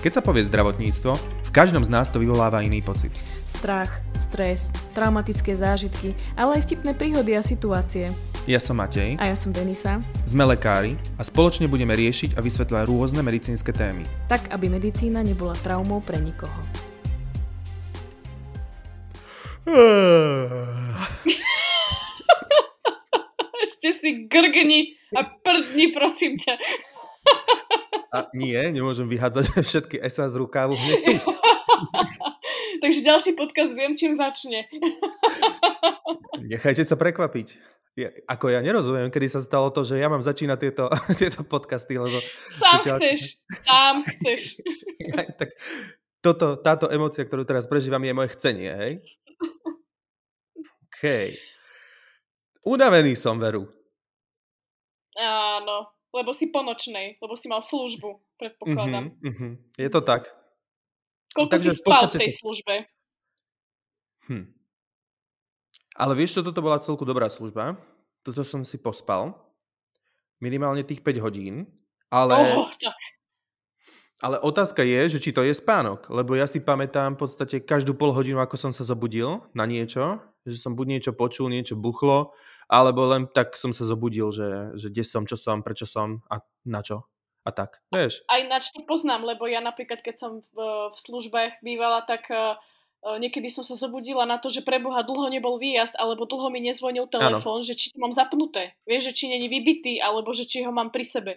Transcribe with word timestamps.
Keď 0.00 0.16
sa 0.16 0.24
povie 0.24 0.48
zdravotníctvo, 0.48 1.12
v 1.44 1.50
každom 1.52 1.84
z 1.84 1.92
nás 1.92 2.08
to 2.08 2.24
vyvoláva 2.24 2.64
iný 2.64 2.80
pocit. 2.80 3.12
Strach, 3.44 4.00
stres, 4.16 4.72
traumatické 4.96 5.52
zážitky, 5.52 6.16
ale 6.40 6.56
aj 6.56 6.64
vtipné 6.64 6.96
príhody 6.96 7.36
a 7.36 7.44
situácie. 7.44 8.08
Ja 8.48 8.56
som 8.56 8.80
Matej. 8.80 9.20
A 9.20 9.28
ja 9.28 9.36
som 9.36 9.52
Denisa. 9.52 10.00
Sme 10.24 10.48
lekári 10.48 10.96
a 11.20 11.22
spoločne 11.22 11.68
budeme 11.68 11.92
riešiť 11.92 12.32
a 12.32 12.40
vysvetľovať 12.40 12.88
rôzne 12.88 13.20
medicínske 13.20 13.76
témy. 13.76 14.08
Tak, 14.32 14.48
aby 14.48 14.72
medicína 14.72 15.20
nebola 15.20 15.52
traumou 15.60 16.00
pre 16.00 16.16
nikoho. 16.16 16.64
Ešte 23.68 24.00
si 24.00 24.24
grgni 24.32 24.96
a 25.12 25.28
prdni, 25.28 25.92
prosím 25.92 26.40
ťa. 26.40 26.56
A 28.10 28.26
nie, 28.34 28.58
nemôžem 28.74 29.06
vyhádzať 29.06 29.44
všetky 29.68 29.96
SA 30.10 30.26
z 30.26 30.34
rukávu 30.42 30.74
hneď 30.74 31.22
tu. 31.22 31.30
Takže 32.82 33.00
ďalší 33.06 33.30
podcast 33.38 33.72
viem, 33.76 33.94
čím 33.94 34.18
začne. 34.18 34.66
Nechajte 36.50 36.82
sa 36.82 36.98
prekvapiť. 36.98 37.48
Ja, 37.98 38.08
ako 38.30 38.54
ja 38.54 38.62
nerozumiem, 38.62 39.10
kedy 39.10 39.28
sa 39.28 39.40
stalo 39.42 39.68
to, 39.74 39.82
že 39.82 39.98
ja 39.98 40.06
mám 40.08 40.22
začínať 40.22 40.58
tieto, 40.58 40.84
tieto 41.20 41.42
podcasty, 41.42 41.98
lebo... 41.98 42.22
Sám 42.48 42.80
chceš, 42.86 43.42
sám 43.66 44.06
chceš. 44.06 44.62
Ja, 45.02 45.26
tak 45.36 45.52
toto, 46.22 46.56
táto 46.56 46.86
emocia, 46.88 47.26
ktorú 47.26 47.44
teraz 47.44 47.66
prežívam, 47.66 48.00
je 48.00 48.14
moje 48.14 48.32
chcenie, 48.38 48.70
hej? 48.72 48.92
OK. 50.86 51.34
Unavený 52.64 53.18
som, 53.18 53.36
Veru. 53.36 53.68
Áno. 55.18 55.99
Lebo 56.10 56.34
si 56.34 56.50
po 56.50 56.66
nočnej, 56.66 57.22
lebo 57.22 57.38
si 57.38 57.46
mal 57.46 57.62
službu, 57.62 58.18
predpokladám. 58.34 59.14
Uh-huh, 59.14 59.30
uh-huh. 59.30 59.52
Je 59.78 59.88
to 59.90 60.02
tak. 60.02 60.26
Koľko 61.30 61.52
Takže 61.54 61.70
si 61.70 61.78
spal 61.78 62.02
v 62.10 62.14
tej 62.18 62.32
službe? 62.34 62.74
Hm. 64.26 64.46
Ale 65.94 66.12
vieš 66.18 66.38
čo, 66.38 66.40
toto 66.42 66.58
bola 66.58 66.82
celku 66.82 67.06
dobrá 67.06 67.30
služba. 67.30 67.78
Toto 68.26 68.42
som 68.42 68.66
si 68.66 68.80
pospal. 68.82 69.36
Minimálne 70.42 70.82
tých 70.82 71.04
5 71.04 71.22
hodín. 71.22 71.68
Ale... 72.10 72.58
Oh, 72.58 72.66
tak. 72.74 72.98
Ale 74.20 74.36
otázka 74.36 74.84
je, 74.84 75.16
že 75.16 75.18
či 75.18 75.32
to 75.32 75.40
je 75.40 75.56
spánok, 75.56 76.12
lebo 76.12 76.36
ja 76.36 76.44
si 76.44 76.60
pamätám 76.60 77.16
v 77.16 77.24
podstate 77.24 77.64
každú 77.64 77.96
pol 77.96 78.12
hodinu, 78.12 78.36
ako 78.44 78.60
som 78.60 78.72
sa 78.72 78.84
zobudil 78.84 79.40
na 79.56 79.64
niečo, 79.64 80.20
že 80.44 80.60
som 80.60 80.76
buď 80.76 80.86
niečo 81.00 81.12
počul, 81.16 81.48
niečo 81.48 81.80
buchlo, 81.80 82.36
alebo 82.68 83.08
len 83.08 83.32
tak 83.32 83.56
som 83.56 83.72
sa 83.72 83.88
zobudil, 83.88 84.28
že, 84.28 84.76
že 84.76 84.92
kde 84.92 85.04
som, 85.08 85.24
čo 85.24 85.40
som, 85.40 85.64
prečo 85.64 85.88
som 85.88 86.20
a 86.28 86.44
na 86.68 86.84
čo 86.84 87.08
a 87.40 87.50
tak, 87.56 87.80
vieš. 87.88 88.20
Aj 88.28 88.44
ináč 88.44 88.68
to 88.76 88.84
poznám, 88.84 89.24
lebo 89.24 89.48
ja 89.48 89.64
napríklad, 89.64 90.04
keď 90.04 90.16
som 90.20 90.32
v, 90.52 90.58
v 90.92 90.98
službách 91.00 91.64
bývala, 91.64 92.04
tak 92.04 92.28
uh, 92.28 92.60
niekedy 93.16 93.48
som 93.48 93.64
sa 93.64 93.72
zobudila 93.72 94.28
na 94.28 94.36
to, 94.36 94.52
že 94.52 94.60
pre 94.60 94.76
Boha 94.76 95.00
dlho 95.00 95.32
nebol 95.32 95.56
výjazd, 95.56 95.96
alebo 95.96 96.28
dlho 96.28 96.52
mi 96.52 96.60
nezvonil 96.60 97.08
telefón, 97.08 97.64
že 97.64 97.72
či 97.72 97.96
to 97.96 98.04
mám 98.04 98.12
zapnuté, 98.12 98.76
vieš, 98.84 99.12
že 99.12 99.16
či 99.16 99.24
není 99.32 99.48
vybitý, 99.48 99.96
alebo 100.04 100.36
že 100.36 100.44
či 100.44 100.60
ho 100.68 100.72
mám 100.72 100.92
pri 100.92 101.08
sebe. 101.08 101.32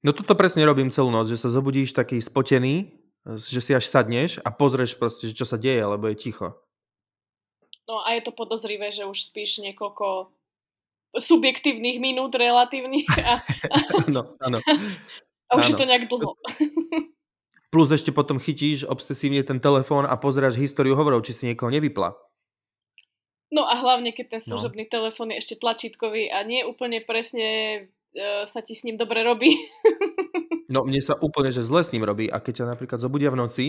No 0.00 0.16
toto 0.16 0.32
presne 0.32 0.64
robím 0.64 0.88
celú 0.88 1.12
noc, 1.12 1.28
že 1.28 1.36
sa 1.36 1.52
zobudíš 1.52 1.92
taký 1.92 2.24
spotený, 2.24 2.88
že 3.28 3.60
si 3.60 3.76
až 3.76 3.84
sadneš 3.84 4.40
a 4.40 4.48
pozrieš 4.48 4.96
proste, 4.96 5.28
čo 5.28 5.44
sa 5.44 5.60
deje, 5.60 5.84
lebo 5.84 6.08
je 6.08 6.16
ticho. 6.16 6.56
No 7.84 8.00
a 8.00 8.16
je 8.16 8.24
to 8.24 8.32
podozrivé, 8.32 8.94
že 8.94 9.04
už 9.04 9.28
spíš 9.28 9.60
niekoľko 9.60 10.32
subjektívnych 11.18 11.98
minút 12.00 12.32
relatívnych. 12.32 13.10
A, 13.26 13.44
áno, 14.08 14.38
áno. 14.40 14.58
A 15.50 15.52
už 15.58 15.64
áno. 15.66 15.70
je 15.74 15.76
to 15.76 15.84
nejak 15.84 16.06
dlho. 16.06 16.38
Plus 17.70 17.88
ešte 17.90 18.10
potom 18.10 18.42
chytíš 18.42 18.86
obsesívne 18.86 19.42
ten 19.46 19.62
telefón 19.62 20.06
a 20.06 20.14
pozeráš 20.18 20.58
históriu 20.58 20.98
hovorov, 20.98 21.22
či 21.22 21.34
si 21.34 21.46
niekoho 21.50 21.70
nevypla. 21.70 22.14
No 23.50 23.66
a 23.66 23.74
hlavne, 23.74 24.14
keď 24.14 24.38
ten 24.38 24.42
no. 24.46 24.54
služobný 24.54 24.86
no. 24.86 24.90
telefón 24.90 25.34
je 25.34 25.42
ešte 25.42 25.58
tlačítkový 25.58 26.30
a 26.30 26.46
nie 26.46 26.62
úplne 26.62 27.02
presne 27.02 27.90
sa 28.46 28.60
ti 28.62 28.74
s 28.74 28.82
ním 28.82 28.98
dobre 28.98 29.22
robí. 29.22 29.54
no 30.74 30.86
mne 30.86 31.00
sa 31.02 31.18
úplne, 31.18 31.50
že 31.54 31.62
zle 31.62 31.82
s 31.82 31.92
ním 31.94 32.06
robí 32.06 32.26
a 32.30 32.42
keď 32.42 32.64
ťa 32.64 32.70
napríklad 32.76 32.98
zobudia 32.98 33.30
v 33.30 33.40
noci 33.40 33.66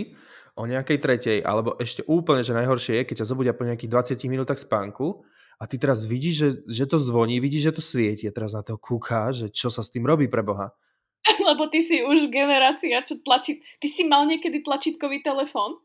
o 0.58 0.68
nejakej 0.68 0.98
tretej, 1.00 1.38
alebo 1.42 1.78
ešte 1.80 2.06
úplne, 2.06 2.44
že 2.44 2.58
najhoršie 2.58 3.02
je, 3.02 3.08
keď 3.08 3.16
ťa 3.24 3.30
zobudia 3.30 3.54
po 3.56 3.64
nejakých 3.66 4.18
20 4.18 4.34
minútach 4.34 4.60
spánku 4.60 5.24
a 5.62 5.64
ty 5.70 5.78
teraz 5.78 6.04
vidíš, 6.10 6.36
že, 6.36 6.50
že 6.66 6.86
to 6.90 6.98
zvoní, 6.98 7.38
vidíš, 7.38 7.72
že 7.72 7.76
to 7.78 7.84
svieti 7.86 8.26
a 8.26 8.34
teraz 8.34 8.58
na 8.58 8.66
to 8.66 8.82
kúka, 8.82 9.30
že 9.30 9.54
čo 9.54 9.70
sa 9.70 9.86
s 9.86 9.94
tým 9.94 10.04
robí 10.10 10.26
pre 10.26 10.42
Boha. 10.42 10.74
Lebo 11.50 11.70
ty 11.70 11.86
si 11.86 12.02
už 12.02 12.34
generácia, 12.34 12.98
čo 13.06 13.22
tlačí... 13.22 13.62
Ty 13.78 13.88
si 13.88 14.04
mal 14.10 14.26
niekedy 14.26 14.66
tlačítkový 14.66 15.22
telefón? 15.22 15.78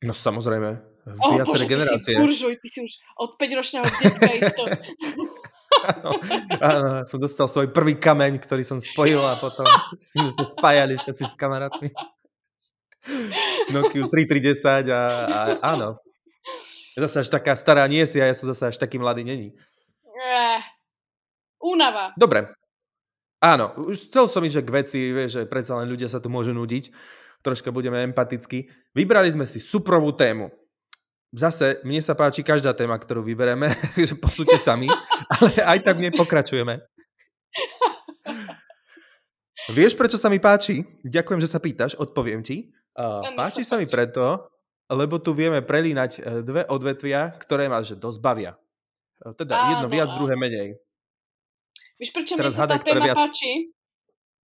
No 0.00 0.14
samozrejme, 0.14 0.78
viaceré 1.34 1.64
generácie. 1.66 2.14
Ty 2.14 2.18
si 2.18 2.22
buržuj, 2.22 2.54
ty 2.62 2.68
si 2.70 2.78
už 2.86 2.92
od 3.18 3.34
5-ročného 3.34 3.84
detska 3.98 4.30
isto. 4.30 4.62
Áno, 5.78 6.10
áno, 6.58 6.88
som 7.06 7.18
dostal 7.20 7.46
svoj 7.46 7.70
prvý 7.70 7.96
kameň, 7.96 8.42
ktorý 8.42 8.62
som 8.66 8.78
spojil 8.82 9.22
a 9.22 9.38
potom 9.38 9.64
s 9.96 10.14
ním 10.18 10.28
sme 10.28 10.46
spájali 10.48 10.98
všetci 10.98 11.24
s 11.28 11.34
kamarátmi. 11.38 11.90
Nokia 13.72 14.10
3310 14.10 14.90
a, 14.90 15.02
a 15.26 15.38
áno. 15.76 16.02
Zase 16.98 17.22
až 17.22 17.28
taká 17.30 17.54
stará 17.54 17.86
nie 17.86 18.02
si 18.10 18.18
a 18.18 18.26
ja 18.26 18.34
som 18.34 18.50
zase 18.50 18.74
až 18.74 18.76
taký 18.76 18.98
mladý 18.98 19.22
není. 19.22 19.54
Eh, 20.18 20.60
únava. 21.62 22.10
Dobre. 22.18 22.50
Áno, 23.38 23.70
už 23.78 24.10
chcel 24.10 24.26
som 24.26 24.42
ísť, 24.42 24.56
že 24.58 24.66
k 24.66 24.74
veci, 24.74 25.00
vieš, 25.14 25.30
že 25.38 25.42
predsa 25.46 25.78
len 25.78 25.86
ľudia 25.86 26.10
sa 26.10 26.18
tu 26.18 26.26
môžu 26.26 26.50
nudiť. 26.50 26.90
Troška 27.46 27.70
budeme 27.70 28.02
empatickí. 28.02 28.66
Vybrali 28.98 29.30
sme 29.30 29.46
si 29.46 29.62
suprovú 29.62 30.10
tému 30.10 30.50
zase, 31.32 31.80
mne 31.84 32.00
sa 32.00 32.16
páči 32.16 32.40
každá 32.40 32.72
téma, 32.72 32.96
ktorú 32.96 33.24
vybereme, 33.24 33.68
že 34.08 34.14
posúďte 34.16 34.58
sami, 34.60 34.88
ale 35.38 35.50
aj 35.62 35.78
tak 35.84 35.94
v 36.00 36.02
nej 36.08 36.12
pokračujeme. 36.14 36.80
Vieš, 39.68 40.00
prečo 40.00 40.16
sa 40.16 40.32
mi 40.32 40.40
páči? 40.40 40.80
Ďakujem, 41.04 41.40
že 41.44 41.48
sa 41.52 41.60
pýtaš, 41.60 41.92
odpoviem 42.00 42.40
ti. 42.40 42.72
Uh, 42.96 43.20
páči 43.36 43.62
sa 43.62 43.76
mi 43.76 43.84
preto, 43.84 44.48
lebo 44.88 45.20
tu 45.20 45.36
vieme 45.36 45.60
prelínať 45.60 46.10
e, 46.16 46.20
dve 46.40 46.64
odvetvia, 46.64 47.36
ktoré 47.36 47.68
ma 47.68 47.84
že 47.84 48.00
dosť 48.00 48.18
bavia. 48.24 48.56
E, 49.20 49.36
teda 49.36 49.52
áno, 49.52 49.68
jedno 49.76 49.88
viac, 49.92 50.08
druhé 50.16 50.34
menej. 50.40 50.80
Vieš, 52.00 52.10
prečo 52.16 52.32
Teraz 52.40 52.56
mi 52.56 52.58
sa 52.58 52.64
tá 52.64 52.80
téma 52.80 53.04
viac... 53.04 53.16
páči? 53.20 53.68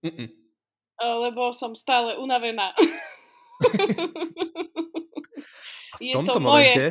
Mm-mm. 0.05 0.29
Lebo 1.01 1.57
som 1.57 1.73
stále 1.73 2.21
unavená. 2.21 2.77
v 6.11 6.17
tomto 6.17 6.41
momente, 6.41 6.85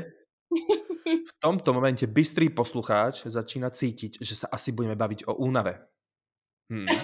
v 1.30 1.34
tomto 1.38 1.70
momente 1.76 2.06
bystrý 2.08 2.50
poslucháč 2.50 3.28
začína 3.28 3.70
cítiť, 3.70 4.22
že 4.24 4.34
sa 4.34 4.48
asi 4.50 4.74
budeme 4.74 4.96
baviť 4.96 5.30
o 5.30 5.38
únave. 5.38 5.78
Hmm. 6.72 6.88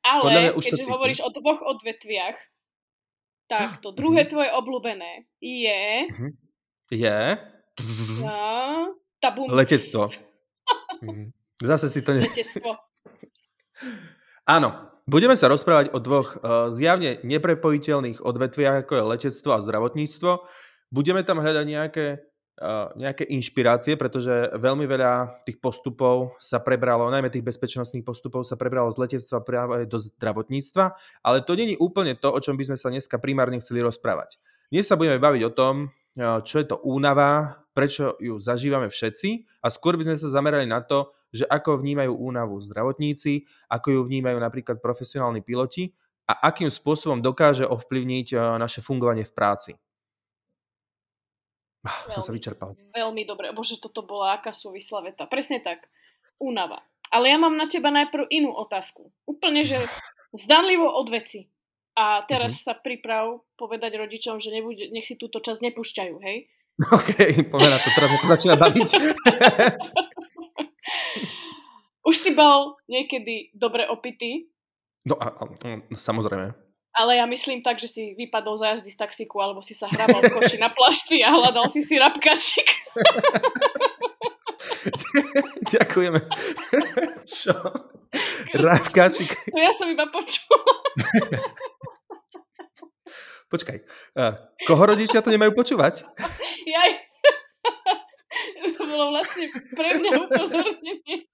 Ale 0.00 0.56
už 0.56 0.64
keďže 0.64 0.90
hovoríš 0.90 1.20
o 1.22 1.30
dvoch 1.30 1.60
odvetviach, 1.60 2.36
tak 3.50 3.82
to 3.82 3.90
druhé 3.90 4.24
mhm. 4.24 4.30
tvoje 4.30 4.50
obľúbené 4.54 5.12
je... 5.42 5.82
Mhm. 6.10 6.30
Je... 6.90 7.20
Ja, 8.22 8.42
tabum. 9.24 9.50
Letectvo. 9.50 10.10
Mhm. 11.02 11.34
Zase 11.60 11.86
si 11.92 12.00
to... 12.00 12.16
Ne... 12.16 12.24
Letectvo. 12.24 12.78
Áno, 14.48 14.90
budeme 15.04 15.36
sa 15.36 15.50
rozprávať 15.52 15.92
o 15.92 15.98
dvoch 16.00 16.38
uh, 16.40 16.72
zjavne 16.72 17.20
neprepojiteľných 17.22 18.24
odvetviach, 18.24 18.86
ako 18.86 18.92
je 18.96 19.04
letectvo 19.04 19.50
a 19.54 19.62
zdravotníctvo. 19.62 20.30
Budeme 20.90 21.22
tam 21.22 21.38
hľadať 21.38 21.66
nejaké, 21.70 22.06
uh, 22.58 22.90
nejaké 22.98 23.22
inšpirácie, 23.30 23.94
pretože 23.94 24.50
veľmi 24.58 24.90
veľa 24.90 25.42
tých 25.46 25.62
postupov 25.62 26.34
sa 26.42 26.58
prebralo, 26.58 27.06
najmä 27.14 27.30
tých 27.30 27.46
bezpečnostných 27.46 28.02
postupov 28.02 28.42
sa 28.42 28.58
prebralo 28.58 28.90
z 28.90 29.06
letectva 29.06 29.38
práve 29.46 29.86
do 29.86 30.02
zdravotníctva, 30.02 30.84
ale 31.22 31.46
to 31.46 31.54
není 31.54 31.78
úplne 31.78 32.18
to, 32.18 32.34
o 32.34 32.42
čom 32.42 32.58
by 32.58 32.66
sme 32.66 32.76
sa 32.76 32.90
dneska 32.90 33.22
primárne 33.22 33.62
chceli 33.62 33.86
rozprávať. 33.86 34.42
Dnes 34.66 34.90
sa 34.90 34.98
budeme 34.98 35.22
baviť 35.22 35.42
o 35.46 35.54
tom, 35.54 35.74
čo 36.18 36.58
je 36.58 36.66
to 36.66 36.82
únava, 36.82 37.62
prečo 37.70 38.18
ju 38.18 38.34
zažívame 38.42 38.90
všetci 38.90 39.62
a 39.62 39.70
skôr 39.70 39.94
by 39.94 40.10
sme 40.10 40.18
sa 40.18 40.26
zamerali 40.26 40.66
na 40.66 40.82
to, 40.82 41.14
že 41.30 41.46
ako 41.46 41.78
vnímajú 41.78 42.10
únavu 42.10 42.58
zdravotníci, 42.58 43.46
ako 43.70 43.94
ju 43.94 44.00
vnímajú 44.02 44.42
napríklad 44.42 44.82
profesionálni 44.82 45.38
piloti 45.46 45.94
a 46.26 46.50
akým 46.50 46.66
spôsobom 46.66 47.22
dokáže 47.22 47.62
ovplyvniť 47.62 48.58
naše 48.58 48.82
fungovanie 48.82 49.22
v 49.22 49.30
práci. 49.30 49.72
Veľmi, 51.80 52.12
som 52.12 52.20
sa 52.20 52.32
vyčerpal. 52.32 52.76
Veľmi 52.92 53.24
dobre. 53.24 53.48
Bože, 53.56 53.80
toto 53.80 54.04
bola 54.04 54.36
aká 54.36 54.52
súvislá 54.52 55.00
veta. 55.00 55.24
Presne 55.24 55.64
tak. 55.64 55.88
Únava. 56.36 56.84
Ale 57.10 57.32
ja 57.32 57.38
mám 57.40 57.56
na 57.56 57.66
teba 57.66 57.90
najprv 57.90 58.28
inú 58.28 58.52
otázku. 58.52 59.08
Úplne, 59.24 59.64
že 59.64 59.80
zdanlivo 60.44 60.86
od 60.86 61.08
veci. 61.08 61.48
A 61.96 62.24
teraz 62.28 62.60
mm-hmm. 62.60 62.66
sa 62.70 62.74
priprav 62.78 63.44
povedať 63.58 63.98
rodičom, 63.98 64.38
že 64.38 64.54
nebude, 64.54 64.88
nech 64.94 65.04
si 65.08 65.18
túto 65.18 65.42
časť 65.42 65.60
nepúšťajú, 65.60 66.14
hej? 66.22 66.48
OK, 66.96 67.10
povedať 67.50 67.80
to. 67.84 67.90
Teraz 67.92 68.08
ma 68.08 68.18
to 68.20 68.28
začína 68.28 68.56
baviť. 68.56 68.88
Už 72.08 72.16
si 72.16 72.32
bol 72.32 72.80
niekedy 72.88 73.52
dobre 73.52 73.84
opitý? 73.84 74.48
No 75.04 75.16
a, 75.16 75.32
a, 75.32 75.42
a 75.44 75.96
samozrejme. 75.96 76.69
Ale 76.90 77.22
ja 77.22 77.26
myslím 77.26 77.62
tak, 77.62 77.78
že 77.78 77.86
si 77.86 78.02
vypadol 78.18 78.58
za 78.58 78.74
jazdy 78.74 78.90
z 78.90 78.98
taxiku, 78.98 79.38
alebo 79.38 79.62
si 79.62 79.78
sa 79.78 79.86
hrabal 79.86 80.26
v 80.26 80.34
koši 80.34 80.58
na 80.58 80.74
plasty 80.74 81.22
a 81.22 81.30
hľadal 81.30 81.70
si 81.70 81.86
si 81.86 81.94
rapkačik. 81.94 82.66
Ďakujeme. 85.74 86.18
Čo? 87.22 87.54
Rapkačik. 88.58 89.30
To 89.54 89.58
ja 89.58 89.70
som 89.70 89.86
iba 89.86 90.10
počula. 90.10 90.58
Počkaj, 93.50 93.78
koho 94.66 94.82
rodičia 94.82 95.22
to 95.22 95.34
nemajú 95.34 95.54
počúvať? 95.54 96.06
Jaj. 96.66 96.90
to 98.78 98.82
bolo 98.86 99.10
vlastne 99.10 99.50
pre 99.74 99.98
mňa 99.98 100.10
upozornenie. 100.26 101.26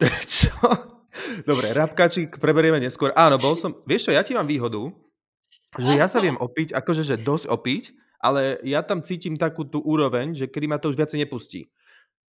Čo? 0.28 0.52
Dobre, 1.46 1.70
rapkačík 1.70 2.42
preberieme 2.42 2.82
neskôr. 2.82 3.14
Áno, 3.14 3.38
bol 3.38 3.54
som... 3.54 3.82
Vieš 3.86 4.10
čo, 4.10 4.12
ja 4.12 4.26
ti 4.26 4.34
mám 4.34 4.46
výhodu, 4.46 4.90
že 5.78 5.92
ja 5.94 6.06
sa 6.10 6.18
viem 6.18 6.34
opiť, 6.34 6.74
akože 6.74 7.02
že 7.06 7.16
dosť 7.18 7.46
opiť, 7.50 7.84
ale 8.18 8.58
ja 8.66 8.82
tam 8.82 9.02
cítim 9.02 9.38
takú 9.38 9.66
tú 9.66 9.78
úroveň, 9.82 10.34
že 10.34 10.50
kedy 10.50 10.66
ma 10.66 10.78
to 10.82 10.90
už 10.90 10.98
viacej 10.98 11.22
nepustí. 11.22 11.70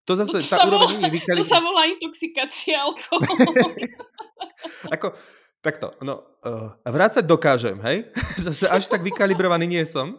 To 0.06 0.14
zase, 0.14 0.38
No 0.38 0.46
to 0.46 0.50
tá 0.54 0.58
sa 0.62 0.66
úroveň 0.70 1.02
volá- 1.02 1.14
vykali... 1.14 1.38
To 1.42 1.46
sa 1.50 1.60
volá 1.62 1.84
intoxikácia 1.90 2.78
alkoholom. 2.78 3.74
Ako, 4.94 5.18
takto, 5.66 5.98
no, 6.06 6.22
uh, 6.46 6.78
vrácať 6.86 7.26
dokážem, 7.26 7.82
hej? 7.82 8.14
Zase 8.46 8.70
až 8.70 8.86
tak 8.86 9.02
vykalibrovaný 9.02 9.66
nie 9.66 9.82
som. 9.82 10.14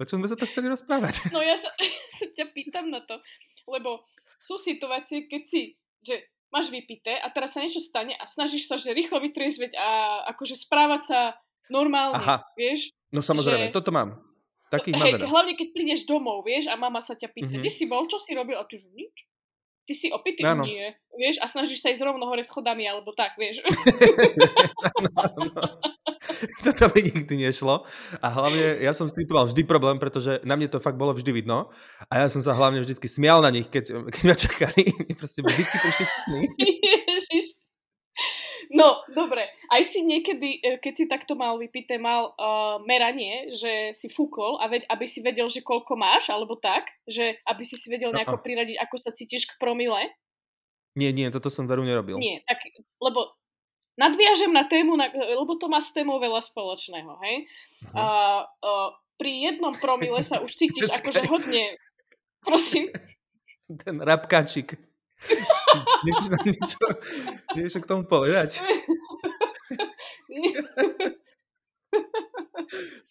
O 0.00 0.04
čom 0.06 0.22
sme 0.22 0.28
sa 0.30 0.38
to 0.38 0.46
chceli 0.48 0.70
rozprávať? 0.70 1.28
No 1.34 1.42
ja 1.42 1.58
sa, 1.58 1.68
sa 2.22 2.26
ťa 2.30 2.46
pýtam 2.54 2.88
na 2.88 3.02
to, 3.04 3.18
lebo 3.68 4.06
sú 4.36 4.56
situácie, 4.56 5.26
keď 5.26 5.42
si, 5.44 5.62
že 6.00 6.20
máš 6.48 6.70
vypité 6.70 7.18
a 7.18 7.28
teraz 7.28 7.50
sa 7.50 7.60
niečo 7.60 7.78
stane 7.78 8.14
a 8.14 8.24
snažíš 8.24 8.66
sa, 8.66 8.76
že 8.76 8.94
rýchlo 8.94 9.18
vytriezveť 9.18 9.74
a 9.74 9.88
akože 10.30 10.54
správať 10.56 11.02
sa 11.02 11.18
normálne, 11.66 12.16
Aha. 12.16 12.46
vieš? 12.54 12.94
No 13.10 13.18
samozrejme, 13.18 13.70
Že- 13.70 13.74
toto 13.74 13.90
mám. 13.90 14.20
Takých 14.70 14.94
Hej, 14.96 15.12
veľa. 15.16 15.26
hlavne 15.28 15.54
keď 15.54 15.68
prídeš 15.70 16.02
domov, 16.04 16.42
vieš, 16.42 16.66
a 16.66 16.74
mama 16.74 16.98
sa 16.98 17.14
ťa 17.14 17.30
pýta, 17.30 17.52
Mhm. 17.52 17.60
kde 17.62 17.70
si 17.70 17.84
bol, 17.84 18.06
čo 18.06 18.18
si 18.18 18.34
robil? 18.34 18.54
A 18.54 18.66
ty 18.66 18.74
že 18.74 18.90
nič. 18.90 19.22
Ty 19.84 19.92
si 19.92 20.08
opitý? 20.08 20.40
Áno. 20.42 20.64
Nie. 20.64 20.96
Vieš, 21.12 21.38
a 21.38 21.46
snažíš 21.46 21.78
sa 21.78 21.92
ísť 21.92 22.02
rovno 22.02 22.24
hore 22.24 22.40
schodami, 22.40 22.88
alebo 22.88 23.12
tak, 23.12 23.36
vieš. 23.36 23.60
no. 25.36 25.93
Toto 26.66 26.90
mi 26.94 27.00
nikdy 27.08 27.34
nešlo. 27.48 27.84
A 28.20 28.26
hlavne 28.28 28.80
ja 28.80 28.92
som 28.92 29.08
s 29.08 29.16
tým 29.16 29.28
mal 29.30 29.48
vždy 29.48 29.62
problém, 29.64 29.96
pretože 29.96 30.40
na 30.44 30.54
mne 30.54 30.68
to 30.70 30.82
fakt 30.82 30.98
bolo 30.98 31.14
vždy 31.14 31.30
vidno. 31.32 31.72
A 32.08 32.24
ja 32.24 32.28
som 32.30 32.40
sa 32.44 32.56
hlavne 32.56 32.80
vždy 32.82 32.96
smial 33.04 33.40
na 33.40 33.50
nich, 33.50 33.68
keď, 33.68 33.84
keď 34.14 34.22
ma 34.24 34.36
čakali. 34.36 34.82
Proste 35.18 35.40
vždy 35.42 35.62
prišli 35.64 36.04
vtipní. 36.04 36.40
Ježiš. 37.14 37.60
No, 38.72 39.04
dobre. 39.12 39.44
Aj 39.68 39.82
si 39.84 40.00
niekedy, 40.00 40.62
e, 40.62 40.80
keď 40.80 40.92
si 40.96 41.04
takto 41.04 41.36
mal 41.36 41.60
vypité, 41.60 42.00
mal 42.00 42.32
uh, 42.32 42.80
meranie, 42.88 43.52
že 43.52 43.92
si 43.92 44.08
fúkol, 44.08 44.56
a 44.56 44.70
veď, 44.72 44.88
aby 44.88 45.04
si 45.04 45.20
vedel, 45.20 45.46
že 45.52 45.60
koľko 45.60 45.94
máš, 46.00 46.32
alebo 46.32 46.56
tak, 46.56 46.88
že 47.04 47.38
aby 47.44 47.62
si 47.62 47.76
si 47.76 47.92
vedel 47.92 48.10
nejako 48.10 48.40
Uh-uh. 48.40 48.46
priradiť, 48.46 48.76
ako 48.80 48.96
sa 48.96 49.10
cítiš 49.12 49.52
k 49.52 49.58
promile. 49.60 50.16
Nie, 50.96 51.10
nie, 51.10 51.28
toto 51.28 51.50
som 51.50 51.66
veru 51.66 51.82
nerobil. 51.82 52.16
Nie, 52.16 52.40
tak, 52.46 52.62
lebo 53.02 53.34
nadviažem 53.94 54.52
na 54.52 54.64
tému, 54.66 54.98
na, 54.98 55.10
lebo 55.12 55.54
to 55.58 55.70
má 55.70 55.78
s 55.78 55.94
témou 55.94 56.18
veľa 56.18 56.42
spoločného, 56.42 57.18
hej? 57.22 57.36
A, 57.94 58.42
uh, 58.46 58.90
pri 59.14 59.52
jednom 59.52 59.74
promile 59.78 60.20
sa 60.26 60.42
už 60.42 60.50
cítiš 60.54 60.90
akože 60.98 61.26
hodne, 61.30 61.78
prosím, 62.42 62.90
Ten 63.64 63.96
rapkačik. 63.96 64.76
Nechceš 66.04 66.28
nám 66.36 66.44
niečo, 66.44 66.84
niečo 67.56 67.78
k 67.80 67.88
tomu 67.88 68.04
povedať? 68.04 68.60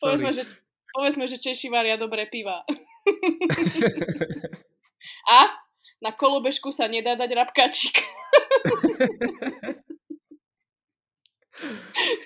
Povedzme, 0.04 0.30
že, 0.36 0.44
povedzme, 0.92 1.24
že 1.26 1.40
Češi 1.40 1.72
varia 1.72 1.98
dobré 1.98 2.28
piva. 2.28 2.62
A 5.34 5.40
na 6.04 6.12
kolobežku 6.12 6.70
sa 6.76 6.92
nedá 6.92 7.16
dať 7.16 7.32
rapkačik. 7.32 7.96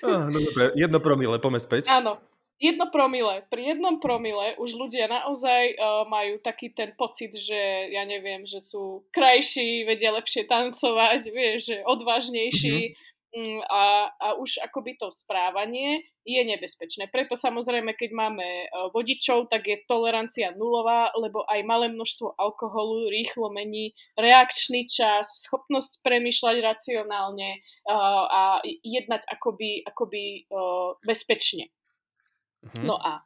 Ah, 0.02 0.26
no 0.30 0.38
dobre, 0.38 0.72
jedno 0.78 0.98
promile, 1.02 1.38
poďme 1.42 1.60
späť. 1.60 1.90
Áno, 1.90 2.22
jedno 2.58 2.90
promile. 2.90 3.46
Pri 3.46 3.74
jednom 3.74 4.02
promile 4.02 4.58
už 4.58 4.74
ľudia 4.74 5.06
naozaj 5.06 5.78
uh, 5.78 6.04
majú 6.10 6.42
taký 6.42 6.74
ten 6.74 6.92
pocit, 6.98 7.30
že 7.34 7.90
ja 7.94 8.02
neviem, 8.02 8.42
že 8.44 8.58
sú 8.58 9.06
krajší, 9.14 9.86
vedia 9.86 10.10
lepšie 10.10 10.44
tancovať, 10.50 11.22
vieš, 11.30 11.74
že 11.74 11.76
odvážnejší 11.86 12.78
mm, 12.92 12.94
a, 13.68 14.08
a 14.08 14.28
už 14.40 14.64
akoby 14.64 14.96
to 14.96 15.12
správanie 15.12 16.08
je 16.24 16.40
nebezpečné. 16.44 17.12
Preto 17.12 17.36
samozrejme, 17.36 17.92
keď 17.92 18.10
máme 18.16 18.44
uh, 18.44 18.88
vodičov, 18.92 19.52
tak 19.52 19.68
je 19.68 19.84
tolerancia 19.84 20.52
nulová, 20.56 21.12
lebo 21.12 21.44
aj 21.44 21.60
malé 21.64 21.92
množstvo 21.92 22.36
alkoholu 22.40 23.12
rýchlo 23.12 23.52
mení 23.52 23.92
reakčný 24.16 24.88
čas, 24.88 25.28
schopnosť 25.44 26.00
premýšľať 26.00 26.56
racionálne 26.64 27.60
uh, 27.88 28.24
a 28.28 28.42
jednať 28.64 29.28
akoby, 29.28 29.84
akoby 29.84 30.48
uh, 30.48 30.96
bezpečne. 31.04 31.68
Mhm. 32.64 32.84
No 32.88 32.96
a 32.96 33.22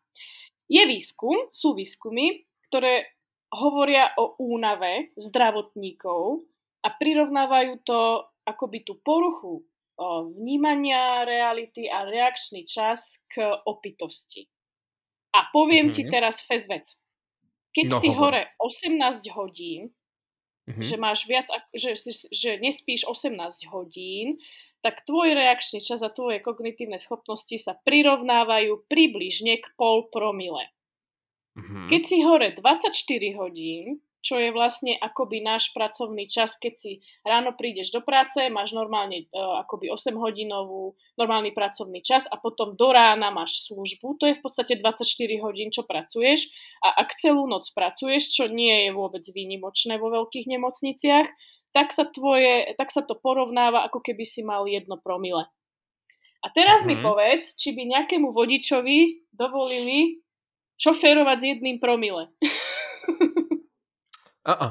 je 0.66 0.82
výskum, 0.82 1.46
sú 1.54 1.78
výskumy, 1.78 2.42
ktoré 2.70 3.06
hovoria 3.52 4.16
o 4.16 4.34
únave 4.40 5.12
zdravotníkov 5.14 6.42
a 6.82 6.88
prirovnávajú 6.90 7.72
to 7.84 8.24
akoby 8.48 8.82
tú 8.82 8.98
poruchu 9.04 9.62
vnímania 10.36 11.24
reality 11.24 11.86
a 11.90 12.04
reakčný 12.08 12.64
čas 12.64 13.22
k 13.28 13.44
opitosti. 13.66 14.48
A 15.32 15.48
poviem 15.52 15.90
ti 15.92 16.04
Mhm. 16.04 16.10
teraz 16.12 16.40
fez 16.44 16.68
vec. 16.68 16.96
Keď 17.72 17.86
No, 17.88 17.98
si 18.00 18.08
hovor. 18.12 18.36
hore 18.36 18.42
18 18.60 19.28
hodín, 19.32 19.92
Mhm. 20.68 20.82
že 20.84 20.96
máš 20.96 21.26
viac, 21.26 21.48
že, 21.74 21.96
že, 22.32 22.50
nespíš 22.60 23.04
18 23.08 23.64
hodín, 23.72 24.38
tak 24.82 25.02
tvoj 25.06 25.34
reakčný 25.34 25.78
čas 25.82 26.02
a 26.02 26.10
tvoje 26.10 26.42
kognitívne 26.42 26.98
schopnosti 26.98 27.54
sa 27.58 27.78
prirovnávajú 27.86 28.86
približne 28.90 29.58
k 29.62 29.66
pol 29.78 30.10
promile. 30.10 30.70
Mhm. 31.56 31.88
Keď 31.90 32.02
si 32.06 32.18
hore 32.24 32.50
24 32.56 33.32
hodín, 33.38 34.00
čo 34.22 34.38
je 34.38 34.54
vlastne 34.54 34.94
akoby 34.96 35.42
náš 35.42 35.74
pracovný 35.74 36.30
čas, 36.30 36.54
keď 36.56 36.74
si 36.78 36.92
ráno 37.26 37.52
prídeš 37.58 37.90
do 37.90 38.00
práce, 38.00 38.38
máš 38.48 38.70
normálne 38.72 39.26
uh, 39.34 39.60
akoby 39.66 39.90
8 39.90 40.14
hodinovú 40.14 40.94
normálny 41.18 41.50
pracovný 41.50 42.00
čas 42.00 42.30
a 42.30 42.38
potom 42.38 42.78
do 42.78 42.88
rána 42.94 43.34
máš 43.34 43.66
službu, 43.66 44.22
to 44.22 44.30
je 44.30 44.38
v 44.38 44.42
podstate 44.46 44.78
24 44.78 45.02
hodín, 45.42 45.74
čo 45.74 45.82
pracuješ 45.82 46.54
a 46.86 47.02
ak 47.02 47.18
celú 47.18 47.50
noc 47.50 47.66
pracuješ, 47.74 48.30
čo 48.30 48.46
nie 48.46 48.86
je 48.86 48.90
vôbec 48.94 49.26
výnimočné 49.26 49.98
vo 49.98 50.08
veľkých 50.08 50.46
nemocniciach, 50.46 51.26
tak 51.72 51.88
sa, 51.90 52.04
tvoje, 52.04 52.76
tak 52.76 52.92
sa 52.92 53.00
to 53.00 53.16
porovnáva, 53.16 53.88
ako 53.88 54.04
keby 54.04 54.22
si 54.28 54.44
mal 54.44 54.68
jedno 54.68 55.00
promile. 55.00 55.48
A 56.42 56.50
teraz 56.52 56.84
mi 56.84 56.98
Mhm. 56.98 57.02
povedz, 57.02 57.56
či 57.56 57.72
by 57.72 57.82
nejakému 57.86 58.28
vodičovi 58.34 59.30
dovolili 59.32 60.20
šoférovať 60.76 61.36
s 61.38 61.44
jedným 61.54 61.78
promile. 61.78 62.28
A-a. 64.44 64.68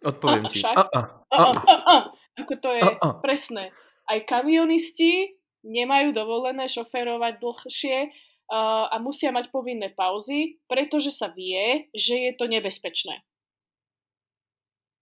Odpoviem 0.00 0.44
A, 0.44 0.50
ti. 0.50 0.58
však? 0.60 0.74
A-a. 0.74 1.02
A, 1.28 1.36
a, 1.36 1.38
A-a. 1.38 1.52
a, 1.60 1.74
a. 1.76 1.96
Ako 2.38 2.54
to 2.56 2.68
je 2.72 2.80
A-a. 2.80 3.08
presné. 3.20 3.70
Aj 4.04 4.18
kamionisti 4.24 5.36
nemajú 5.62 6.10
dovolené 6.10 6.66
šoférovať 6.66 7.36
dlhšie 7.38 7.96
uh, 8.08 8.88
a 8.88 8.96
musia 8.98 9.28
mať 9.30 9.52
povinné 9.52 9.92
pauzy, 9.92 10.58
pretože 10.64 11.12
sa 11.12 11.28
vie, 11.28 11.86
že 11.92 12.16
je 12.16 12.32
to 12.34 12.48
nebezpečné. 12.48 13.20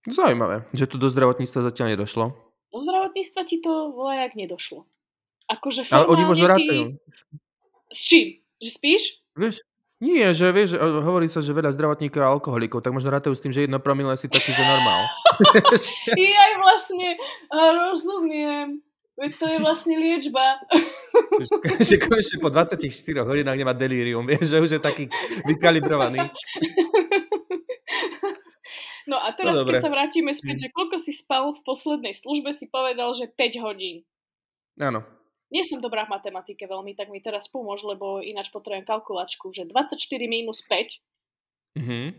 Zaujímavé, 0.04 0.64
že 0.72 0.88
tu 0.88 0.96
do 0.96 1.06
zdravotníctva 1.06 1.68
zatiaľ 1.68 1.94
nedošlo. 1.94 2.24
Do 2.68 2.78
zdravotníctva 2.80 3.40
ti 3.44 3.60
to 3.60 3.92
volajak 3.92 4.36
nedošlo. 4.36 4.84
Akože 5.48 5.88
Ale 5.88 6.04
oni 6.06 6.22
možno 6.24 6.44
ty- 6.44 6.52
rátajú. 6.52 6.84
S 7.88 8.00
čím? 8.04 8.26
Že 8.60 8.70
spíš? 8.70 9.02
Vieš, 9.32 9.64
nie, 9.98 10.26
že 10.30 10.46
vieš, 10.50 10.74
o, 10.74 11.02
hovorí 11.02 11.26
sa, 11.26 11.42
že 11.42 11.50
veľa 11.50 11.74
zdravotníkov 11.74 12.22
a 12.22 12.30
alkoholikov, 12.30 12.80
tak 12.80 12.94
možno 12.94 13.10
rátajú 13.10 13.34
s 13.34 13.42
tým, 13.42 13.50
že 13.50 13.66
jedno 13.66 13.82
promile 13.82 14.14
si 14.14 14.30
taký, 14.30 14.54
že 14.54 14.62
normál. 14.62 15.10
I 16.14 16.26
aj 16.30 16.52
vlastne, 16.56 17.08
a 17.48 17.58
rozumiem. 17.90 18.78
Veď 19.18 19.32
to 19.34 19.46
je 19.50 19.58
vlastne 19.58 19.94
liečba. 19.98 20.62
že 21.90 21.98
konečne 21.98 22.38
po 22.38 22.54
24 22.54 22.86
hodinách 23.26 23.58
nemá 23.58 23.74
delírium, 23.74 24.22
vieš, 24.22 24.54
že 24.54 24.62
už 24.62 24.70
je 24.74 24.80
taký 24.80 25.04
vykalibrovaný. 25.42 26.22
No 29.08 29.16
a 29.16 29.32
teraz, 29.32 29.56
No 29.56 29.64
dobre. 29.64 29.80
keď 29.80 29.88
sa 29.88 29.92
vrátime 29.92 30.30
Hm. 30.30 30.38
späť, 30.38 30.56
že 30.62 30.68
koľko 30.70 30.96
si 31.00 31.16
spal 31.16 31.50
v 31.50 31.60
poslednej 31.64 32.14
službe, 32.14 32.52
si 32.52 32.68
povedal, 32.68 33.10
že 33.16 33.26
5 33.26 33.58
hodín. 33.64 34.04
Áno. 34.78 35.02
Nie 35.48 35.64
som 35.64 35.80
dobrá 35.80 36.04
v 36.04 36.12
matematike 36.12 36.64
veľmi, 36.64 36.92
tak 36.92 37.08
mi 37.08 37.18
teraz 37.18 37.48
pomôž, 37.48 37.80
lebo 37.82 38.20
ináč 38.20 38.52
potrebujem 38.52 38.84
kalkulačku, 38.84 39.48
že 39.48 39.64
24 39.64 39.96
minus 40.24 40.60
5 40.62 41.00
Mhm. 41.78 42.16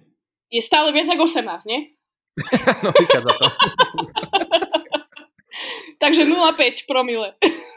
je 0.50 0.62
stále 0.62 0.90
viac 0.90 1.10
ako 1.10 1.26
18, 1.26 1.68
nie? 1.68 1.94
No, 2.82 2.90
vychádza 2.96 3.34
to. 3.36 3.48
Takže 6.00 6.24
0,5 6.26 6.88
promile. 6.88 7.36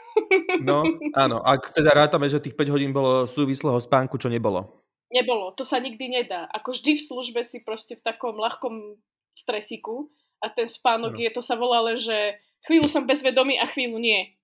No, 0.61 0.85
áno. 1.17 1.41
Ak 1.41 1.73
teda 1.73 1.89
rátame, 1.89 2.29
že 2.29 2.37
tých 2.37 2.53
5 2.53 2.69
hodín 2.69 2.93
bolo 2.93 3.25
súvislého 3.25 3.81
spánku, 3.81 4.21
čo 4.21 4.29
nebolo. 4.29 4.85
Nebolo. 5.09 5.57
To 5.57 5.65
sa 5.65 5.81
nikdy 5.81 6.05
nedá. 6.05 6.45
Ako 6.53 6.69
vždy 6.69 6.97
v 6.97 7.01
službe 7.01 7.41
si 7.41 7.65
proste 7.65 7.97
v 7.97 8.05
takom 8.05 8.37
ľahkom 8.37 8.93
stresiku 9.33 10.13
a 10.37 10.53
ten 10.53 10.69
spánok 10.69 11.17
ano. 11.17 11.21
je, 11.21 11.29
to 11.33 11.41
sa 11.41 11.57
volá 11.57 11.81
len, 11.81 11.97
že 11.97 12.37
chvíľu 12.69 12.85
som 12.85 13.09
bezvedomý 13.09 13.57
a 13.57 13.65
chvíľu 13.65 13.97
nie. 13.97 14.37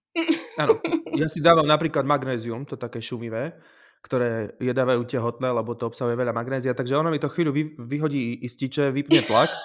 Áno. 0.58 0.80
Ja 1.20 1.28
si 1.28 1.44
dávam 1.44 1.68
napríklad 1.68 2.08
magnézium, 2.08 2.63
to 2.63 2.80
také 2.80 3.04
šumivé, 3.04 3.51
ktoré 4.00 4.56
jedávajú 4.62 5.04
tehotné, 5.04 5.51
lebo 5.51 5.75
to 5.75 5.92
obsahuje 5.92 6.16
veľa 6.16 6.32
magnézia, 6.32 6.72
takže 6.72 6.96
ona 6.96 7.12
mi 7.12 7.20
to 7.20 7.28
chvíľu 7.28 7.51
vy, 7.51 7.63
vyhodí 7.75 8.39
ističe, 8.39 8.88
vypne 8.94 9.28
tlak. 9.28 9.51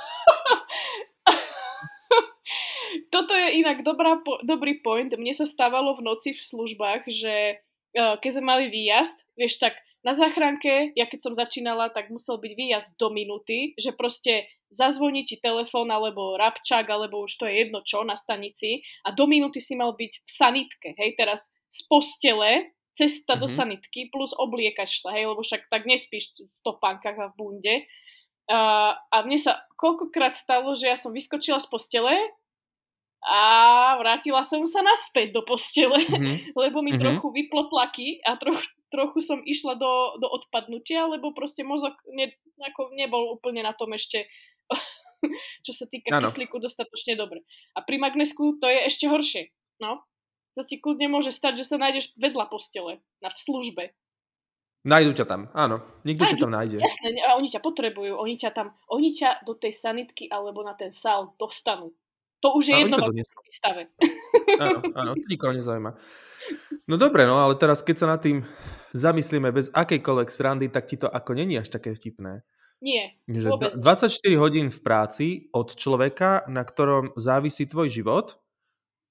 Toto 3.14 3.30
je 3.38 3.62
inak 3.62 3.86
dobrá, 3.86 4.18
po, 4.18 4.42
dobrý 4.42 4.82
point. 4.82 5.14
Mne 5.14 5.30
sa 5.30 5.46
stávalo 5.46 5.94
v 5.94 6.10
noci 6.10 6.34
v 6.34 6.42
službách, 6.42 7.06
že 7.06 7.62
uh, 7.94 8.18
keď 8.18 8.30
sme 8.34 8.44
mali 8.50 8.64
výjazd, 8.66 9.14
vieš 9.38 9.62
tak, 9.62 9.78
na 10.04 10.12
záchranke, 10.12 10.92
ja 10.92 11.08
keď 11.08 11.20
som 11.30 11.32
začínala, 11.38 11.88
tak 11.88 12.12
musel 12.12 12.36
byť 12.36 12.52
výjazd 12.52 12.90
do 13.00 13.08
minúty, 13.08 13.72
že 13.80 13.96
proste 13.96 14.50
zazvoní 14.74 15.22
ti 15.22 15.38
telefón 15.38 15.94
alebo 15.94 16.34
rapčák, 16.34 16.84
alebo 16.90 17.22
už 17.22 17.38
to 17.38 17.44
je 17.46 17.64
jedno 17.64 17.86
čo 17.86 18.02
na 18.02 18.18
stanici 18.18 18.82
a 19.06 19.14
do 19.14 19.30
minúty 19.30 19.62
si 19.62 19.78
mal 19.78 19.94
byť 19.94 20.12
v 20.20 20.30
sanitke, 20.30 20.88
hej, 20.98 21.14
teraz 21.14 21.54
z 21.70 21.80
postele 21.86 22.74
cesta 22.94 23.34
mm-hmm. 23.34 23.42
do 23.42 23.46
mhm. 23.46 23.54
sanitky 23.54 24.00
plus 24.10 24.32
obliekaš 24.34 25.02
sa, 25.02 25.14
hej, 25.14 25.26
lebo 25.26 25.42
však 25.42 25.66
tak 25.70 25.86
nespíš 25.86 26.42
v 26.42 26.58
topánkach 26.62 27.18
a 27.18 27.30
v 27.30 27.36
bunde. 27.38 27.76
Uh, 28.44 28.92
a 29.08 29.24
mne 29.24 29.40
sa 29.40 29.64
koľkokrát 29.80 30.36
stalo, 30.36 30.76
že 30.76 30.92
ja 30.92 31.00
som 31.00 31.16
vyskočila 31.16 31.56
z 31.56 31.64
postele 31.64 32.12
a 33.24 33.40
vrátila 33.96 34.44
som 34.44 34.60
sa 34.68 34.84
naspäť 34.84 35.32
do 35.32 35.40
postele, 35.42 35.96
mm-hmm. 35.96 36.36
lebo 36.62 36.84
mi 36.84 36.92
mm-hmm. 36.92 37.02
trochu 37.02 37.26
vyplo 37.32 37.72
tlaky 37.72 38.20
a 38.20 38.36
trochu, 38.36 38.68
trochu 38.92 39.18
som 39.24 39.40
išla 39.42 39.80
do, 39.80 40.20
do 40.20 40.28
odpadnutia, 40.28 41.08
lebo 41.08 41.32
proste 41.32 41.64
mozog 41.64 41.96
ne, 42.12 42.36
ako 42.60 42.92
nebol 42.92 43.32
úplne 43.32 43.64
na 43.64 43.72
tom 43.72 43.96
ešte, 43.96 44.28
čo 45.66 45.72
sa 45.72 45.88
týka 45.88 46.12
ano. 46.12 46.28
kyslíku, 46.28 46.60
dostatočne 46.60 47.16
dobre. 47.18 47.42
A 47.76 47.82
pri 47.82 47.96
magnesku 48.00 48.60
to 48.60 48.66
je 48.68 48.80
ešte 48.86 49.08
horšie. 49.08 49.50
No, 49.82 50.04
to 50.54 50.62
ti 50.62 50.78
kľudne 50.78 51.10
môže 51.10 51.34
stať, 51.34 51.60
že 51.62 51.74
sa 51.74 51.76
nájdeš 51.76 52.14
vedľa 52.14 52.46
postele, 52.46 53.02
na 53.18 53.28
v 53.32 53.38
službe. 53.38 53.84
Nájdu 54.84 55.16
ťa 55.16 55.26
tam, 55.26 55.48
áno. 55.56 55.80
Nikto 56.04 56.28
ťa 56.28 56.36
tam 56.44 56.52
nájde. 56.52 56.76
Jasné, 56.76 57.16
a 57.24 57.40
oni 57.40 57.48
ťa 57.48 57.64
potrebujú, 57.64 58.20
oni 58.20 58.36
ťa 58.36 58.50
tam, 58.52 58.76
oni 58.92 59.16
ťa 59.16 59.40
do 59.48 59.56
tej 59.56 59.72
sanitky 59.72 60.28
alebo 60.28 60.60
na 60.60 60.76
ten 60.76 60.92
sál 60.92 61.32
dostanú. 61.40 61.96
To 62.44 62.60
už 62.60 62.68
je 62.68 62.76
jedno 62.76 63.00
v 63.00 63.24
stave. 63.48 63.88
Áno, 64.60 64.84
áno, 64.92 65.12
nikoho 65.24 65.56
nezaujíma. 65.56 65.96
No 66.84 67.00
dobre, 67.00 67.24
no 67.24 67.40
ale 67.40 67.56
teraz 67.56 67.80
keď 67.80 67.96
sa 67.96 68.06
nad 68.12 68.20
tým 68.20 68.44
zamyslíme 68.92 69.48
bez 69.48 69.72
akejkoľvek 69.72 70.28
srandy, 70.28 70.68
tak 70.68 70.84
ti 70.84 71.00
to 71.00 71.08
ako 71.08 71.32
není 71.32 71.56
až 71.56 71.72
také 71.72 71.96
vtipné. 71.96 72.44
Nie, 72.84 73.16
že 73.24 73.48
24 73.48 74.12
hodín 74.36 74.68
v 74.68 74.80
práci 74.84 75.26
od 75.56 75.72
človeka, 75.72 76.44
na 76.52 76.60
ktorom 76.68 77.16
závisí 77.16 77.64
tvoj 77.64 77.88
život 77.88 78.36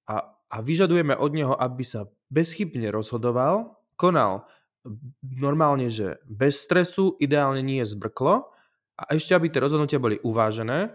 a 0.05 0.33
a 0.53 0.61
vyžadujeme 0.61 1.17
od 1.17 1.31
neho, 1.33 1.57
aby 1.57 1.81
sa 1.81 2.05
bezchybne 2.29 2.93
rozhodoval, 2.93 3.81
konal 3.97 4.45
normálne, 5.25 5.89
že 5.89 6.21
bez 6.29 6.61
stresu, 6.61 7.17
ideálne 7.17 7.65
nie 7.65 7.81
zbrklo 7.81 8.53
a 8.93 9.03
ešte, 9.09 9.33
aby 9.33 9.49
tie 9.49 9.63
rozhodnutia 9.63 9.97
boli 9.97 10.21
uvážené 10.21 10.93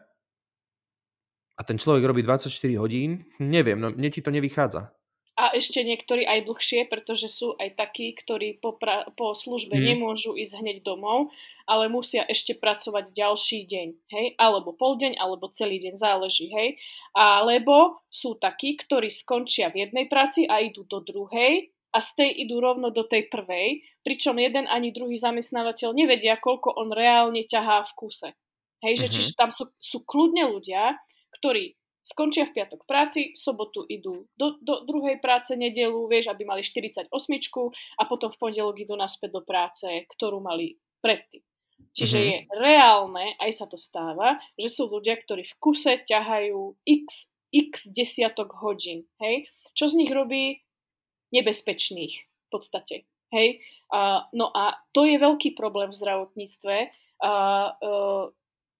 a 1.58 1.60
ten 1.66 1.74
človek 1.74 2.06
robí 2.06 2.22
24 2.22 2.54
hodín, 2.78 3.26
neviem, 3.42 3.82
no 3.82 3.90
mne 3.90 4.08
ti 4.14 4.22
to 4.22 4.30
nevychádza. 4.30 4.94
A 5.38 5.54
ešte 5.54 5.86
niektorí 5.86 6.26
aj 6.26 6.50
dlhšie, 6.50 6.90
pretože 6.90 7.30
sú 7.30 7.54
aj 7.62 7.78
takí, 7.78 8.10
ktorí 8.10 8.58
po, 8.58 8.74
pra- 8.74 9.06
po 9.14 9.38
službe 9.38 9.78
hmm. 9.78 9.86
nemôžu 9.94 10.34
ísť 10.34 10.58
hneď 10.58 10.82
domov, 10.82 11.30
ale 11.62 11.86
musia 11.86 12.26
ešte 12.26 12.58
pracovať 12.58 13.14
ďalší 13.14 13.70
deň, 13.70 13.88
hej? 14.10 14.26
Alebo 14.34 14.74
pol 14.74 14.98
deň, 14.98 15.14
alebo 15.14 15.46
celý 15.54 15.78
deň, 15.78 15.94
záleží, 15.94 16.50
hej? 16.50 16.74
Alebo 17.14 18.02
sú 18.10 18.34
takí, 18.34 18.74
ktorí 18.82 19.14
skončia 19.14 19.70
v 19.70 19.86
jednej 19.86 20.10
práci 20.10 20.42
a 20.50 20.58
idú 20.58 20.82
do 20.90 20.98
druhej 21.06 21.70
a 21.94 22.02
z 22.02 22.10
tej 22.18 22.30
idú 22.42 22.58
rovno 22.58 22.90
do 22.90 23.06
tej 23.06 23.30
prvej, 23.30 23.86
pričom 24.02 24.36
jeden 24.42 24.66
ani 24.66 24.90
druhý 24.90 25.22
zamestnávateľ 25.22 25.94
nevedia, 25.94 26.34
koľko 26.40 26.74
on 26.82 26.90
reálne 26.90 27.46
ťahá 27.46 27.86
v 27.86 27.92
kuse. 27.94 28.30
Hej, 28.82 28.94
že 28.94 29.06
mm-hmm. 29.06 29.14
čiže 29.14 29.32
tam 29.38 29.50
sú, 29.54 29.70
sú 29.78 30.02
kľudne 30.02 30.50
ľudia, 30.50 30.98
ktorí 31.38 31.78
skončia 32.08 32.48
v 32.48 32.56
piatok 32.56 32.88
práci, 32.88 33.36
sobotu 33.36 33.84
idú 33.84 34.24
do, 34.32 34.56
do 34.64 34.88
druhej 34.88 35.20
práce, 35.20 35.52
nedelu, 35.52 36.08
vieš, 36.08 36.32
aby 36.32 36.48
mali 36.48 36.64
48 36.64 37.12
a 38.00 38.02
potom 38.08 38.32
v 38.32 38.40
pondelok 38.40 38.80
idú 38.80 38.96
naspäť 38.96 39.36
do 39.36 39.42
práce, 39.44 39.84
ktorú 40.16 40.40
mali 40.40 40.80
predtým. 41.04 41.44
Čiže 41.92 42.18
mm-hmm. 42.18 42.32
je 42.32 42.38
reálne, 42.58 43.24
aj 43.38 43.52
sa 43.54 43.66
to 43.68 43.76
stáva, 43.76 44.40
že 44.56 44.72
sú 44.72 44.88
ľudia, 44.88 45.20
ktorí 45.20 45.44
v 45.46 45.54
kuse 45.60 46.02
ťahajú 46.08 46.80
x, 46.86 47.30
x 47.52 47.92
desiatok 47.92 48.56
hodín, 48.58 49.06
hej? 49.22 49.46
Čo 49.76 49.94
z 49.94 49.98
nich 50.02 50.10
robí 50.10 50.64
nebezpečných 51.30 52.14
v 52.18 52.48
podstate, 52.50 53.06
hej? 53.30 53.62
Uh, 53.88 54.26
no 54.36 54.52
a 54.52 54.78
to 54.92 55.06
je 55.08 55.16
veľký 55.16 55.54
problém 55.54 55.94
v 55.94 55.98
zdravotníctve. 55.98 56.76
Uh, 57.18 57.72
uh, 57.82 58.24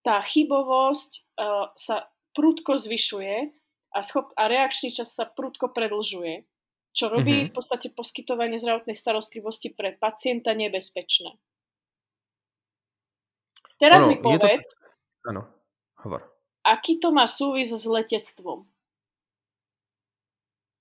tá 0.03 0.23
chybovosť 0.23 1.13
uh, 1.39 1.71
sa 1.75 2.07
prudko 2.39 2.79
zvyšuje 2.79 3.51
a, 3.91 3.99
schop, 4.07 4.31
a 4.39 4.47
reakčný 4.47 4.95
čas 4.95 5.11
sa 5.11 5.27
prudko 5.27 5.75
predlžuje, 5.75 6.47
čo 6.95 7.11
robí 7.11 7.35
mm-hmm. 7.35 7.51
v 7.51 7.57
podstate 7.59 7.91
poskytovanie 7.91 8.63
zdravotnej 8.63 8.95
starostlivosti 8.95 9.75
pre 9.75 9.99
pacienta 9.99 10.55
nebezpečné. 10.55 11.35
Teraz 13.83 14.07
ono, 14.07 14.11
mi 14.15 14.17
povedz, 14.23 14.71
to... 14.71 15.31
Áno, 15.35 15.43
hovor. 16.07 16.23
aký 16.63 17.03
to 17.03 17.11
má 17.11 17.27
súvis 17.27 17.75
s 17.75 17.83
letectvom? 17.83 18.71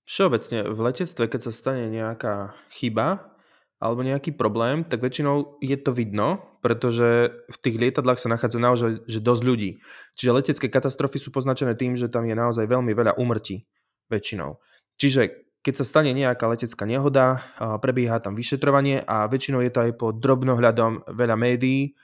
Všeobecne 0.06 0.64
v 0.72 0.78
letectve, 0.78 1.24
keď 1.26 1.40
sa 1.42 1.52
stane 1.52 1.90
nejaká 1.90 2.56
chyba, 2.72 3.34
alebo 3.78 4.02
nejaký 4.02 4.34
problém, 4.34 4.82
tak 4.82 4.98
väčšinou 4.98 5.62
je 5.62 5.78
to 5.78 5.94
vidno, 5.94 6.42
pretože 6.62 7.30
v 7.46 7.56
tých 7.62 7.78
lietadlách 7.78 8.18
sa 8.18 8.26
nachádza 8.26 8.58
naozaj 8.58 8.90
že 9.06 9.22
dosť 9.22 9.42
ľudí. 9.46 9.70
Čiže 10.18 10.34
letecké 10.34 10.66
katastrofy 10.66 11.22
sú 11.22 11.30
poznačené 11.30 11.78
tým, 11.78 11.94
že 11.94 12.10
tam 12.10 12.26
je 12.26 12.34
naozaj 12.34 12.66
veľmi 12.66 12.90
veľa 12.90 13.14
úmrtí 13.14 13.62
väčšinou. 14.10 14.58
Čiže 14.98 15.46
keď 15.62 15.74
sa 15.78 15.84
stane 15.86 16.10
nejaká 16.10 16.50
letecká 16.50 16.86
nehoda, 16.90 17.42
prebieha 17.78 18.18
tam 18.18 18.34
vyšetrovanie 18.34 19.02
a 19.06 19.30
väčšinou 19.30 19.62
je 19.62 19.70
to 19.70 19.80
aj 19.86 19.92
pod 19.94 20.18
drobnohľadom 20.18 21.06
veľa 21.14 21.36
médií, 21.38 21.94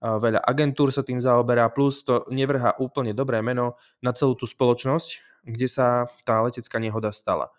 veľa 0.00 0.40
agentúr 0.44 0.94
sa 0.94 1.04
tým 1.04 1.20
zaoberá, 1.20 1.68
plus 1.68 2.06
to 2.06 2.24
nevrhá 2.32 2.72
úplne 2.80 3.12
dobré 3.12 3.42
meno 3.44 3.76
na 4.00 4.16
celú 4.16 4.32
tú 4.32 4.48
spoločnosť, 4.48 5.42
kde 5.44 5.68
sa 5.68 6.08
tá 6.24 6.40
letecká 6.40 6.80
nehoda 6.80 7.12
stala. 7.12 7.52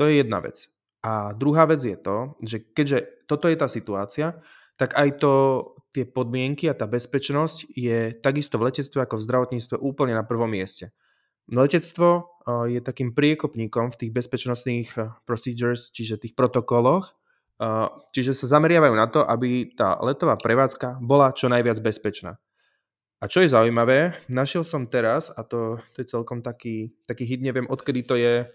To 0.00 0.08
je 0.08 0.22
jedna 0.22 0.40
vec. 0.40 0.72
A 1.02 1.34
druhá 1.34 1.66
vec 1.66 1.82
je 1.82 1.98
to, 1.98 2.38
že 2.46 2.62
keďže 2.62 3.26
toto 3.26 3.50
je 3.50 3.56
tá 3.58 3.66
situácia, 3.66 4.38
tak 4.78 4.94
aj 4.94 5.18
to, 5.18 5.32
tie 5.92 6.08
podmienky 6.08 6.66
a 6.72 6.74
tá 6.74 6.88
bezpečnosť 6.88 7.76
je 7.76 8.16
takisto 8.16 8.56
v 8.56 8.72
letectve 8.72 9.04
ako 9.04 9.20
v 9.20 9.24
zdravotníctve 9.28 9.76
úplne 9.76 10.16
na 10.16 10.24
prvom 10.24 10.48
mieste. 10.48 10.90
Letectvo 11.52 12.32
je 12.70 12.80
takým 12.80 13.12
priekopníkom 13.12 13.92
v 13.92 13.98
tých 13.98 14.12
bezpečnostných 14.14 14.88
procedures, 15.28 15.92
čiže 15.92 16.22
tých 16.22 16.32
protokoloch, 16.32 17.12
čiže 18.16 18.32
sa 18.32 18.56
zameriavajú 18.58 18.94
na 18.96 19.06
to, 19.10 19.20
aby 19.20 19.74
tá 19.76 20.00
letová 20.00 20.40
prevádzka 20.40 21.02
bola 21.04 21.34
čo 21.36 21.52
najviac 21.52 21.82
bezpečná. 21.84 22.40
A 23.22 23.30
čo 23.30 23.44
je 23.44 23.52
zaujímavé, 23.52 24.18
našiel 24.26 24.66
som 24.66 24.88
teraz, 24.88 25.30
a 25.30 25.46
to, 25.46 25.78
to 25.94 26.02
je 26.02 26.10
celkom 26.10 26.42
taký, 26.42 26.90
taký 27.06 27.22
hit, 27.22 27.44
neviem 27.44 27.70
odkedy 27.70 28.02
to 28.02 28.18
je 28.18 28.48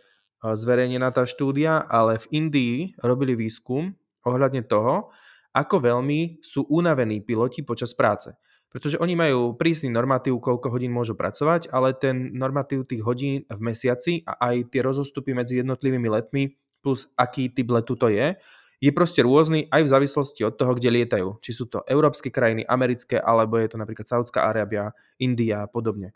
zverejnená 0.43 1.09
tá 1.13 1.25
štúdia, 1.25 1.81
ale 1.85 2.21
v 2.21 2.45
Indii 2.45 2.75
robili 3.01 3.33
výskum 3.33 3.97
ohľadne 4.27 4.65
toho, 4.65 5.09
ako 5.55 5.81
veľmi 5.81 6.43
sú 6.45 6.69
unavení 6.69 7.25
piloti 7.25 7.65
počas 7.65 7.97
práce. 7.97 8.35
Pretože 8.67 8.99
oni 8.99 9.15
majú 9.15 9.55
prísny 9.55 9.89
normatív, 9.89 10.37
koľko 10.43 10.69
hodín 10.69 10.91
môžu 10.91 11.15
pracovať, 11.15 11.71
ale 11.71 11.95
ten 11.95 12.35
normatív 12.35 12.85
tých 12.85 13.01
hodín 13.01 13.47
v 13.47 13.59
mesiaci 13.63 14.21
a 14.27 14.51
aj 14.51 14.69
tie 14.69 14.83
rozostupy 14.83 15.33
medzi 15.33 15.63
jednotlivými 15.63 16.11
letmi 16.11 16.53
plus 16.87 17.09
aký 17.17 17.51
typ 17.51 17.67
letu 17.73 17.99
to 17.99 18.07
je, 18.07 18.37
je 18.77 18.91
proste 18.93 19.25
rôzny 19.25 19.65
aj 19.73 19.81
v 19.83 19.91
závislosti 19.91 20.41
od 20.45 20.53
toho, 20.53 20.77
kde 20.77 20.93
lietajú. 20.93 21.41
Či 21.41 21.51
sú 21.51 21.65
to 21.65 21.81
európske 21.89 22.29
krajiny, 22.29 22.61
americké, 22.63 23.17
alebo 23.17 23.57
je 23.57 23.73
to 23.73 23.81
napríklad 23.81 24.05
Saudská 24.05 24.45
Arábia, 24.45 24.93
India 25.17 25.65
a 25.65 25.67
podobne. 25.67 26.13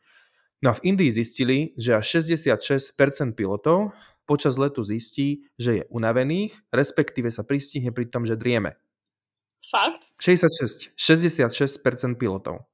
No 0.61 0.69
a 0.69 0.77
v 0.77 0.93
Indii 0.93 1.09
zistili, 1.09 1.73
že 1.73 1.97
až 1.97 2.21
66% 2.21 2.93
pilotov 3.33 3.97
počas 4.25 4.55
letu 4.55 4.85
zistí, 4.85 5.45
že 5.57 5.81
je 5.81 5.83
unavených, 5.89 6.55
respektíve 6.73 7.29
sa 7.33 7.45
pristihne 7.45 7.91
pri 7.91 8.07
tom, 8.07 8.23
že 8.23 8.37
drieme. 8.37 8.77
Fakt? 9.71 10.11
66, 10.19 10.93
66% 10.99 12.19
pilotov. 12.19 12.67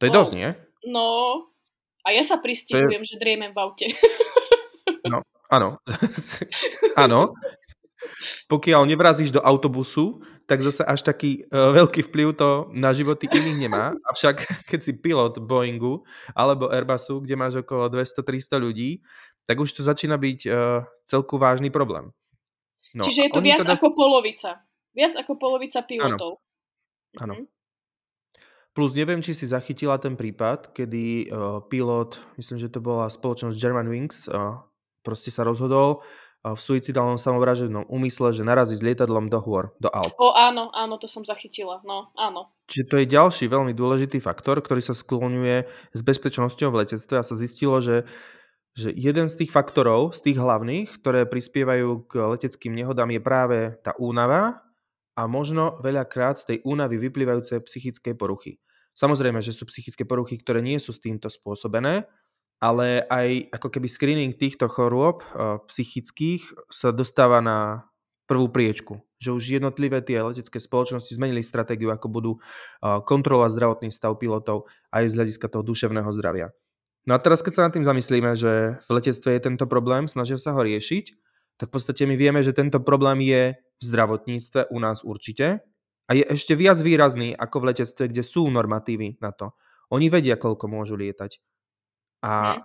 To 0.00 0.02
je 0.08 0.12
no, 0.12 0.16
dosť, 0.24 0.32
nie? 0.34 0.50
No, 0.88 1.08
a 2.02 2.08
ja 2.10 2.24
sa 2.26 2.40
pristihujem, 2.40 3.04
je... 3.04 3.08
že 3.14 3.20
driemem 3.20 3.54
v 3.54 3.58
aute. 3.60 3.86
no, 5.12 5.22
Áno. 5.52 5.76
Áno. 7.04 7.36
Pokiaľ 8.48 8.88
nevrazíš 8.88 9.30
do 9.30 9.44
autobusu, 9.44 10.24
tak 10.48 10.64
zase 10.64 10.82
až 10.82 11.06
taký 11.06 11.46
uh, 11.52 11.70
veľký 11.70 12.10
vplyv 12.10 12.34
to 12.34 12.72
na 12.74 12.90
životy 12.96 13.30
iných 13.30 13.68
nemá. 13.68 13.94
Avšak 14.10 14.42
keď 14.70 14.80
si 14.80 14.92
pilot 14.96 15.38
Boeingu 15.44 16.02
alebo 16.32 16.72
Airbusu, 16.72 17.22
kde 17.22 17.34
máš 17.36 17.60
okolo 17.62 17.92
200-300 17.92 18.58
ľudí, 18.58 19.04
tak 19.46 19.56
už 19.58 19.70
to 19.74 19.82
začína 19.82 20.16
byť 20.18 20.40
uh, 20.46 20.86
celku 21.06 21.36
vážny 21.38 21.68
problém. 21.68 22.14
No, 22.92 23.04
Čiže 23.08 23.28
je 23.28 23.30
to 23.32 23.40
viac 23.40 23.64
teda... 23.64 23.74
ako 23.74 23.96
polovica. 23.96 24.62
Viac 24.92 25.16
ako 25.16 25.32
polovica 25.40 25.80
pilotov. 25.82 26.44
Áno. 27.20 27.34
Mhm. 27.40 27.46
Plus 28.72 28.96
neviem, 28.96 29.20
či 29.20 29.36
si 29.36 29.44
zachytila 29.44 30.00
ten 30.00 30.16
prípad, 30.16 30.72
kedy 30.72 31.28
uh, 31.28 31.60
pilot, 31.68 32.16
myslím, 32.40 32.56
že 32.56 32.72
to 32.72 32.80
bola 32.80 33.12
spoločnosť 33.12 33.60
German 33.60 33.84
Wings, 33.84 34.24
uh, 34.32 34.64
proste 35.04 35.28
sa 35.28 35.44
rozhodol 35.44 36.00
uh, 36.00 36.56
v 36.56 36.60
suicidálnom 36.60 37.20
samovražednom 37.20 37.84
úmysle, 37.92 38.32
že 38.32 38.48
narazí 38.48 38.72
s 38.72 38.80
lietadlom 38.80 39.28
do 39.28 39.44
hôr, 39.44 39.76
do 39.76 39.92
Alp. 39.92 40.16
O 40.16 40.32
áno, 40.32 40.72
áno, 40.72 40.96
to 40.96 41.04
som 41.04 41.20
zachytila, 41.20 41.84
no 41.84 42.16
áno. 42.16 42.48
Čiže 42.72 42.88
to 42.88 42.96
je 42.96 43.12
ďalší 43.12 43.44
veľmi 43.52 43.76
dôležitý 43.76 44.24
faktor, 44.24 44.64
ktorý 44.64 44.80
sa 44.80 44.96
skloňuje 44.96 45.68
s 45.92 46.00
bezpečnosťou 46.00 46.72
v 46.72 46.88
letectve 46.88 47.20
a 47.20 47.26
sa 47.28 47.36
zistilo, 47.36 47.76
že 47.84 48.08
že 48.72 48.88
jeden 48.96 49.28
z 49.28 49.44
tých 49.44 49.52
faktorov, 49.52 50.16
z 50.16 50.32
tých 50.32 50.38
hlavných, 50.40 50.88
ktoré 51.00 51.28
prispievajú 51.28 52.08
k 52.08 52.12
leteckým 52.36 52.72
nehodám 52.72 53.12
je 53.12 53.20
práve 53.20 53.58
tá 53.84 53.92
únava 54.00 54.64
a 55.12 55.28
možno 55.28 55.76
veľakrát 55.84 56.40
z 56.40 56.44
tej 56.48 56.58
únavy 56.64 56.96
vyplývajúce 56.96 57.60
psychické 57.68 58.16
poruchy. 58.16 58.56
Samozrejme, 58.96 59.44
že 59.44 59.52
sú 59.52 59.68
psychické 59.68 60.04
poruchy, 60.08 60.40
ktoré 60.40 60.64
nie 60.64 60.80
sú 60.80 60.92
s 60.92 61.00
týmto 61.00 61.28
spôsobené, 61.28 62.08
ale 62.62 63.04
aj 63.08 63.52
ako 63.60 63.68
keby 63.74 63.88
screening 63.88 64.32
týchto 64.36 64.68
chorôb 64.70 65.20
uh, 65.20 65.60
psychických 65.68 66.70
sa 66.70 66.94
dostáva 66.94 67.42
na 67.44 67.88
prvú 68.24 68.48
priečku. 68.48 69.02
Že 69.18 69.30
už 69.36 69.42
jednotlivé 69.60 70.00
tie 70.00 70.22
letecké 70.22 70.62
spoločnosti 70.62 71.12
zmenili 71.12 71.42
stratégiu, 71.44 71.90
ako 71.90 72.06
budú 72.08 72.32
uh, 72.38 73.02
kontrolovať 73.02 73.50
zdravotný 73.52 73.88
stav 73.90 74.16
pilotov 74.16 74.70
aj 74.94 75.10
z 75.10 75.16
hľadiska 75.18 75.46
toho 75.50 75.66
duševného 75.66 76.08
zdravia. 76.14 76.54
No 77.02 77.14
a 77.14 77.18
teraz, 77.18 77.42
keď 77.42 77.52
sa 77.52 77.64
nad 77.66 77.74
tým 77.74 77.82
zamyslíme, 77.82 78.38
že 78.38 78.78
v 78.78 78.88
letectve 78.94 79.34
je 79.34 79.42
tento 79.42 79.66
problém, 79.66 80.06
snažia 80.06 80.38
sa 80.38 80.54
ho 80.54 80.62
riešiť, 80.62 81.04
tak 81.58 81.70
v 81.70 81.74
podstate 81.74 82.06
my 82.06 82.14
vieme, 82.14 82.40
že 82.42 82.54
tento 82.54 82.78
problém 82.78 83.22
je 83.26 83.58
v 83.58 83.82
zdravotníctve 83.82 84.70
u 84.70 84.78
nás 84.78 85.02
určite 85.02 85.66
a 86.06 86.10
je 86.14 86.22
ešte 86.26 86.54
viac 86.54 86.78
výrazný 86.78 87.34
ako 87.34 87.62
v 87.62 87.68
letectve, 87.74 88.04
kde 88.10 88.22
sú 88.22 88.46
normatívy 88.50 89.18
na 89.18 89.34
to. 89.34 89.50
Oni 89.90 90.06
vedia, 90.08 90.38
koľko 90.38 90.70
môžu 90.70 90.94
lietať. 90.94 91.42
A 92.22 92.62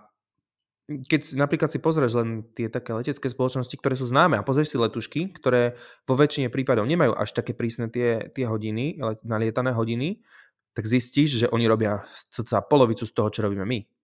keď 0.88 1.36
napríklad 1.36 1.68
si 1.68 1.82
pozrieš 1.82 2.16
len 2.16 2.48
tie 2.56 2.72
také 2.72 2.96
letecké 2.96 3.28
spoločnosti, 3.28 3.76
ktoré 3.76 3.92
sú 3.92 4.08
známe 4.08 4.40
a 4.40 4.46
pozrieš 4.46 4.72
si 4.72 4.78
letušky, 4.80 5.20
ktoré 5.36 5.76
vo 6.08 6.16
väčšine 6.16 6.48
prípadov 6.48 6.88
nemajú 6.88 7.12
až 7.12 7.36
také 7.36 7.52
prísne 7.52 7.92
tie, 7.92 8.32
tie 8.32 8.48
hodiny, 8.48 8.96
nalietané 9.20 9.76
hodiny, 9.76 10.24
tak 10.72 10.88
zistíš, 10.88 11.44
že 11.44 11.46
oni 11.52 11.68
robia 11.68 12.08
cca 12.32 12.64
polovicu 12.64 13.04
z 13.04 13.12
toho, 13.12 13.28
čo 13.28 13.44
robíme 13.44 13.68
my. 13.68 13.97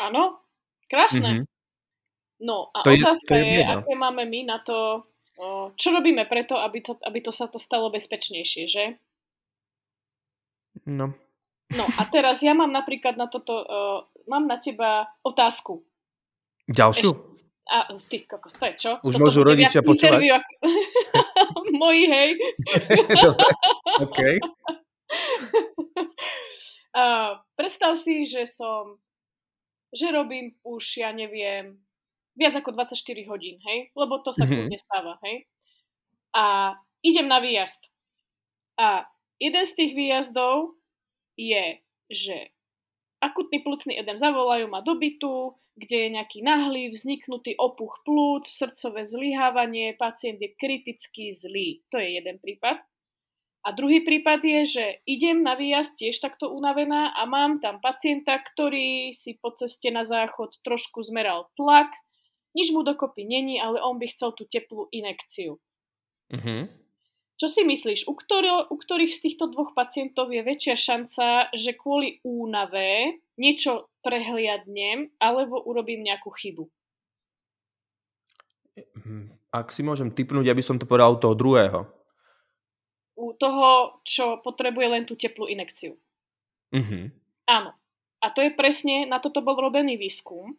Áno, 0.00 0.42
krásne. 0.90 1.30
Mm-hmm. 1.44 1.46
No 2.44 2.68
a 2.74 2.82
to 2.82 2.90
otázka 2.92 3.32
je, 3.38 3.42
to 3.42 3.46
je, 3.46 3.56
je 3.56 3.64
aké 3.64 3.94
máme 3.94 4.26
my 4.26 4.40
na 4.44 4.58
to, 4.60 5.06
čo 5.78 5.88
robíme 5.94 6.26
preto, 6.26 6.58
aby 6.58 6.82
to, 6.82 6.98
aby 7.06 7.22
to 7.22 7.30
sa 7.30 7.46
to 7.46 7.62
stalo 7.62 7.88
bezpečnejšie, 7.94 8.64
že? 8.66 8.84
No. 10.90 11.14
No 11.72 11.84
a 11.96 12.02
teraz 12.10 12.44
ja 12.44 12.52
mám 12.52 12.70
napríklad 12.70 13.16
na 13.16 13.30
toto, 13.30 13.64
uh, 13.64 14.04
mám 14.28 14.44
na 14.44 14.60
teba 14.60 15.08
otázku. 15.24 15.82
Ďalšiu? 16.68 17.10
Eš, 17.10 17.44
a 17.64 17.96
ty 18.12 18.28
kokos, 18.28 18.60
to 18.60 18.68
je 18.68 18.74
čo? 18.76 18.92
Už 19.00 19.16
Toto 19.16 19.24
môžu 19.24 19.40
rodičia 19.40 19.80
počúvať? 19.80 20.20
Ako... 20.20 20.52
Moji, 21.80 22.04
hej. 22.12 22.30
Dobre, 23.08 23.48
OK. 24.04 24.18
Uh, 26.94 27.42
predstav 27.58 27.98
si, 27.98 28.22
že 28.22 28.46
som 28.46 29.02
že 29.94 30.10
robím 30.10 30.58
už, 30.66 31.00
ja 31.00 31.14
neviem, 31.14 31.78
viac 32.34 32.58
ako 32.58 32.74
24 32.74 32.98
hodín, 33.30 33.62
hej? 33.62 33.94
Lebo 33.94 34.18
to 34.20 34.34
sa 34.34 34.42
mm-hmm. 34.42 34.50
kľudne 34.50 34.78
stáva, 34.82 35.14
hej? 35.22 35.46
A 36.34 36.74
idem 37.06 37.30
na 37.30 37.38
výjazd. 37.38 37.88
A 38.74 39.06
jeden 39.38 39.64
z 39.64 39.72
tých 39.78 39.92
výjazdov 39.94 40.74
je, 41.38 41.78
že 42.10 42.50
akutný 43.22 43.62
plúcný 43.62 43.94
edem 43.94 44.18
zavolajú 44.18 44.66
ma 44.66 44.82
do 44.82 44.98
bytu, 44.98 45.54
kde 45.74 45.96
je 46.06 46.08
nejaký 46.14 46.38
nahlý, 46.42 46.90
vzniknutý 46.90 47.58
opuch 47.58 48.02
plúc, 48.06 48.46
srdcové 48.46 49.06
zlyhávanie, 49.06 49.98
pacient 49.98 50.38
je 50.38 50.54
kriticky 50.54 51.34
zlý. 51.34 51.82
To 51.90 51.98
je 51.98 52.18
jeden 52.18 52.38
prípad. 52.38 52.82
A 53.64 53.72
druhý 53.72 54.04
prípad 54.04 54.44
je, 54.44 54.60
že 54.76 54.84
idem 55.08 55.40
na 55.40 55.56
výjazd 55.56 55.96
tiež 55.96 56.20
takto 56.20 56.52
unavená 56.52 57.16
a 57.16 57.24
mám 57.24 57.64
tam 57.64 57.80
pacienta, 57.80 58.36
ktorý 58.36 59.16
si 59.16 59.40
po 59.40 59.56
ceste 59.56 59.88
na 59.88 60.04
záchod 60.04 60.60
trošku 60.60 61.00
zmeral 61.00 61.48
tlak. 61.56 61.88
Nič 62.52 62.76
mu 62.76 62.84
dokopy 62.84 63.24
není, 63.24 63.56
ale 63.56 63.80
on 63.80 63.96
by 63.96 64.04
chcel 64.12 64.36
tú 64.36 64.44
teplú 64.44 64.92
inekciu. 64.92 65.56
Uh-huh. 66.28 66.68
Čo 67.40 67.46
si 67.48 67.64
myslíš, 67.64 68.04
u, 68.04 68.12
ktorý, 68.12 68.68
u 68.68 68.76
ktorých 68.76 69.16
z 69.16 69.32
týchto 69.32 69.48
dvoch 69.48 69.72
pacientov 69.72 70.28
je 70.28 70.44
väčšia 70.44 70.76
šanca, 70.76 71.26
že 71.56 71.72
kvôli 71.72 72.20
únave 72.20 73.16
niečo 73.40 73.88
prehliadnem 74.04 75.16
alebo 75.16 75.64
urobím 75.64 76.04
nejakú 76.04 76.30
chybu? 76.30 76.68
Ak 79.50 79.72
si 79.72 79.80
môžem 79.80 80.12
typnúť, 80.12 80.52
aby 80.52 80.60
som 80.60 80.76
to 80.76 80.84
povedal 80.84 81.16
toho 81.16 81.32
druhého 81.32 82.03
u 83.14 83.34
toho, 83.34 84.00
čo 84.02 84.42
potrebuje 84.42 84.86
len 84.90 85.04
tú 85.06 85.14
teplú 85.14 85.46
inekciu. 85.46 85.94
Mm-hmm. 86.74 87.04
Áno. 87.46 87.70
A 88.24 88.26
to 88.32 88.40
je 88.40 88.50
presne, 88.56 89.04
na 89.04 89.20
toto 89.20 89.44
bol 89.44 89.54
robený 89.54 90.00
výskum, 90.00 90.56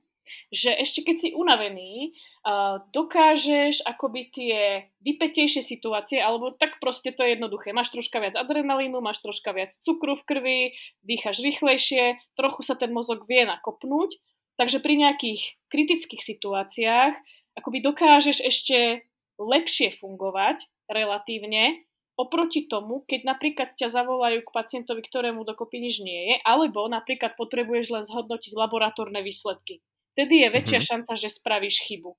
že 0.49 0.73
ešte 0.73 1.05
keď 1.05 1.15
si 1.21 1.29
unavený, 1.37 2.13
uh, 2.45 2.81
dokážeš 2.93 3.85
akoby 3.85 4.21
tie 4.33 4.57
vypetejšie 5.05 5.61
situácie, 5.61 6.17
alebo 6.17 6.53
tak 6.53 6.81
proste 6.81 7.13
to 7.13 7.21
je 7.21 7.37
jednoduché. 7.37 7.73
Máš 7.73 7.93
troška 7.93 8.17
viac 8.21 8.33
adrenalínu, 8.37 9.01
máš 9.01 9.21
troška 9.21 9.53
viac 9.53 9.73
cukru 9.73 10.17
v 10.17 10.25
krvi, 10.25 10.59
dýchaš 11.05 11.41
rýchlejšie, 11.41 12.17
trochu 12.37 12.61
sa 12.65 12.73
ten 12.77 12.89
mozog 12.89 13.25
vie 13.29 13.45
nakopnúť, 13.45 14.17
takže 14.57 14.81
pri 14.81 14.93
nejakých 15.05 15.41
kritických 15.69 16.21
situáciách 16.21 17.13
akoby 17.55 17.81
dokážeš 17.85 18.43
ešte 18.43 19.07
lepšie 19.39 19.95
fungovať 19.99 20.65
relatívne, 20.89 21.85
Oproti 22.15 22.71
tomu, 22.71 23.03
keď 23.03 23.27
napríklad 23.27 23.75
ťa 23.75 23.91
zavolajú 23.91 24.39
k 24.47 24.53
pacientovi, 24.55 25.03
ktorému 25.03 25.43
dokopy 25.43 25.83
nič 25.83 25.99
nie 25.99 26.31
je, 26.31 26.35
alebo 26.47 26.87
napríklad 26.87 27.35
potrebuješ 27.35 27.91
len 27.91 28.03
zhodnotiť 28.07 28.55
laboratórne 28.55 29.19
výsledky. 29.19 29.83
Vtedy 30.15 30.47
je 30.47 30.47
väčšia 30.47 30.79
mm-hmm. 30.79 30.91
šanca, 30.95 31.13
že 31.19 31.27
spravíš 31.27 31.83
chybu. 31.83 32.11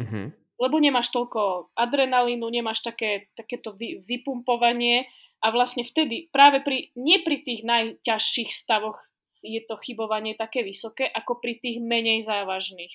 Mm-hmm. 0.00 0.26
Lebo 0.60 0.76
nemáš 0.80 1.12
toľko 1.12 1.72
adrenalínu, 1.76 2.48
nemáš 2.48 2.80
také, 2.80 3.28
takéto 3.36 3.76
vy, 3.76 4.00
vypumpovanie 4.08 5.12
a 5.44 5.52
vlastne 5.52 5.84
vtedy 5.84 6.32
práve 6.32 6.64
pri, 6.64 6.88
nie 6.96 7.20
pri 7.20 7.44
tých 7.44 7.60
najťažších 7.64 8.48
stavoch 8.52 8.96
je 9.40 9.60
to 9.64 9.76
chybovanie 9.80 10.36
také 10.36 10.60
vysoké, 10.60 11.08
ako 11.08 11.40
pri 11.40 11.60
tých 11.60 11.80
menej 11.80 12.24
závažných. 12.24 12.92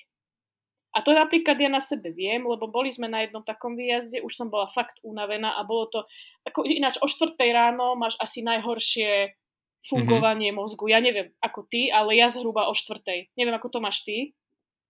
A 0.96 1.04
to 1.04 1.12
napríklad 1.12 1.60
ja 1.60 1.68
na 1.68 1.84
sebe 1.84 2.08
viem, 2.08 2.40
lebo 2.40 2.72
boli 2.72 2.88
sme 2.88 3.04
na 3.04 3.20
jednom 3.20 3.44
takom 3.44 3.76
výjazde, 3.76 4.24
už 4.24 4.32
som 4.32 4.48
bola 4.48 4.64
fakt 4.72 4.96
unavená 5.04 5.60
a 5.60 5.62
bolo 5.68 5.92
to, 5.92 6.00
ako 6.48 6.64
ináč 6.64 6.96
o 7.04 7.06
4 7.06 7.36
ráno 7.52 7.92
máš 8.00 8.16
asi 8.16 8.40
najhoršie 8.40 9.36
fungovanie 9.84 10.50
mm-hmm. 10.50 10.66
mozgu. 10.66 10.88
Ja 10.88 11.04
neviem 11.04 11.36
ako 11.44 11.68
ty, 11.68 11.92
ale 11.92 12.16
ja 12.16 12.32
zhruba 12.32 12.66
o 12.66 12.74
4. 12.74 13.36
Neviem 13.36 13.54
ako 13.54 13.76
to 13.76 13.78
máš 13.84 14.02
ty, 14.08 14.32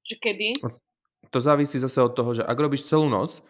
že 0.06 0.16
kedy. 0.16 0.62
To 1.34 1.38
závisí 1.42 1.82
zase 1.82 1.98
od 1.98 2.14
toho, 2.14 2.38
že 2.38 2.46
ak 2.46 2.54
robíš 2.54 2.86
celú 2.86 3.10
noc, 3.10 3.42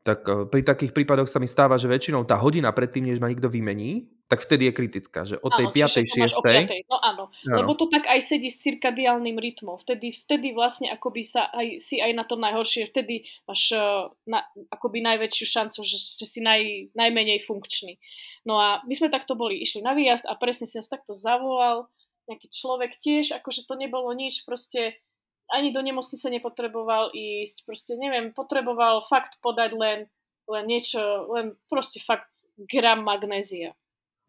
tak 0.00 0.24
eh, 0.24 0.48
pri 0.48 0.64
takých 0.64 0.96
prípadoch 0.96 1.28
sa 1.28 1.36
mi 1.36 1.48
stáva, 1.48 1.76
že 1.76 1.84
väčšinou 1.84 2.24
tá 2.24 2.40
hodina 2.40 2.72
predtým, 2.72 3.04
než 3.04 3.20
ma 3.20 3.28
nikto 3.28 3.52
vymení, 3.52 4.08
tak 4.30 4.40
vtedy 4.46 4.70
je 4.70 4.72
kritická, 4.72 5.20
že 5.26 5.36
od 5.42 5.50
tej 5.58 5.74
5. 5.74 6.06
6. 6.06 6.86
No 6.86 6.96
áno, 7.02 7.24
áno, 7.28 7.56
lebo 7.60 7.74
to 7.74 7.90
tak 7.90 8.06
aj 8.06 8.22
sedí 8.22 8.46
s 8.46 8.62
cirkadiálnym 8.62 9.34
rytmom. 9.34 9.76
Vtedy, 9.82 10.14
vtedy 10.14 10.54
vlastne 10.54 10.86
akoby 10.94 11.26
sa 11.26 11.50
aj, 11.50 11.82
si 11.82 11.98
aj 11.98 12.14
na 12.14 12.22
tom 12.22 12.38
najhoršie, 12.38 12.94
vtedy 12.94 13.26
máš 13.44 13.74
uh, 13.74 14.06
na, 14.30 14.46
akoby 14.70 15.02
najväčšiu 15.02 15.46
šancu, 15.50 15.82
že, 15.82 15.98
že 15.98 16.26
si 16.30 16.38
naj, 16.38 16.94
najmenej 16.94 17.42
funkčný. 17.42 17.98
No 18.46 18.62
a 18.62 18.80
my 18.86 18.94
sme 18.94 19.10
takto 19.10 19.34
boli, 19.34 19.58
išli 19.58 19.82
na 19.82 19.98
výjazd 19.98 20.30
a 20.30 20.38
presne 20.38 20.70
si 20.70 20.78
nás 20.78 20.86
takto 20.86 21.12
zavolal 21.12 21.90
nejaký 22.30 22.46
človek 22.54 23.02
tiež, 23.02 23.34
akože 23.34 23.66
to 23.66 23.74
nebolo 23.74 24.14
nič, 24.14 24.46
proste 24.46 25.02
ani 25.50 25.74
do 25.74 25.82
nemocnice 25.82 26.30
nepotreboval 26.30 27.10
ísť, 27.10 27.66
proste 27.66 27.98
neviem, 27.98 28.30
potreboval 28.30 29.02
fakt 29.10 29.36
podať 29.42 29.74
len, 29.74 29.98
len 30.46 30.64
niečo, 30.66 31.26
len 31.30 31.58
proste 31.66 31.98
fakt 31.98 32.30
gram 32.70 33.02
magnézia. 33.02 33.74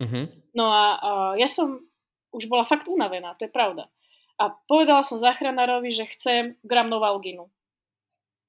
Uh-huh. 0.01 0.25
No 0.57 0.73
a, 0.73 0.86
a 0.97 1.10
ja 1.38 1.45
som 1.45 1.86
už 2.34 2.49
bola 2.49 2.65
fakt 2.65 2.89
unavená, 2.89 3.38
to 3.38 3.45
je 3.45 3.53
pravda. 3.53 3.86
A 4.41 4.49
povedala 4.65 5.05
som 5.05 5.21
záchranárovi, 5.21 5.93
že 5.93 6.10
chcem 6.17 6.57
gram 6.65 6.89
novalginu. 6.89 7.45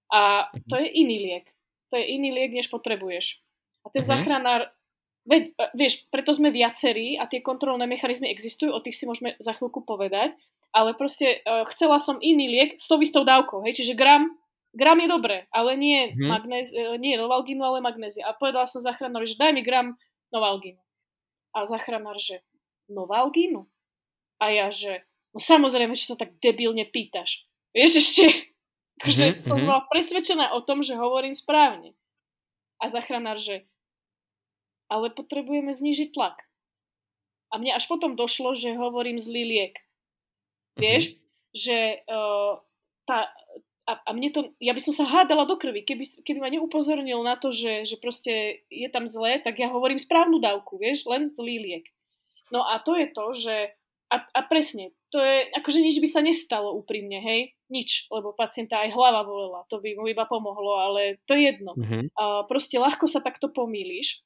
A 0.08 0.48
to 0.68 0.80
je 0.80 0.88
iný 0.88 1.20
liek. 1.20 1.46
To 1.92 2.00
je 2.00 2.04
iný 2.16 2.32
liek, 2.32 2.52
než 2.56 2.72
potrebuješ. 2.72 3.40
A 3.84 3.92
ten 3.92 4.00
uh-huh. 4.00 4.16
záchranár, 4.16 4.72
veď, 5.28 5.52
e, 5.52 5.64
vieš, 5.76 6.08
preto 6.08 6.32
sme 6.32 6.48
viacerí 6.48 7.20
a 7.20 7.28
tie 7.28 7.44
kontrolné 7.44 7.84
mechanizmy 7.84 8.32
existujú, 8.32 8.72
o 8.72 8.80
tých 8.80 8.96
si 8.96 9.04
môžeme 9.04 9.36
za 9.36 9.52
chvíľku 9.52 9.84
povedať, 9.84 10.32
ale 10.72 10.96
proste 10.96 11.44
uh, 11.44 11.68
chcela 11.72 12.00
som 12.00 12.16
iný 12.18 12.48
liek 12.48 12.70
s 12.80 12.88
tou 12.88 12.96
istou 12.98 13.22
dávkou, 13.22 13.60
hej, 13.68 13.84
čiže 13.84 13.92
gram, 13.92 14.32
gram 14.72 14.98
je 14.98 15.08
dobré, 15.08 15.36
ale 15.52 15.76
nie, 15.76 16.12
uh-huh. 16.12 16.28
magnéz, 16.32 16.72
uh, 16.72 16.96
nie 16.96 17.20
novalginu, 17.20 17.60
ale 17.60 17.84
magnézia. 17.84 18.24
A 18.24 18.36
povedala 18.36 18.64
som 18.64 18.80
záchranárovi, 18.80 19.28
že 19.28 19.40
daj 19.40 19.52
mi 19.52 19.62
gram 19.62 19.94
novalginu. 20.32 20.80
A 21.52 21.68
záchranár, 21.68 22.16
že 22.16 22.40
novalginu? 22.88 23.68
A 24.40 24.48
ja, 24.48 24.72
že 24.72 25.04
no 25.36 25.38
samozrejme, 25.38 25.92
že 25.92 26.08
sa 26.08 26.16
tak 26.16 26.40
debilne 26.40 26.88
pýtaš. 26.88 27.44
Vieš 27.76 27.92
ešte, 28.00 28.24
že 29.12 29.24
mm-hmm. 29.36 29.44
som 29.44 29.60
bola 29.60 29.84
presvedčená 29.92 30.56
o 30.56 30.64
tom, 30.64 30.80
že 30.80 30.96
hovorím 30.96 31.36
správne. 31.36 31.92
A 32.82 32.88
záchranár, 32.88 33.38
že 33.38 33.68
ale 34.92 35.08
potrebujeme 35.08 35.72
znížiť 35.72 36.12
tlak. 36.12 36.44
A 37.48 37.56
mne 37.56 37.76
až 37.76 37.88
potom 37.88 38.12
došlo, 38.12 38.52
že 38.52 38.76
hovorím 38.76 39.16
zlý 39.16 39.44
liek. 39.48 39.76
Vieš, 40.78 41.12
mm-hmm. 41.12 41.22
že 41.52 41.78
uh, 42.08 42.60
tá, 43.04 43.28
a, 43.82 43.92
a 44.06 44.10
mne 44.14 44.30
to, 44.30 44.40
ja 44.62 44.72
by 44.72 44.80
som 44.80 44.94
sa 44.94 45.04
hádala 45.04 45.44
do 45.44 45.58
krvi, 45.58 45.82
keby, 45.82 46.04
keby 46.22 46.38
ma 46.38 46.48
neupozornil 46.48 47.20
na 47.26 47.34
to, 47.34 47.50
že, 47.50 47.84
že 47.84 47.96
proste 47.98 48.64
je 48.70 48.88
tam 48.88 49.10
zlé, 49.10 49.42
tak 49.42 49.58
ja 49.58 49.68
hovorím 49.68 49.98
správnu 49.98 50.38
dávku, 50.38 50.78
vieš, 50.78 51.04
len 51.10 51.34
zlý 51.34 51.58
liek. 51.58 51.86
No 52.54 52.62
a 52.62 52.78
to 52.80 52.94
je 52.94 53.06
to, 53.10 53.26
že 53.34 53.56
a, 54.12 54.16
a 54.20 54.40
presne, 54.44 54.92
to 55.08 55.18
je, 55.20 55.48
akože 55.56 55.80
nič 55.80 55.96
by 55.98 56.08
sa 56.08 56.20
nestalo 56.20 56.76
úprimne, 56.76 57.20
hej, 57.20 57.56
nič, 57.72 58.12
lebo 58.12 58.36
pacienta 58.36 58.84
aj 58.84 58.92
hlava 58.92 59.24
bolela, 59.24 59.64
to 59.72 59.80
by 59.80 59.96
mu 59.96 60.04
iba 60.08 60.28
pomohlo, 60.28 60.76
ale 60.76 61.20
to 61.24 61.32
je 61.32 61.48
jedno. 61.48 61.72
Mm-hmm. 61.72 62.12
A 62.16 62.44
proste 62.44 62.76
ľahko 62.76 63.08
sa 63.08 63.24
takto 63.24 63.48
pomýliš. 63.48 64.20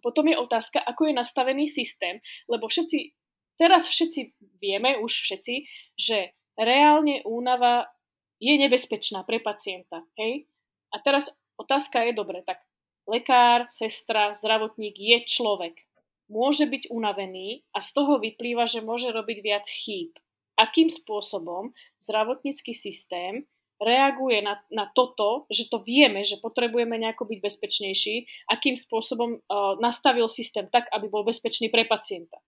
Potom 0.00 0.26
je 0.26 0.34
otázka, 0.34 0.82
ako 0.82 1.06
je 1.06 1.14
nastavený 1.14 1.70
systém, 1.70 2.18
lebo 2.50 2.66
všetci, 2.66 3.14
teraz 3.60 3.88
všetci 3.90 4.34
vieme, 4.58 4.98
už 5.00 5.12
všetci, 5.12 5.54
že 5.98 6.34
reálne 6.58 7.22
únava 7.26 7.90
je 8.38 8.54
nebezpečná 8.58 9.22
pre 9.24 9.40
pacienta, 9.40 10.04
hej. 10.18 10.46
A 10.94 11.02
teraz 11.02 11.34
otázka 11.58 12.06
je, 12.06 12.12
dobre, 12.14 12.42
tak 12.46 12.62
lekár, 13.06 13.66
sestra, 13.70 14.34
zdravotník 14.34 14.94
je 14.94 15.18
človek 15.26 15.84
môže 16.28 16.64
byť 16.64 16.88
unavený 16.88 17.64
a 17.76 17.84
z 17.84 17.90
toho 17.92 18.16
vyplýva, 18.20 18.64
že 18.64 18.84
môže 18.84 19.12
robiť 19.12 19.38
viac 19.44 19.66
chýb. 19.68 20.16
Akým 20.54 20.88
spôsobom 20.88 21.74
zdravotnícky 21.98 22.72
systém 22.72 23.44
reaguje 23.82 24.38
na, 24.40 24.62
na 24.70 24.86
toto, 24.94 25.50
že 25.50 25.66
to 25.66 25.82
vieme, 25.82 26.22
že 26.22 26.38
potrebujeme 26.38 26.94
nejako 26.94 27.26
byť 27.26 27.38
bezpečnejší, 27.42 28.14
akým 28.48 28.78
spôsobom 28.78 29.42
uh, 29.42 29.74
nastavil 29.82 30.30
systém 30.30 30.70
tak, 30.70 30.86
aby 30.94 31.10
bol 31.10 31.26
bezpečný 31.26 31.68
pre 31.74 31.84
pacienta. 31.84 32.38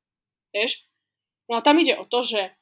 Vieš? 0.54 0.86
No 1.46 1.58
a 1.58 1.64
tam 1.64 1.78
ide 1.78 1.94
o 1.94 2.04
to, 2.06 2.26
že 2.26 2.54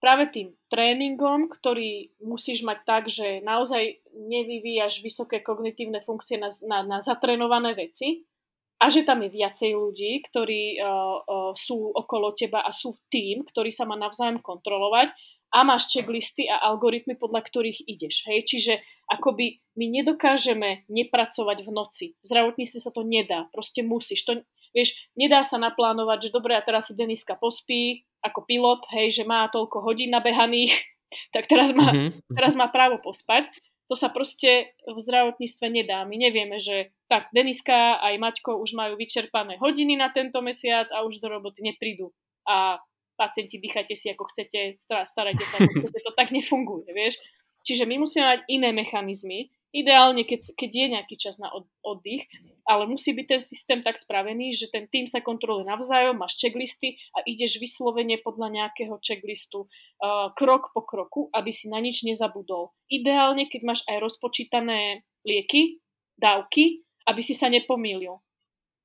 práve 0.00 0.32
tým 0.32 0.56
tréningom, 0.72 1.52
ktorý 1.52 2.16
musíš 2.24 2.64
mať 2.64 2.78
tak, 2.88 3.02
že 3.06 3.44
naozaj 3.44 4.00
nevyvíjaš 4.16 5.04
vysoké 5.04 5.44
kognitívne 5.44 6.00
funkcie 6.00 6.40
na, 6.40 6.48
na, 6.64 6.80
na 6.82 6.98
zatrénované 7.04 7.76
veci, 7.76 8.24
a 8.80 8.88
že 8.88 9.04
tam 9.04 9.20
je 9.20 9.28
viacej 9.28 9.76
ľudí, 9.76 10.24
ktorí 10.32 10.80
uh, 10.80 10.88
uh, 10.88 11.52
sú 11.52 11.92
okolo 11.92 12.32
teba 12.32 12.64
a 12.64 12.72
sú 12.72 12.96
tým, 13.12 13.44
ktorý 13.44 13.68
sa 13.68 13.84
má 13.84 13.92
navzájom 14.00 14.40
kontrolovať 14.40 15.12
a 15.52 15.66
máš 15.68 15.92
checklisty 15.92 16.48
a 16.48 16.64
algoritmy, 16.72 17.20
podľa 17.20 17.44
ktorých 17.44 17.84
ideš. 17.84 18.24
Hej? 18.24 18.48
Čiže 18.48 18.72
akoby 19.12 19.60
my 19.76 19.86
nedokážeme 20.00 20.88
nepracovať 20.88 21.58
v 21.60 21.70
noci. 21.76 22.06
V 22.22 22.24
zdravotníctve 22.24 22.78
sa 22.80 22.88
to 22.88 23.04
nedá. 23.04 23.52
Proste 23.52 23.84
musíš. 23.84 24.24
To, 24.24 24.40
vieš, 24.74 24.96
nedá 25.18 25.42
sa 25.42 25.58
naplánovať, 25.58 26.28
že 26.28 26.34
dobre, 26.34 26.56
a 26.56 26.62
teraz 26.64 26.90
si 26.90 26.94
Deniska 26.96 27.36
pospí 27.36 28.06
ako 28.20 28.44
pilot, 28.44 28.84
hej, 28.92 29.22
že 29.22 29.24
má 29.24 29.48
toľko 29.48 29.82
hodín 29.84 30.12
nabehaných, 30.12 30.74
tak 31.34 31.48
teraz 31.50 31.72
má, 31.72 31.90
mm-hmm. 31.90 32.34
teraz 32.36 32.54
má 32.54 32.68
právo 32.68 33.00
pospať. 33.02 33.50
To 33.90 33.98
sa 33.98 34.06
proste 34.06 34.70
v 34.86 34.98
zdravotníctve 35.02 35.66
nedá. 35.66 36.06
My 36.06 36.14
nevieme, 36.14 36.62
že 36.62 36.94
tak 37.10 37.26
Deniska 37.34 37.98
aj 37.98 38.22
Maťko 38.22 38.62
už 38.62 38.78
majú 38.78 38.94
vyčerpané 38.94 39.58
hodiny 39.58 39.98
na 39.98 40.14
tento 40.14 40.38
mesiac 40.38 40.86
a 40.94 41.02
už 41.02 41.18
do 41.18 41.26
roboty 41.26 41.66
neprídu. 41.66 42.14
A 42.46 42.78
pacienti, 43.18 43.58
dýchajte 43.58 43.98
si 43.98 44.06
ako 44.14 44.30
chcete, 44.30 44.78
starajte 44.80 45.42
sa 45.42 45.58
ako 45.58 45.90
chcete, 45.90 45.98
to 46.06 46.12
tak 46.14 46.30
nefunguje, 46.30 46.86
vieš. 46.94 47.18
Čiže 47.66 47.84
my 47.84 48.00
musíme 48.00 48.24
mať 48.24 48.40
iné 48.48 48.72
mechanizmy, 48.72 49.52
ideálne 49.70 50.26
keď, 50.26 50.54
keď 50.58 50.70
je 50.70 50.86
nejaký 50.98 51.16
čas 51.16 51.38
na 51.38 51.50
od, 51.50 51.66
oddych, 51.82 52.26
ale 52.66 52.86
musí 52.86 53.14
byť 53.14 53.26
ten 53.26 53.42
systém 53.42 53.80
tak 53.82 53.98
spravený, 53.98 54.54
že 54.54 54.70
ten 54.70 54.86
tým 54.86 55.06
sa 55.06 55.22
kontroluje 55.22 55.66
navzájom, 55.66 56.18
máš 56.18 56.38
checklisty 56.38 56.98
a 57.14 57.22
ideš 57.26 57.58
vyslovene 57.58 58.18
podľa 58.22 58.50
nejakého 58.50 58.98
checklistu 59.02 59.66
uh, 59.66 60.30
krok 60.34 60.70
po 60.74 60.82
kroku, 60.86 61.30
aby 61.34 61.50
si 61.50 61.70
na 61.70 61.82
nič 61.82 62.02
nezabudol. 62.06 62.74
Ideálne, 62.90 63.46
keď 63.46 63.60
máš 63.66 63.80
aj 63.90 63.98
rozpočítané 64.02 65.06
lieky, 65.26 65.82
dávky, 66.20 66.84
aby 67.08 67.20
si 67.24 67.34
sa 67.34 67.48
nepomýlil. 67.48 68.20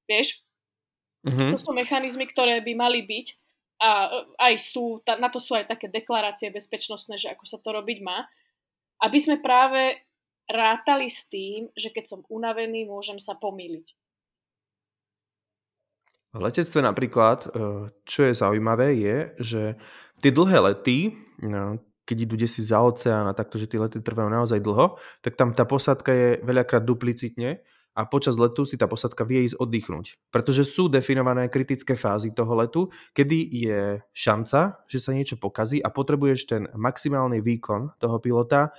Vieš? 0.08 0.42
Mm-hmm. 1.26 1.52
To 1.54 1.58
sú 1.58 1.72
mechanizmy, 1.74 2.30
ktoré 2.30 2.62
by 2.62 2.74
mali 2.78 3.02
byť 3.04 3.28
a 3.76 4.08
aj 4.40 4.54
sú, 4.62 5.04
na 5.04 5.28
to 5.28 5.44
sú 5.44 5.58
aj 5.58 5.68
také 5.68 5.92
deklarácie 5.92 6.48
bezpečnostné, 6.48 7.20
že 7.20 7.28
ako 7.36 7.44
sa 7.44 7.60
to 7.60 7.76
robiť 7.76 8.00
má, 8.06 8.24
aby 9.04 9.18
sme 9.20 9.44
práve 9.44 10.00
rátali 10.50 11.10
s 11.10 11.26
tým, 11.28 11.70
že 11.74 11.90
keď 11.90 12.06
som 12.16 12.22
unavený, 12.30 12.86
môžem 12.86 13.18
sa 13.18 13.34
pomýliť. 13.38 13.88
V 16.36 16.44
letectve 16.44 16.84
napríklad, 16.84 17.48
e, 17.48 17.50
čo 18.04 18.28
je 18.28 18.34
zaujímavé, 18.36 19.00
je, 19.00 19.18
že 19.40 19.62
tie 20.20 20.32
dlhé 20.36 20.60
lety, 20.60 21.16
no, 21.48 21.80
keď 22.04 22.18
idú 22.28 22.36
desi 22.36 22.60
za 22.60 22.84
oceán 22.84 23.26
a 23.26 23.34
takto, 23.34 23.56
že 23.56 23.72
tie 23.72 23.80
lety 23.80 24.04
trvajú 24.04 24.28
naozaj 24.30 24.60
dlho, 24.60 25.00
tak 25.24 25.40
tam 25.40 25.56
tá 25.56 25.64
posádka 25.64 26.12
je 26.12 26.30
veľakrát 26.44 26.84
duplicitne 26.84 27.64
a 27.96 28.04
počas 28.04 28.36
letu 28.36 28.68
si 28.68 28.76
tá 28.76 28.86
posadka 28.92 29.24
vie 29.24 29.48
ísť 29.48 29.56
oddychnúť. 29.58 30.20
Pretože 30.28 30.68
sú 30.68 30.92
definované 30.92 31.48
kritické 31.48 31.96
fázy 31.96 32.36
toho 32.36 32.52
letu, 32.60 32.92
kedy 33.16 33.40
je 33.48 33.80
šanca, 34.12 34.84
že 34.86 35.00
sa 35.00 35.16
niečo 35.16 35.40
pokazí 35.40 35.80
a 35.80 35.88
potrebuješ 35.88 36.40
ten 36.46 36.68
maximálny 36.76 37.40
výkon 37.40 37.96
toho 37.98 38.20
pilota 38.20 38.76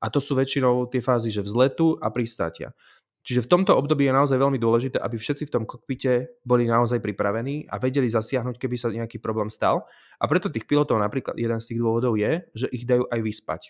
a 0.00 0.06
to 0.08 0.18
sú 0.18 0.32
väčšinou 0.34 0.88
tie 0.88 1.04
fázy, 1.04 1.28
že 1.28 1.44
vzletu 1.44 2.00
a 2.00 2.08
pristátia. 2.08 2.72
Čiže 3.20 3.44
v 3.44 3.50
tomto 3.52 3.76
období 3.76 4.08
je 4.08 4.16
naozaj 4.16 4.40
veľmi 4.40 4.56
dôležité, 4.56 4.96
aby 4.96 5.20
všetci 5.20 5.44
v 5.44 5.52
tom 5.52 5.64
kokpite 5.68 6.40
boli 6.40 6.64
naozaj 6.64 7.04
pripravení 7.04 7.68
a 7.68 7.76
vedeli 7.76 8.08
zasiahnuť, 8.08 8.56
keby 8.56 8.76
sa 8.80 8.88
nejaký 8.88 9.20
problém 9.20 9.52
stal. 9.52 9.84
A 10.16 10.24
preto 10.24 10.48
tých 10.48 10.64
pilotov 10.64 10.96
napríklad 10.96 11.36
jeden 11.36 11.60
z 11.60 11.68
tých 11.68 11.84
dôvodov 11.84 12.16
je, 12.16 12.48
že 12.56 12.72
ich 12.72 12.88
dajú 12.88 13.04
aj 13.12 13.20
vyspať. 13.20 13.62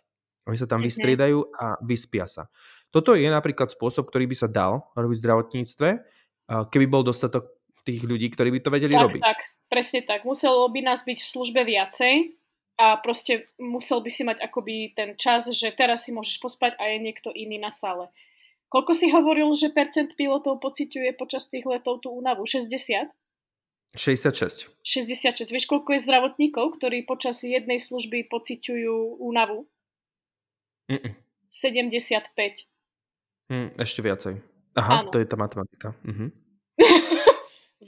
Oni 0.46 0.54
sa 0.54 0.70
tam 0.70 0.78
vystriedajú 0.78 1.50
a 1.58 1.74
vyspia 1.82 2.30
sa. 2.30 2.46
Toto 2.94 3.18
je 3.18 3.26
napríklad 3.26 3.74
spôsob, 3.74 4.06
ktorý 4.06 4.30
by 4.30 4.36
sa 4.38 4.46
dal 4.46 4.86
robiť 4.94 5.18
v 5.18 5.22
zdravotníctve, 5.26 5.88
keby 6.70 6.86
bol 6.86 7.02
dostatok 7.02 7.50
tých 7.82 8.06
ľudí, 8.06 8.30
ktorí 8.30 8.54
by 8.54 8.60
to 8.62 8.70
vedeli 8.70 8.94
tak, 8.94 9.02
robiť. 9.02 9.22
Tak, 9.22 9.40
presne 9.66 10.00
tak. 10.06 10.22
Muselo 10.22 10.70
by 10.70 10.80
nás 10.94 11.02
byť 11.02 11.18
v 11.22 11.28
službe 11.28 11.60
viacej 11.66 12.14
a 12.80 12.96
proste 12.96 13.52
musel 13.60 14.00
by 14.00 14.08
si 14.08 14.24
mať 14.24 14.40
akoby 14.40 14.96
ten 14.96 15.12
čas, 15.20 15.52
že 15.52 15.68
teraz 15.76 16.08
si 16.08 16.16
môžeš 16.16 16.40
pospať 16.40 16.80
a 16.80 16.88
je 16.88 16.96
niekto 17.04 17.28
iný 17.36 17.60
na 17.60 17.68
sále. 17.68 18.08
Koľko 18.72 18.96
si 18.96 19.12
hovoril, 19.12 19.52
že 19.52 19.68
percent 19.68 20.16
pilotov 20.16 20.64
pociťuje 20.64 21.12
počas 21.20 21.52
tých 21.52 21.68
letov 21.68 22.00
tú 22.00 22.08
únavu? 22.08 22.48
60? 22.48 22.72
66. 23.92 24.70
66. 24.80 25.50
Vieš, 25.50 25.66
koľko 25.68 25.92
je 25.98 26.00
zdravotníkov, 26.08 26.80
ktorí 26.80 27.04
počas 27.04 27.44
jednej 27.44 27.76
služby 27.76 28.30
pociťujú 28.32 29.20
únavu? 29.20 29.68
Mm-mm. 30.88 31.12
75. 31.50 32.30
Mm, 33.50 33.68
ešte 33.76 34.00
viacej. 34.00 34.34
Aha, 34.78 35.04
Áno. 35.04 35.10
to 35.10 35.18
je 35.18 35.26
tá 35.26 35.36
matematika. 35.36 35.92
Mhm. 36.06 36.30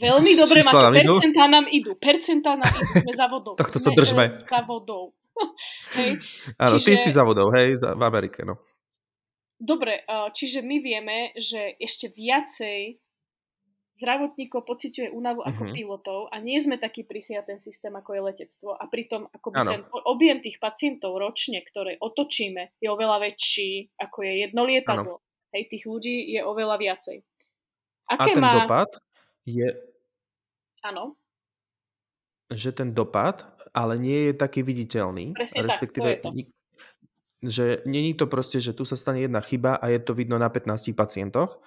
Veľmi 0.02 0.32
dobre, 0.34 0.60
Máte, 0.66 0.98
percentá 0.98 1.44
nám 1.46 1.66
idú. 1.70 1.90
Percentá 1.94 2.52
nám 2.58 2.72
idú, 2.74 2.90
sme 3.06 3.14
za 3.14 3.26
vodou. 3.30 3.54
Tohto 3.54 3.78
sa 3.78 3.90
držme. 3.94 4.26
Za 4.50 4.60
vodou. 4.66 5.14
hej. 5.98 6.18
Áno, 6.58 6.76
čiže... 6.82 6.86
ty 6.90 6.92
si 6.98 7.10
za 7.14 7.22
vodou, 7.22 7.48
hej, 7.54 7.78
v 7.78 8.02
Amerike, 8.02 8.42
no. 8.42 8.58
Dobre, 9.62 10.02
čiže 10.34 10.58
my 10.66 10.82
vieme, 10.82 11.30
že 11.38 11.78
ešte 11.78 12.10
viacej 12.10 12.98
zdravotníkov 13.92 14.64
pociťuje 14.64 15.12
únavu 15.12 15.44
ako 15.44 15.68
uh-huh. 15.68 15.76
pilotov 15.76 16.20
a 16.32 16.40
nie 16.40 16.56
sme 16.58 16.80
taký 16.80 17.04
prísia 17.04 17.44
ten 17.44 17.60
systém, 17.60 17.92
ako 17.92 18.16
je 18.16 18.20
letectvo. 18.24 18.74
A 18.74 18.88
pritom 18.88 19.28
ako 19.28 19.48
ten 19.52 19.68
ten 19.68 19.82
objem 20.08 20.40
tých 20.40 20.56
pacientov 20.56 21.20
ročne, 21.20 21.60
ktoré 21.60 22.00
otočíme, 22.00 22.74
je 22.80 22.88
oveľa 22.88 23.30
väčší, 23.30 23.92
ako 24.00 24.18
je 24.24 24.32
jedno 24.48 24.64
lietadlo. 24.64 25.20
Ano. 25.20 25.52
Hej, 25.52 25.68
tých 25.68 25.84
ľudí 25.84 26.32
je 26.32 26.40
oveľa 26.40 26.76
viacej. 26.80 27.16
Aké 28.08 28.32
a 28.32 28.34
ten 28.34 28.42
má... 28.42 28.52
dopad 28.64 28.90
je... 29.44 29.91
Áno. 30.82 31.14
že 32.52 32.76
ten 32.76 32.92
dopad, 32.92 33.48
ale 33.72 33.96
nie 33.96 34.28
je 34.28 34.32
taký 34.36 34.60
viditeľný. 34.60 35.32
Presne 35.32 35.64
respektíve, 35.64 36.20
tak, 36.20 36.20
to 36.20 36.28
je 36.36 36.44
to. 36.44 36.52
že 37.42 37.66
není 37.88 38.12
to 38.12 38.28
proste, 38.28 38.60
že 38.60 38.76
tu 38.76 38.84
sa 38.84 38.94
stane 38.94 39.24
jedna 39.24 39.40
chyba 39.40 39.80
a 39.80 39.88
je 39.88 39.98
to 39.98 40.12
vidno 40.12 40.36
na 40.36 40.52
15 40.52 40.92
pacientoch. 40.92 41.64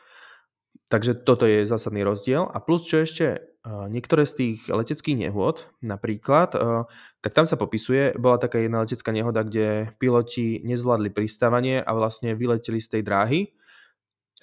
Takže 0.85 1.25
toto 1.25 1.49
je 1.49 1.65
zásadný 1.65 2.05
rozdiel. 2.05 2.45
A 2.45 2.61
plus, 2.61 2.85
čo 2.85 3.01
ešte 3.01 3.57
niektoré 3.65 4.29
z 4.29 4.33
tých 4.37 4.69
leteckých 4.69 5.17
nehôd, 5.17 5.65
napríklad, 5.81 6.53
tak 7.25 7.31
tam 7.33 7.49
sa 7.49 7.57
popisuje, 7.57 8.13
bola 8.21 8.37
taká 8.37 8.61
jedna 8.61 8.85
letecká 8.85 9.09
nehoda, 9.09 9.41
kde 9.41 9.89
piloti 9.97 10.61
nezvládli 10.61 11.09
pristávanie 11.09 11.81
a 11.81 11.89
vlastne 11.97 12.37
vyleteli 12.37 12.77
z 12.77 12.87
tej 12.93 13.01
dráhy, 13.01 13.39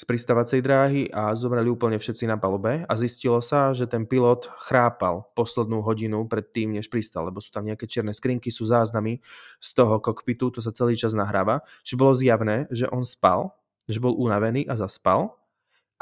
z 0.02 0.04
pristávacej 0.10 0.66
dráhy 0.66 1.06
a 1.14 1.30
zomreli 1.30 1.70
úplne 1.70 1.94
všetci 1.94 2.26
na 2.26 2.34
palube 2.34 2.82
a 2.82 2.92
zistilo 2.98 3.38
sa, 3.38 3.70
že 3.70 3.86
ten 3.86 4.02
pilot 4.02 4.50
chrápal 4.58 5.30
poslednú 5.38 5.78
hodinu 5.78 6.26
pred 6.26 6.42
tým, 6.50 6.74
než 6.74 6.90
pristal, 6.90 7.30
lebo 7.30 7.38
sú 7.38 7.54
tam 7.54 7.62
nejaké 7.62 7.86
čierne 7.86 8.10
skrinky, 8.10 8.50
sú 8.50 8.66
záznamy 8.66 9.22
z 9.62 9.70
toho 9.78 10.02
kokpitu, 10.02 10.50
to 10.50 10.58
sa 10.58 10.74
celý 10.74 10.98
čas 10.98 11.14
nahráva, 11.14 11.62
že 11.86 11.94
bolo 11.94 12.18
zjavné, 12.18 12.66
že 12.74 12.90
on 12.90 13.06
spal, 13.06 13.54
že 13.86 14.02
bol 14.02 14.18
unavený 14.18 14.66
a 14.66 14.74
zaspal 14.74 15.38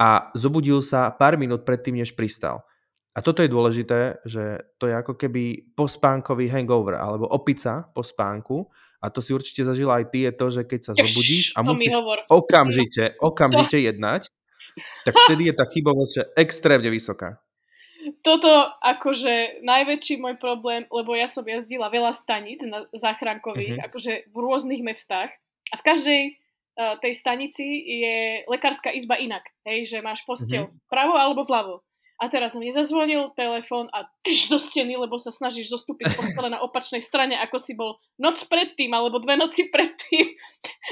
a 0.00 0.32
zobudil 0.32 0.80
sa 0.80 1.12
pár 1.12 1.36
minút 1.36 1.68
predtým, 1.68 2.00
než 2.00 2.16
pristal. 2.16 2.64
A 3.12 3.20
toto 3.20 3.44
je 3.44 3.52
dôležité, 3.52 4.24
že 4.24 4.64
to 4.80 4.88
je 4.88 4.96
ako 4.96 5.12
keby 5.12 5.76
pospánkový 5.76 6.48
hangover 6.48 6.96
alebo 6.96 7.28
opica 7.28 7.84
po 7.92 8.00
spánku 8.00 8.64
a 9.00 9.06
to 9.08 9.24
si 9.24 9.32
určite 9.32 9.64
zažila 9.64 9.98
aj 10.00 10.12
ty, 10.12 10.28
je 10.28 10.32
to, 10.36 10.46
že 10.52 10.62
keď 10.68 10.80
sa 10.84 10.92
zobudíš 10.92 11.56
a 11.56 11.64
musíš 11.64 11.96
okamžite, 12.28 13.16
okamžite 13.16 13.80
jednať, 13.80 14.28
tak 15.08 15.14
vtedy 15.26 15.50
je 15.50 15.54
tá 15.56 15.64
chybovosť 15.64 16.36
extrémne 16.36 16.92
vysoká. 16.92 17.40
Toto 18.24 18.48
akože 18.80 19.60
najväčší 19.60 20.20
môj 20.20 20.40
problém, 20.40 20.88
lebo 20.88 21.12
ja 21.12 21.28
som 21.28 21.44
jazdila 21.44 21.92
veľa 21.92 22.16
staníc 22.16 22.64
na 22.64 22.88
záchrankových, 22.96 23.76
uh-huh. 23.76 23.86
akože 23.92 24.12
v 24.32 24.36
rôznych 24.36 24.80
mestách 24.80 25.32
a 25.68 25.74
v 25.76 25.84
každej 25.84 26.22
uh, 26.32 26.96
tej 27.00 27.12
stanici 27.12 27.64
je 28.00 28.44
lekárska 28.48 28.88
izba 28.92 29.20
inak, 29.20 29.44
hej, 29.68 29.84
že 29.84 29.98
máš 30.00 30.24
postel 30.24 30.68
uh-huh. 30.68 30.88
pravo 30.88 31.12
alebo 31.16 31.44
vľavo 31.44 31.84
a 32.20 32.28
teraz 32.28 32.52
mi 32.52 32.68
zazvonil 32.68 33.32
telefón 33.32 33.88
a 33.96 34.04
tyš 34.20 34.52
do 34.52 34.60
steny, 34.60 34.92
lebo 35.00 35.16
sa 35.16 35.32
snažíš 35.32 35.72
zostúpiť 35.72 36.12
z 36.12 36.16
postele 36.20 36.52
na 36.52 36.60
opačnej 36.60 37.00
strane, 37.00 37.32
ako 37.40 37.56
si 37.56 37.72
bol 37.72 37.96
noc 38.20 38.36
predtým, 38.44 38.92
alebo 38.92 39.16
dve 39.24 39.40
noci 39.40 39.72
predtým. 39.72 40.36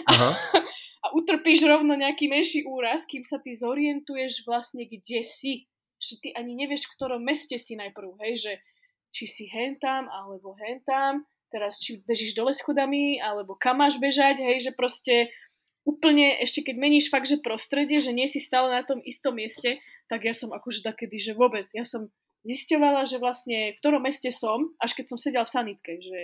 Aha. 0.09 0.33
A, 0.33 0.59
a 1.05 1.07
utrpíš 1.12 1.69
rovno 1.69 1.93
nejaký 1.93 2.33
menší 2.33 2.64
úraz, 2.64 3.05
kým 3.05 3.29
sa 3.29 3.37
ty 3.37 3.53
zorientuješ 3.53 4.49
vlastne, 4.49 4.88
kde 4.88 5.21
si. 5.21 5.69
Že 5.99 6.14
ty 6.23 6.29
ani 6.33 6.55
nevieš, 6.55 6.88
v 6.88 6.95
ktorom 6.95 7.21
meste 7.21 7.59
si 7.59 7.75
najprv, 7.75 8.23
hej, 8.23 8.35
že 8.38 8.53
či 9.11 9.27
si 9.27 9.45
hentam, 9.51 10.07
alebo 10.07 10.55
hentam, 10.55 11.27
teraz 11.51 11.83
či 11.83 12.01
bežíš 12.07 12.38
dole 12.38 12.55
schodami, 12.55 13.19
alebo 13.19 13.59
kam 13.59 13.83
máš 13.83 13.99
bežať, 13.99 14.38
hej, 14.38 14.71
že 14.71 14.73
proste 14.79 15.29
úplne, 15.88 16.37
ešte 16.44 16.68
keď 16.68 16.77
meníš 16.77 17.09
fakt, 17.09 17.33
že 17.33 17.40
prostredie, 17.40 17.96
že 18.05 18.12
nie 18.12 18.29
si 18.29 18.44
stále 18.44 18.68
na 18.68 18.85
tom 18.85 19.01
istom 19.01 19.33
mieste, 19.33 19.81
tak 20.12 20.29
ja 20.29 20.37
som 20.37 20.53
akože 20.53 20.85
takedy, 20.85 21.16
že 21.16 21.33
vôbec, 21.33 21.64
ja 21.72 21.88
som 21.88 22.12
zisťovala, 22.44 23.09
že 23.09 23.16
vlastne 23.16 23.72
v 23.72 23.81
ktorom 23.81 24.05
meste 24.05 24.29
som, 24.29 24.77
až 24.77 24.92
keď 24.92 25.05
som 25.09 25.18
sedela 25.18 25.48
v 25.48 25.55
sanitke, 25.57 25.92
že 25.96 26.20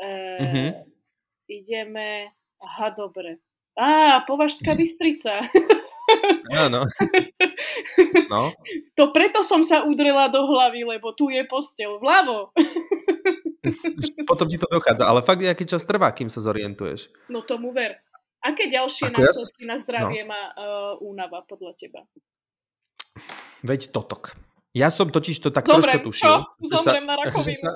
e, 0.00 0.08
mm-hmm. 0.40 0.68
ideme, 1.52 2.32
aha, 2.64 2.88
dobre. 2.96 3.44
Á, 3.76 4.24
Považská 4.24 4.72
Bystrica. 4.80 5.44
Áno. 6.56 6.88
No. 8.28 8.52
To 8.98 9.12
preto 9.14 9.40
som 9.40 9.64
sa 9.64 9.84
udrela 9.86 10.28
do 10.28 10.42
hlavy, 10.44 10.84
lebo 10.84 11.12
tu 11.16 11.30
je 11.30 11.44
postel 11.46 11.96
vľavo. 12.00 12.52
Potom 14.28 14.46
ti 14.48 14.60
to 14.60 14.68
dochádza, 14.68 15.06
ale 15.06 15.24
fakt 15.24 15.44
nejaký 15.44 15.64
čas 15.64 15.86
trvá, 15.86 16.12
kým 16.12 16.28
sa 16.28 16.44
zorientuješ. 16.44 17.08
No 17.32 17.40
tomu 17.44 17.72
ver. 17.72 18.00
Aké 18.44 18.68
ďalšie 18.68 19.08
Ako 19.08 19.16
násosti 19.16 19.64
ja... 19.64 19.68
na 19.72 19.76
zdravie 19.80 20.20
no. 20.28 20.36
má 20.36 20.42
uh, 20.52 21.00
únava 21.00 21.40
podľa 21.48 21.72
teba? 21.80 22.04
Veď 23.64 23.88
totok. 23.88 24.36
Ja 24.76 24.90
som 24.90 25.08
totiž 25.08 25.38
to 25.38 25.48
tak 25.54 25.64
Zomrem, 25.64 25.86
troška 25.86 25.98
tušil. 26.04 26.28
Čo? 26.28 26.34
Zomrem 26.76 27.04
sa, 27.06 27.08
na 27.08 27.14
rakovinu. 27.24 27.56
Sa, 27.56 27.70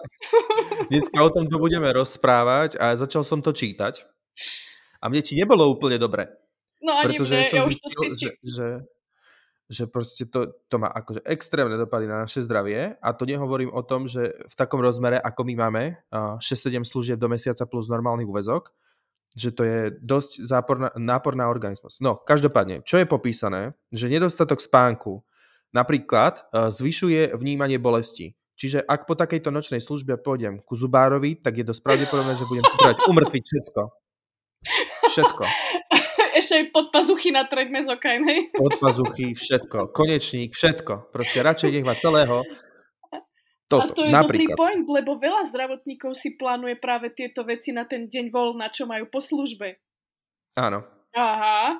dneska 0.92 1.18
o 1.24 1.31
tom 1.33 1.48
to 1.48 1.57
budeme 1.57 1.88
rozprávať 1.88 2.76
a 2.76 2.92
začal 2.98 3.24
som 3.24 3.40
to 3.40 3.54
čítať. 3.54 4.04
A 4.98 5.09
mne 5.09 5.22
ti 5.22 5.38
nebolo 5.38 5.64
úplne 5.70 5.96
dobre. 5.96 6.26
No 6.83 6.98
ani 6.98 7.14
pretože 7.14 7.33
mne, 7.38 7.46
som 7.48 7.57
ja 7.57 7.64
zistil, 7.64 7.87
už 7.87 7.94
to 7.94 8.02
že, 8.18 8.31
že, 8.42 8.68
že 9.70 9.83
proste 9.87 10.26
to, 10.26 10.59
to 10.66 10.76
má 10.76 10.90
akože 10.90 11.22
extrémne 11.22 11.78
dopady 11.78 12.11
na 12.11 12.26
naše 12.26 12.42
zdravie 12.42 12.98
a 12.98 13.09
to 13.14 13.24
nehovorím 13.24 13.70
o 13.70 13.83
tom, 13.87 14.11
že 14.11 14.35
v 14.35 14.54
takom 14.59 14.83
rozmere, 14.83 15.22
ako 15.22 15.46
my 15.46 15.54
máme, 15.54 15.83
6-7 16.42 16.83
služieb 16.83 17.16
do 17.16 17.31
mesiaca 17.31 17.62
plus 17.62 17.87
normálny 17.87 18.26
úvezok, 18.26 18.74
že 19.36 19.50
to 19.52 19.62
je 19.64 19.78
dosť 20.00 20.40
záporná, 20.44 20.88
nápor 20.96 21.36
na 21.36 21.50
organizmus. 21.50 22.00
No, 22.00 22.16
každopádne, 22.16 22.86
čo 22.86 22.96
je 23.00 23.06
popísané, 23.08 23.76
že 23.92 24.08
nedostatok 24.08 24.62
spánku 24.62 25.24
napríklad 25.72 26.48
uh, 26.48 26.72
zvyšuje 26.72 27.36
vnímanie 27.36 27.76
bolesti. 27.76 28.38
Čiže 28.58 28.82
ak 28.82 29.06
po 29.06 29.14
takejto 29.14 29.54
nočnej 29.54 29.78
službe 29.78 30.18
pôjdem 30.18 30.58
ku 30.66 30.74
zubárovi, 30.74 31.38
tak 31.38 31.62
je 31.62 31.64
dosť 31.68 31.82
pravdepodobné, 31.84 32.34
že 32.34 32.48
budem 32.48 32.66
potrebovať 32.66 32.98
umrtviť 33.06 33.44
všetko. 33.46 33.82
Všetko. 35.06 35.44
Ešte 36.38 36.54
aj 36.54 36.64
pod 36.74 36.86
pazuchy 36.90 37.30
na 37.30 37.46
mezokajn, 37.46 38.20
hej? 38.26 38.40
Pod 38.54 38.74
pazuchy, 38.82 39.34
všetko. 39.34 39.94
Konečník, 39.94 40.54
všetko. 40.54 41.14
Proste 41.14 41.38
radšej 41.42 41.70
nech 41.78 41.86
ma 41.86 41.94
celého 41.94 42.42
toto, 43.68 43.92
a 43.92 43.96
to 43.96 44.02
je 44.09 44.12
napríklad. 44.12 44.57
dobrý 44.57 44.57
point, 44.57 44.87
lebo 44.88 45.20
veľa 45.20 45.44
zdravotníkov 45.52 46.16
si 46.16 46.40
plánuje 46.40 46.81
práve 46.81 47.12
tieto 47.12 47.44
veci 47.44 47.76
na 47.76 47.85
ten 47.85 48.09
deň 48.09 48.33
voľna, 48.33 48.72
čo 48.72 48.88
majú 48.88 49.04
po 49.12 49.20
službe. 49.20 49.76
Áno. 50.57 50.88
Aha. 51.12 51.76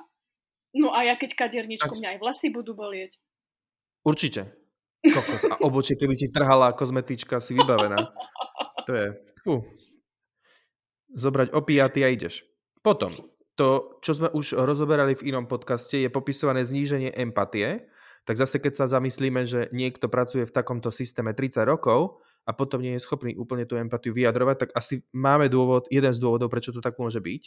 No 0.77 0.93
a 0.93 1.09
ja 1.09 1.17
keď 1.17 1.33
kaderničku, 1.33 1.89
mňa 1.97 2.17
aj 2.17 2.19
vlasy 2.21 2.53
budú 2.53 2.77
bolieť. 2.77 3.17
Určite. 4.05 4.53
Kokos. 5.01 5.49
A 5.49 5.57
obočie, 5.65 5.97
keby 5.97 6.13
ti 6.13 6.29
trhala 6.29 6.77
kozmetička, 6.77 7.41
si 7.41 7.57
vybavená. 7.57 7.99
To 8.89 8.97
je... 8.97 9.09
Fú. 9.45 9.69
Zobrať 11.13 11.53
opiaty 11.53 12.01
a 12.01 12.09
ideš. 12.09 12.41
Potom, 12.81 13.13
to, 13.53 14.01
čo 14.01 14.17
sme 14.17 14.33
už 14.33 14.57
rozoberali 14.57 15.13
v 15.13 15.29
inom 15.29 15.45
podcaste, 15.45 16.01
je 16.01 16.09
popisované 16.09 16.65
zníženie 16.65 17.13
empatie 17.13 17.85
tak 18.29 18.37
zase 18.37 18.61
keď 18.61 18.77
sa 18.77 18.85
zamyslíme, 18.93 19.49
že 19.49 19.73
niekto 19.73 20.13
pracuje 20.13 20.45
v 20.45 20.53
takomto 20.53 20.93
systéme 20.93 21.33
30 21.33 21.65
rokov 21.65 22.21
a 22.45 22.53
potom 22.53 22.85
nie 22.85 22.93
je 22.93 23.01
schopný 23.01 23.33
úplne 23.33 23.65
tú 23.65 23.81
empatiu 23.81 24.13
vyjadrovať, 24.13 24.69
tak 24.69 24.71
asi 24.77 25.01
máme 25.17 25.49
dôvod, 25.49 25.89
jeden 25.89 26.13
z 26.13 26.21
dôvodov, 26.21 26.53
prečo 26.53 26.69
to 26.69 26.85
tak 26.85 27.01
môže 27.01 27.25
byť. 27.25 27.43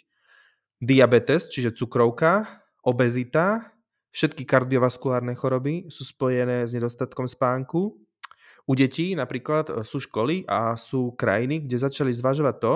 Diabetes, 0.82 1.54
čiže 1.54 1.78
cukrovka, 1.78 2.66
obezita, 2.82 3.78
všetky 4.10 4.42
kardiovaskulárne 4.42 5.38
choroby 5.38 5.86
sú 5.94 6.02
spojené 6.02 6.66
s 6.66 6.74
nedostatkom 6.74 7.30
spánku. 7.30 8.02
U 8.66 8.74
detí 8.74 9.14
napríklad 9.14 9.86
sú 9.86 10.02
školy 10.02 10.50
a 10.50 10.74
sú 10.74 11.14
krajiny, 11.14 11.62
kde 11.70 11.78
začali 11.78 12.10
zvažovať 12.10 12.58
to, 12.58 12.74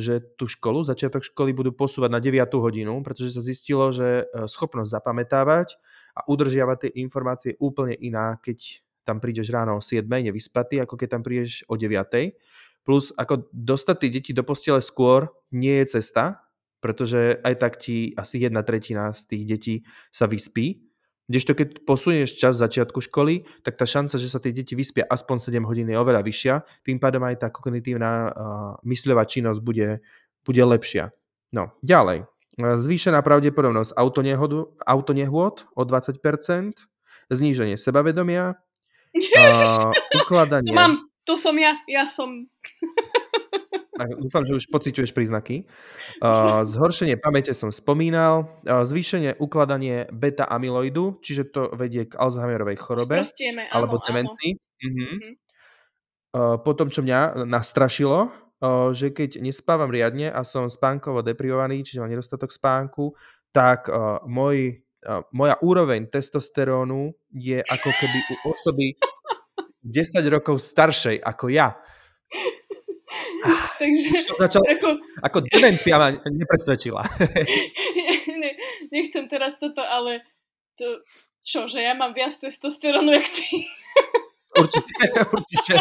že 0.00 0.24
tú 0.34 0.50
školu, 0.50 0.82
začiatok 0.82 1.22
školy 1.22 1.54
budú 1.54 1.70
posúvať 1.76 2.10
na 2.10 2.20
9 2.20 2.50
hodinu, 2.58 2.98
pretože 3.04 3.36
sa 3.36 3.42
zistilo, 3.44 3.92
že 3.94 4.24
e, 4.26 4.48
schopnosť 4.48 4.90
zapamätávať 4.90 5.76
a 6.16 6.26
udržiavať 6.26 6.76
tie 6.88 6.90
informácie 7.04 7.54
je 7.54 7.60
úplne 7.60 7.94
iná, 7.94 8.40
keď 8.40 8.82
tam 9.04 9.20
prídeš 9.22 9.52
ráno 9.52 9.78
o 9.78 9.84
7, 9.84 10.04
nevyspatý, 10.08 10.82
ako 10.82 10.98
keď 10.98 11.08
tam 11.18 11.22
prídeš 11.22 11.62
o 11.70 11.78
9. 11.78 11.92
Plus, 12.82 13.12
ako 13.14 13.46
dostať 13.52 13.96
tie 14.00 14.10
deti 14.10 14.30
do 14.32 14.42
postele 14.42 14.80
skôr 14.80 15.28
nie 15.52 15.84
je 15.84 16.00
cesta, 16.00 16.48
pretože 16.80 17.36
aj 17.44 17.54
tak 17.60 17.76
ti 17.76 18.16
asi 18.16 18.40
jedna 18.40 18.64
tretina 18.64 19.12
z 19.12 19.20
tých 19.28 19.44
detí 19.44 19.74
sa 20.08 20.24
vyspí 20.24 20.89
Kdežto 21.30 21.54
keď 21.54 21.86
posunieš 21.86 22.34
čas 22.34 22.58
začiatku 22.58 22.98
školy, 22.98 23.46
tak 23.62 23.78
tá 23.78 23.86
šanca, 23.86 24.18
že 24.18 24.26
sa 24.26 24.42
tie 24.42 24.50
deti 24.50 24.74
vyspia 24.74 25.06
aspoň 25.06 25.38
7 25.38 25.62
hodín 25.62 25.86
je 25.86 25.94
oveľa 25.94 26.26
vyššia, 26.26 26.54
tým 26.82 26.98
pádom 26.98 27.22
aj 27.22 27.46
tá 27.46 27.48
kognitívna 27.54 28.10
uh, 28.10 28.30
mysľová 28.82 29.30
činnosť 29.30 29.62
bude, 29.62 30.02
bude 30.42 30.62
lepšia. 30.66 31.14
No, 31.54 31.70
ďalej. 31.86 32.26
Zvýšená 32.58 33.22
pravdepodobnosť 33.22 33.94
autonehôd 34.82 35.70
o 35.70 35.82
20%, 35.86 36.18
zníženie 37.30 37.78
sebavedomia, 37.78 38.58
uh, 39.14 39.94
ukladanie... 40.18 40.66
To 40.66 40.74
mám, 40.74 41.06
to 41.22 41.38
som 41.38 41.54
ja, 41.54 41.78
ja 41.86 42.10
som... 42.10 42.50
Dúfam, 44.08 44.44
že 44.46 44.56
už 44.56 44.70
pociťuješ 44.72 45.12
príznaky. 45.12 45.68
Uh, 46.20 46.64
zhoršenie 46.64 47.20
pamäte 47.20 47.52
som 47.52 47.68
spomínal. 47.68 48.60
Uh, 48.64 48.84
zvýšenie 48.86 49.36
ukladanie 49.36 50.08
beta-amyloidu, 50.14 51.20
čiže 51.20 51.52
to 51.52 51.62
vedie 51.76 52.08
k 52.08 52.16
Alzheimerovej 52.16 52.78
chorobe 52.80 53.20
Sprostieme, 53.20 53.68
alebo 53.68 54.00
demencii. 54.00 54.56
Uh-huh. 54.56 54.88
Uh-huh. 54.88 55.30
Uh, 56.30 56.56
potom, 56.62 56.88
čo 56.88 57.02
mňa 57.02 57.42
nastrašilo, 57.44 58.30
uh, 58.30 58.94
že 58.94 59.10
keď 59.10 59.42
nespávam 59.42 59.90
riadne 59.90 60.30
a 60.30 60.46
som 60.46 60.70
spánkovo 60.70 61.26
deprivovaný, 61.26 61.82
čiže 61.82 62.00
mám 62.00 62.12
nedostatok 62.12 62.54
spánku, 62.54 63.12
tak 63.50 63.90
uh, 63.90 64.22
môj, 64.30 64.78
uh, 65.04 65.26
moja 65.34 65.58
úroveň 65.58 66.06
testosterónu 66.06 67.10
je 67.34 67.58
ako 67.58 67.90
keby 67.90 68.18
u 68.30 68.34
osoby 68.54 68.94
10 69.82 70.22
rokov 70.30 70.62
staršej 70.62 71.18
ako 71.18 71.50
ja. 71.50 71.74
Takže... 73.80 74.08
Som 74.28 74.36
začal, 74.36 74.60
ako, 74.68 74.88
ako 75.24 75.38
demencia 75.48 75.96
ma 75.96 76.12
nepresvedčila. 76.12 77.00
ne, 78.44 78.50
nechcem 78.92 79.24
teraz 79.24 79.56
toto, 79.56 79.80
ale 79.80 80.20
to, 80.76 81.00
čo, 81.40 81.64
že 81.64 81.80
ja 81.80 81.96
mám 81.96 82.12
viac 82.12 82.36
testosterónu, 82.36 83.08
jak 83.16 83.28
ty? 83.32 83.64
Určite, 84.52 84.92
určite. 85.36 85.74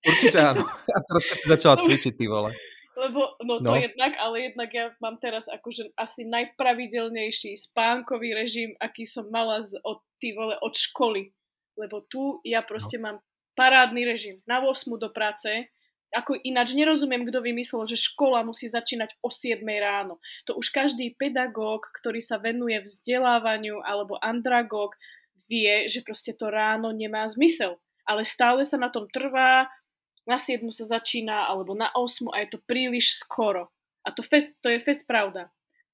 Určite 0.00 0.38
áno. 0.40 0.64
A 0.64 0.98
teraz 1.04 1.22
keď 1.28 1.36
si 1.36 1.46
začala 1.52 1.76
cvičiť, 1.76 2.12
ty 2.16 2.24
vole. 2.24 2.56
Lebo, 2.96 3.36
no 3.44 3.60
to 3.60 3.72
no. 3.72 3.76
jednak, 3.76 4.12
ale 4.16 4.52
jednak 4.52 4.70
ja 4.72 4.92
mám 5.00 5.16
teraz 5.20 5.48
akože 5.48 5.92
asi 5.96 6.24
najpravidelnejší 6.24 7.56
spánkový 7.56 8.36
režim, 8.36 8.76
aký 8.80 9.04
som 9.04 9.28
mala 9.28 9.64
z, 9.64 9.76
od, 9.84 10.00
ty 10.20 10.32
vole, 10.32 10.56
od 10.60 10.72
školy. 10.72 11.32
Lebo 11.76 12.04
tu 12.08 12.40
ja 12.44 12.64
proste 12.64 12.96
no. 12.96 13.04
mám 13.04 13.16
parádny 13.56 14.04
režim. 14.04 14.36
Na 14.44 14.60
8 14.64 14.88
do 15.00 15.08
práce, 15.12 15.68
ako 16.10 16.38
ináč 16.42 16.74
nerozumiem, 16.74 17.22
kto 17.26 17.38
vymyslel, 17.38 17.86
že 17.86 17.98
škola 17.98 18.42
musí 18.42 18.66
začínať 18.66 19.14
o 19.22 19.30
7 19.30 19.62
ráno. 19.62 20.18
To 20.50 20.58
už 20.58 20.74
každý 20.74 21.14
pedagóg, 21.14 21.86
ktorý 22.02 22.18
sa 22.18 22.38
venuje 22.42 22.82
vzdelávaniu 22.82 23.78
alebo 23.86 24.18
andragóg, 24.18 24.98
vie, 25.50 25.86
že 25.90 26.02
proste 26.02 26.34
to 26.34 26.50
ráno 26.50 26.90
nemá 26.94 27.26
zmysel. 27.26 27.78
Ale 28.06 28.26
stále 28.26 28.66
sa 28.66 28.78
na 28.78 28.90
tom 28.90 29.06
trvá, 29.10 29.70
na 30.26 30.38
7 30.38 30.62
sa 30.74 30.86
začína, 30.86 31.46
alebo 31.46 31.74
na 31.74 31.90
8 31.94 32.30
a 32.30 32.42
je 32.42 32.48
to 32.54 32.58
príliš 32.62 33.18
skoro. 33.18 33.70
A 34.06 34.14
to, 34.14 34.22
fest, 34.22 34.50
to 34.62 34.70
je 34.70 34.82
fest 34.82 35.06
pravda. 35.06 35.50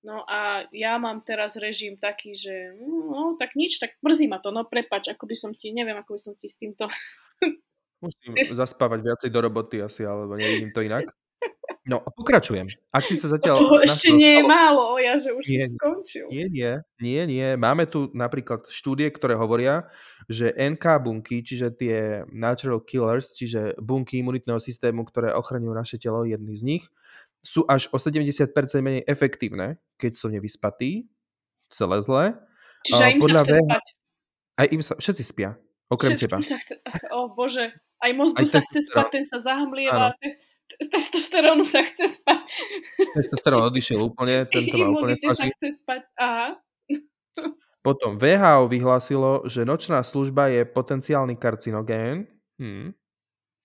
No 0.07 0.23
a 0.31 0.71
ja 0.71 0.95
mám 1.03 1.27
teraz 1.27 1.59
režim 1.59 1.99
taký, 1.99 2.39
že 2.39 2.79
no 2.79 3.35
tak 3.35 3.59
nič, 3.59 3.83
tak 3.83 3.99
mrzí 3.99 4.31
ma 4.31 4.39
to, 4.39 4.55
no 4.55 4.63
prepač, 4.63 5.11
ako 5.11 5.27
by 5.27 5.35
som 5.35 5.51
ti, 5.51 5.75
neviem, 5.75 5.99
ako 5.99 6.15
by 6.15 6.21
som 6.21 6.35
ti 6.39 6.47
s 6.47 6.57
týmto... 6.57 6.87
Musím 8.01 8.33
zaspávať 8.53 9.01
viacej 9.03 9.29
do 9.33 9.41
roboty 9.41 9.81
asi, 9.81 10.05
alebo 10.05 10.37
nevidím 10.37 10.71
to 10.73 10.85
inak. 10.85 11.09
No, 11.87 12.03
pokračujem. 12.03 12.67
Ak 12.91 13.07
si 13.07 13.15
sa 13.15 13.31
zatiaľ... 13.31 13.55
To 13.63 13.79
ešte 13.79 14.11
nie 14.11 14.43
je 14.43 14.43
málo, 14.43 14.99
ja, 14.99 15.23
že 15.23 15.31
už 15.31 15.47
nie, 15.47 15.63
si 15.63 15.71
skončil. 15.79 16.27
Nie, 16.35 16.51
nie, 16.51 16.73
nie, 16.99 17.23
nie. 17.31 17.49
Máme 17.55 17.87
tu 17.87 18.11
napríklad 18.11 18.67
štúdie, 18.67 19.07
ktoré 19.15 19.39
hovoria, 19.39 19.87
že 20.27 20.51
NK 20.51 20.83
bunky, 20.99 21.47
čiže 21.47 21.71
tie 21.79 22.27
natural 22.35 22.83
killers, 22.83 23.39
čiže 23.39 23.79
bunky 23.79 24.19
imunitného 24.19 24.59
systému, 24.59 25.07
ktoré 25.07 25.31
ochraňujú 25.31 25.75
naše 25.79 25.97
telo, 26.03 26.27
jedný 26.27 26.59
z 26.59 26.63
nich, 26.67 26.85
sú 27.47 27.63
až 27.71 27.87
o 27.95 28.03
70% 28.03 28.51
menej 28.83 29.07
efektívne, 29.07 29.79
keď 29.95 30.19
sú 30.19 30.27
nevyspatí, 30.35 31.07
celé 31.71 32.03
zle. 32.03 32.25
Čiže 32.83 33.03
aj 33.03 33.13
im 33.15 33.23
Podľa 33.23 33.39
sa 33.39 33.47
chce 33.47 33.63
spať. 33.63 33.85
Aj 34.57 34.67
im 34.75 34.83
sa, 34.83 34.95
všetci 34.99 35.23
spia, 35.23 35.51
okrem 35.87 36.19
Všetkým 36.19 36.27
teba. 36.27 36.37
Sa 36.43 36.59
chce, 36.59 36.75
o 37.15 37.31
bože, 37.31 37.79
aj 38.03 38.11
mozgu 38.13 38.45
aj 38.45 38.47
sa 38.49 38.61
chce 38.61 38.81
spať, 38.93 39.07
ten 39.13 39.25
sa 39.25 39.39
zahmlieva, 39.41 40.13
testosterónu 40.91 41.65
sa 41.65 41.87
chce 41.87 42.21
spať. 42.21 42.39
Testosterón 43.15 43.63
odišiel 43.71 44.01
úplne, 44.03 44.45
tento 44.53 44.75
má 44.77 44.93
úplne 44.93 45.17
sa 45.17 45.33
chce 45.33 45.83
spať, 45.83 46.03
aha. 46.19 46.59
Potom 47.87 48.19
VHO 48.19 48.67
vyhlásilo, 48.67 49.47
že 49.47 49.63
nočná 49.63 50.03
služba 50.03 50.51
je 50.51 50.67
potenciálny 50.67 51.39
karcinogén. 51.39 52.27
Hm. 52.59 52.91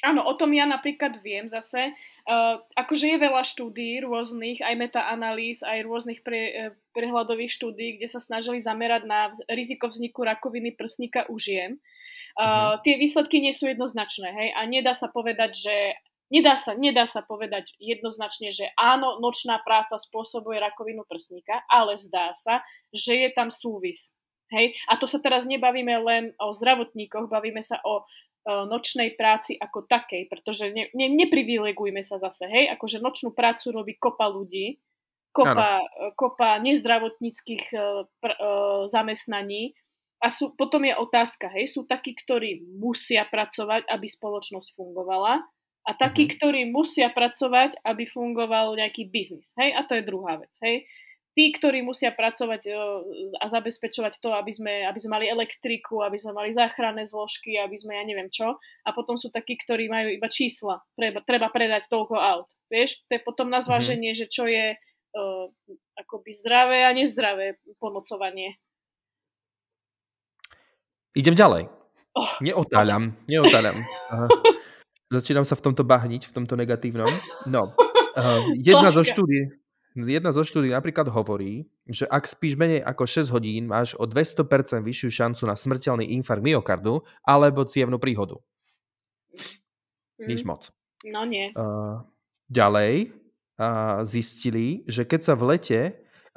Áno, 0.02 0.26
o 0.26 0.34
tom 0.34 0.50
ja 0.54 0.66
napríklad 0.66 1.22
viem 1.22 1.46
zase. 1.46 1.94
Uh, 2.26 2.62
akože 2.74 3.06
je 3.06 3.18
veľa 3.22 3.42
štúdí 3.46 4.02
rôznych, 4.02 4.62
aj 4.62 4.74
metaanalýz, 4.78 5.62
aj 5.62 5.86
rôznych 5.86 6.22
pre, 6.26 6.42
uh, 6.50 6.74
prehľadových 6.94 7.54
štúdí, 7.54 7.88
kde 7.98 8.10
sa 8.10 8.18
snažili 8.18 8.58
zamerať 8.62 9.06
na 9.06 9.30
riziko 9.50 9.90
vzniku 9.90 10.26
rakoviny 10.26 10.74
prsníka 10.74 11.30
u 11.30 11.38
žien. 11.38 11.82
Uh. 12.36 12.80
Tie 12.82 12.96
výsledky 12.96 13.40
nie 13.40 13.54
sú 13.56 13.70
jednoznačné, 13.70 14.30
hej, 14.32 14.50
a 14.58 14.66
nedá 14.66 14.92
sa 14.96 15.08
povedať, 15.08 15.52
že 15.56 15.76
Nedá 16.32 16.56
sa, 16.56 16.72
nedá 16.80 17.04
sa 17.12 17.20
povedať 17.28 17.76
jednoznačne, 17.76 18.56
že 18.56 18.72
áno, 18.80 19.20
nočná 19.20 19.60
práca 19.68 20.00
spôsobuje 20.00 20.64
rakovinu 20.64 21.04
prsníka, 21.04 21.60
ale 21.68 22.00
zdá 22.00 22.32
sa, 22.32 22.64
že 22.96 23.20
je 23.20 23.30
tam 23.36 23.52
súvis. 23.52 24.16
Hej? 24.48 24.72
A 24.88 24.96
to 24.96 25.12
sa 25.12 25.20
teraz 25.20 25.44
nebavíme 25.44 25.92
len 26.00 26.32
o 26.40 26.56
zdravotníkoch, 26.56 27.28
bavíme 27.28 27.60
sa 27.60 27.84
o, 27.84 28.08
o 28.48 28.64
nočnej 28.64 29.20
práci 29.20 29.60
ako 29.60 29.84
takej, 29.84 30.32
pretože 30.32 30.72
ne, 30.72 30.88
ne, 30.96 31.12
neprivilegujme 31.12 32.00
sa 32.00 32.16
zase, 32.16 32.48
hej, 32.48 32.72
akože 32.80 33.04
nočnú 33.04 33.36
prácu 33.36 33.76
robí 33.76 34.00
kopa 34.00 34.32
ľudí, 34.32 34.80
kopa, 35.36 35.84
kopa 36.16 36.64
nezdravotníckých 36.64 37.76
uh, 37.76 38.08
pr, 38.24 38.32
zamestnaní 38.88 39.76
a 40.22 40.30
sú, 40.30 40.54
potom 40.54 40.86
je 40.86 40.94
otázka, 40.94 41.50
hej, 41.58 41.74
sú 41.74 41.90
takí, 41.90 42.14
ktorí 42.14 42.62
musia 42.78 43.26
pracovať, 43.26 43.90
aby 43.90 44.06
spoločnosť 44.06 44.78
fungovala 44.78 45.42
a 45.82 45.92
takí, 45.98 46.30
mm-hmm. 46.30 46.38
ktorí 46.38 46.62
musia 46.70 47.10
pracovať, 47.10 47.82
aby 47.82 48.06
fungoval 48.06 48.78
nejaký 48.78 49.10
biznis. 49.10 49.58
Hej? 49.58 49.74
A 49.74 49.82
to 49.82 49.98
je 49.98 50.06
druhá 50.06 50.38
vec. 50.38 50.54
Hej? 50.62 50.86
Tí, 51.32 51.50
ktorí 51.58 51.82
musia 51.82 52.14
pracovať 52.14 52.70
a 53.40 53.46
zabezpečovať 53.50 54.20
to, 54.20 54.36
aby 54.36 54.52
sme, 54.52 54.86
aby 54.86 55.00
sme 55.00 55.16
mali 55.18 55.26
elektriku, 55.32 56.04
aby 56.04 56.20
sme 56.20 56.38
mali 56.38 56.52
záchranné 56.52 57.08
zložky, 57.08 57.56
aby 57.56 57.74
sme 57.80 57.98
ja 57.98 58.04
neviem 58.06 58.30
čo. 58.30 58.62
A 58.86 58.90
potom 58.94 59.18
sú 59.18 59.34
takí, 59.34 59.58
ktorí 59.58 59.90
majú 59.90 60.12
iba 60.12 60.30
čísla. 60.30 60.84
Treba, 60.94 61.24
treba 61.26 61.48
predať 61.50 61.90
toľko 61.90 62.14
aut. 62.20 62.52
Vieš? 62.70 63.02
To 63.10 63.18
je 63.18 63.22
potom 63.26 63.50
na 63.50 63.64
mhm. 63.64 63.66
zváženie, 63.66 64.12
mm-hmm. 64.14 64.30
že 64.30 64.34
čo 64.34 64.46
je 64.46 64.78
uh, 64.78 65.46
akoby 65.98 66.30
zdravé 66.30 66.86
a 66.86 66.94
nezdravé 66.94 67.58
ponocovanie. 67.82 68.62
Idem 71.12 71.36
ďalej. 71.36 71.68
Oh, 72.16 72.32
neotáľam, 72.40 73.16
neotáľam. 73.28 73.84
Aha. 74.12 74.28
Začínam 75.16 75.44
sa 75.44 75.60
v 75.60 75.64
tomto 75.68 75.84
bahniť, 75.84 76.32
v 76.32 76.36
tomto 76.40 76.56
negatívnom. 76.56 77.12
No, 77.52 77.76
uh, 78.16 78.48
jedna 78.68 78.96
zo 78.96 79.04
štúdí, 79.04 79.52
jedna 80.00 80.32
zo 80.32 80.48
štúdí 80.48 80.72
napríklad 80.72 81.12
hovorí, 81.12 81.68
že 81.84 82.08
ak 82.08 82.24
spíš 82.24 82.56
menej 82.56 82.80
ako 82.88 83.28
6 83.28 83.28
hodín, 83.36 83.68
máš 83.68 83.92
o 84.00 84.08
200% 84.08 84.48
vyššiu 84.80 85.10
šancu 85.12 85.44
na 85.44 85.60
smrteľný 85.60 86.16
infarkt 86.16 86.44
myokardu 86.44 87.04
alebo 87.28 87.68
cievnu 87.68 88.00
príhodu. 88.00 88.40
Mm. 90.16 90.28
Nič 90.32 90.48
moc. 90.48 90.72
No 91.04 91.28
nie. 91.28 91.52
Uh, 91.60 92.08
ďalej 92.48 93.12
uh, 93.60 94.08
zistili, 94.08 94.88
že 94.88 95.04
keď 95.04 95.20
sa 95.28 95.34
v 95.36 95.56
lete 95.56 95.80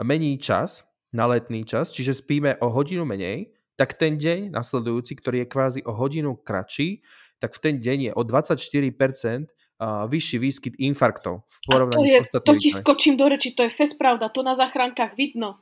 mení 0.02 0.34
čas 0.42 0.82
na 1.14 1.30
letný 1.30 1.62
čas, 1.62 1.94
čiže 1.94 2.26
spíme 2.26 2.58
o 2.58 2.74
hodinu 2.74 3.06
menej, 3.06 3.53
tak 3.74 3.98
ten 3.98 4.18
deň 4.18 4.54
nasledujúci, 4.54 5.18
ktorý 5.18 5.44
je 5.44 5.48
kvázi 5.50 5.80
o 5.82 5.92
hodinu 5.94 6.38
kratší, 6.38 7.02
tak 7.42 7.54
v 7.54 7.60
ten 7.60 7.74
deň 7.82 7.98
je 8.08 8.12
o 8.14 8.22
24% 8.22 9.50
vyšší 9.84 10.36
výskyt 10.38 10.74
infarktov 10.78 11.42
v 11.44 11.56
porovnaní 11.66 12.06
s 12.06 12.14
ostatnými. 12.30 12.46
To 12.46 12.62
ti 12.62 12.70
skočím 12.70 13.14
do 13.18 13.26
reči, 13.26 13.52
to 13.52 13.66
je 13.66 13.74
fest 13.74 13.98
pravda, 13.98 14.30
to 14.30 14.46
na 14.46 14.54
záchrankách 14.54 15.18
vidno. 15.18 15.60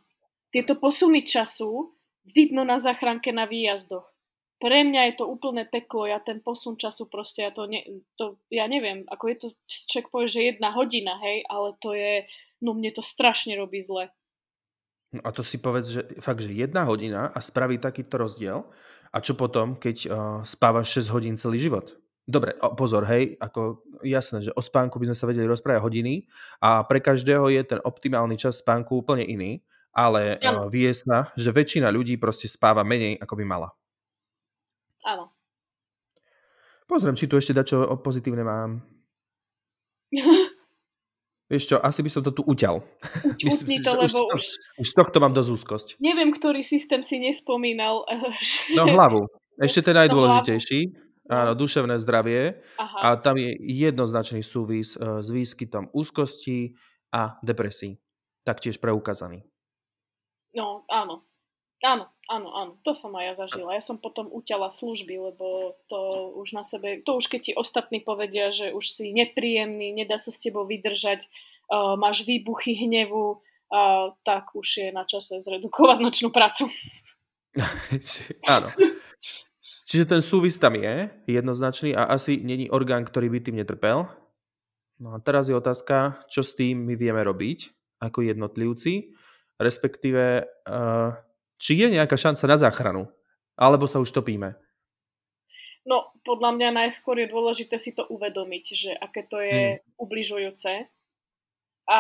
Tieto 0.52 0.76
posuny 0.76 1.24
času 1.24 1.96
vidno 2.28 2.62
na 2.62 2.76
záchranke 2.76 3.32
na 3.32 3.48
výjazdoch. 3.48 4.04
Pre 4.62 4.78
mňa 4.86 5.10
je 5.10 5.14
to 5.18 5.26
úplné 5.26 5.66
peklo, 5.66 6.06
ja 6.06 6.22
ten 6.22 6.38
posun 6.38 6.78
času 6.78 7.10
proste, 7.10 7.42
ja 7.42 7.50
to, 7.50 7.66
ne, 7.66 7.82
to 8.14 8.38
ja 8.46 8.70
neviem, 8.70 9.02
ako 9.10 9.24
je 9.26 9.36
to, 9.42 9.48
ček 9.66 10.06
povie, 10.06 10.30
že 10.30 10.54
jedna 10.54 10.70
hodina, 10.70 11.18
hej, 11.18 11.42
ale 11.50 11.74
to 11.82 11.96
je, 11.98 12.30
no 12.62 12.70
mne 12.76 12.94
to 12.94 13.02
strašne 13.02 13.58
robí 13.58 13.82
zle. 13.82 14.14
No 15.12 15.20
a 15.24 15.30
to 15.30 15.44
si 15.44 15.60
povedz, 15.60 15.92
že 15.92 16.00
fakt, 16.24 16.40
že 16.40 16.48
jedna 16.48 16.88
hodina 16.88 17.28
a 17.28 17.38
spraví 17.38 17.76
takýto 17.76 18.16
rozdiel, 18.16 18.64
a 19.12 19.20
čo 19.20 19.36
potom, 19.36 19.76
keď 19.76 19.96
uh, 20.08 20.40
spávaš 20.40 21.04
6 21.04 21.12
hodín 21.12 21.34
celý 21.36 21.60
život? 21.60 22.00
Dobre, 22.24 22.56
pozor, 22.80 23.04
hej, 23.04 23.36
ako 23.36 23.84
jasné, 24.00 24.48
že 24.48 24.54
o 24.56 24.62
spánku 24.64 24.96
by 24.96 25.12
sme 25.12 25.18
sa 25.18 25.28
vedeli 25.28 25.44
rozprávať 25.44 25.84
hodiny 25.84 26.24
a 26.64 26.80
pre 26.86 27.02
každého 27.02 27.52
je 27.52 27.60
ten 27.66 27.80
optimálny 27.82 28.40
čas 28.40 28.64
spánku 28.64 29.04
úplne 29.04 29.26
iný, 29.26 29.60
ale 29.92 30.40
uh, 30.40 30.64
vie 30.72 30.88
sa, 30.96 31.28
že 31.36 31.52
väčšina 31.52 31.92
ľudí 31.92 32.16
proste 32.16 32.48
spáva 32.48 32.80
menej, 32.80 33.20
ako 33.20 33.36
by 33.36 33.44
mala. 33.44 33.68
Áno. 35.04 35.28
Pozriem, 36.88 37.18
či 37.18 37.28
tu 37.28 37.36
ešte 37.36 37.52
dačo 37.52 37.84
pozitívne 38.00 38.46
mám. 38.46 38.80
Vieš 41.52 41.68
čo, 41.68 41.76
asi 41.76 42.00
by 42.00 42.08
som 42.08 42.24
to 42.24 42.32
tu 42.32 42.40
uťal. 42.48 42.80
Myslím, 43.44 43.84
to, 43.84 43.92
lebo 43.92 44.32
už, 44.32 44.56
už... 44.80 44.86
z 44.88 44.92
tohto 44.96 45.20
mám 45.20 45.36
dosť 45.36 45.50
úzkosť. 45.52 45.88
Neviem, 46.00 46.32
ktorý 46.32 46.64
systém 46.64 47.04
si 47.04 47.20
nespomínal. 47.20 48.08
Že... 48.40 48.72
No 48.72 48.88
hlavu. 48.88 49.28
Ešte 49.60 49.84
ten 49.84 50.00
najdôležitejší. 50.00 50.80
Áno, 51.28 51.52
duševné 51.52 52.00
zdravie. 52.00 52.64
Aha. 52.80 53.12
A 53.12 53.20
tam 53.20 53.36
je 53.36 53.52
jednoznačný 53.68 54.40
súvis 54.40 54.96
uh, 54.96 55.20
s 55.20 55.28
výskytom 55.28 55.92
úzkosti 55.92 56.72
a 57.12 57.36
depresí. 57.44 58.00
Taktiež 58.48 58.80
preukázaný. 58.80 59.44
No, 60.56 60.88
áno. 60.88 61.28
Áno, 61.84 62.16
áno, 62.32 62.48
áno. 62.56 62.72
To 62.88 62.96
som 62.96 63.12
aj 63.12 63.24
ja 63.24 63.34
zažila. 63.44 63.76
Ja 63.76 63.84
som 63.84 64.00
potom 64.00 64.32
uťala 64.32 64.72
služby, 64.72 65.20
lebo 65.20 65.76
to 65.92 66.32
už 66.40 66.56
na 66.56 66.64
sebe, 66.64 67.04
to 67.04 67.20
už 67.20 67.28
keď 67.28 67.40
ti 67.44 67.52
ostatní 67.52 68.00
povedia, 68.00 68.48
že 68.48 68.72
už 68.72 68.88
si 68.88 69.12
nepríjemný, 69.12 69.92
nedá 69.92 70.16
sa 70.16 70.32
s 70.32 70.40
tebou 70.40 70.64
vydržať, 70.64 71.28
uh, 71.68 71.94
máš 72.00 72.24
výbuchy 72.24 72.72
hnevu, 72.88 73.36
uh, 73.36 74.16
tak 74.24 74.56
už 74.56 74.68
je 74.80 74.88
na 74.90 75.04
čase 75.04 75.44
zredukovať 75.44 75.98
nočnú 76.00 76.32
prácu. 76.32 76.72
áno. 78.56 78.72
Čiže 79.84 80.08
ten 80.08 80.24
súvis 80.24 80.56
tam 80.56 80.72
je 80.72 81.12
jednoznačný 81.28 81.92
a 81.92 82.08
asi 82.08 82.40
není 82.40 82.72
orgán, 82.72 83.04
ktorý 83.04 83.28
by 83.28 83.38
tým 83.44 83.60
netrpel. 83.60 84.08
No 84.96 85.12
a 85.12 85.20
teraz 85.20 85.52
je 85.52 85.58
otázka, 85.58 86.24
čo 86.32 86.40
s 86.40 86.56
tým 86.56 86.88
my 86.88 86.96
vieme 86.96 87.20
robiť 87.20 87.68
ako 88.00 88.24
jednotlivci, 88.24 89.12
respektíve 89.60 90.48
uh, 90.48 91.12
či 91.62 91.78
je 91.78 91.94
nejaká 91.94 92.18
šanca 92.18 92.42
na 92.50 92.56
záchranu, 92.58 93.02
alebo 93.54 93.86
sa 93.86 94.02
už 94.02 94.10
topíme. 94.10 94.58
No, 95.86 96.10
podľa 96.26 96.58
mňa 96.58 96.68
najskôr 96.74 97.22
je 97.22 97.30
dôležité 97.30 97.78
si 97.78 97.94
to 97.94 98.02
uvedomiť, 98.10 98.64
že 98.74 98.90
aké 98.98 99.22
to 99.26 99.38
je 99.38 99.78
hmm. 99.78 99.98
ubližujúce 99.98 100.90
a 101.90 101.98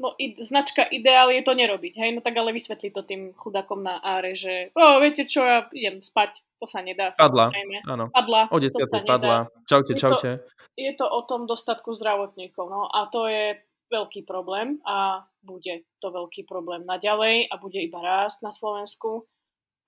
no, 0.00 0.16
i, 0.16 0.40
značka 0.40 0.88
ideál 0.88 1.28
je 1.28 1.44
to 1.44 1.52
nerobiť, 1.52 2.00
hej, 2.00 2.10
no 2.16 2.24
tak 2.24 2.40
ale 2.40 2.56
vysvetli 2.56 2.88
to 2.88 3.04
tým 3.04 3.36
chudakom 3.36 3.84
na 3.84 4.00
áre, 4.00 4.32
že 4.32 4.72
o, 4.72 5.04
viete 5.04 5.28
čo, 5.28 5.44
ja 5.44 5.68
idem 5.76 6.00
spať, 6.00 6.40
to 6.56 6.64
sa 6.64 6.80
nedá. 6.80 7.12
Padla, 7.12 7.52
áno. 7.84 8.08
Padla, 8.08 8.48
o 8.48 8.56
to 8.56 8.80
sa 8.88 9.04
padla. 9.04 9.52
Nedá. 9.52 9.64
Čaute, 9.68 9.92
je 9.92 10.00
čaute. 10.00 10.30
To, 10.40 10.80
je 10.80 10.92
to 10.96 11.04
o 11.04 11.20
tom 11.28 11.44
dostatku 11.44 11.92
zdravotníkov, 11.92 12.64
no 12.72 12.88
a 12.88 13.04
to 13.12 13.28
je 13.28 13.60
veľký 13.88 14.24
problém 14.28 14.78
a 14.84 15.24
bude 15.40 15.88
to 16.00 16.08
veľký 16.12 16.44
problém 16.44 16.84
naďalej 16.84 17.48
a 17.48 17.54
bude 17.56 17.80
iba 17.80 18.00
rásť 18.00 18.44
na 18.44 18.52
Slovensku 18.52 19.24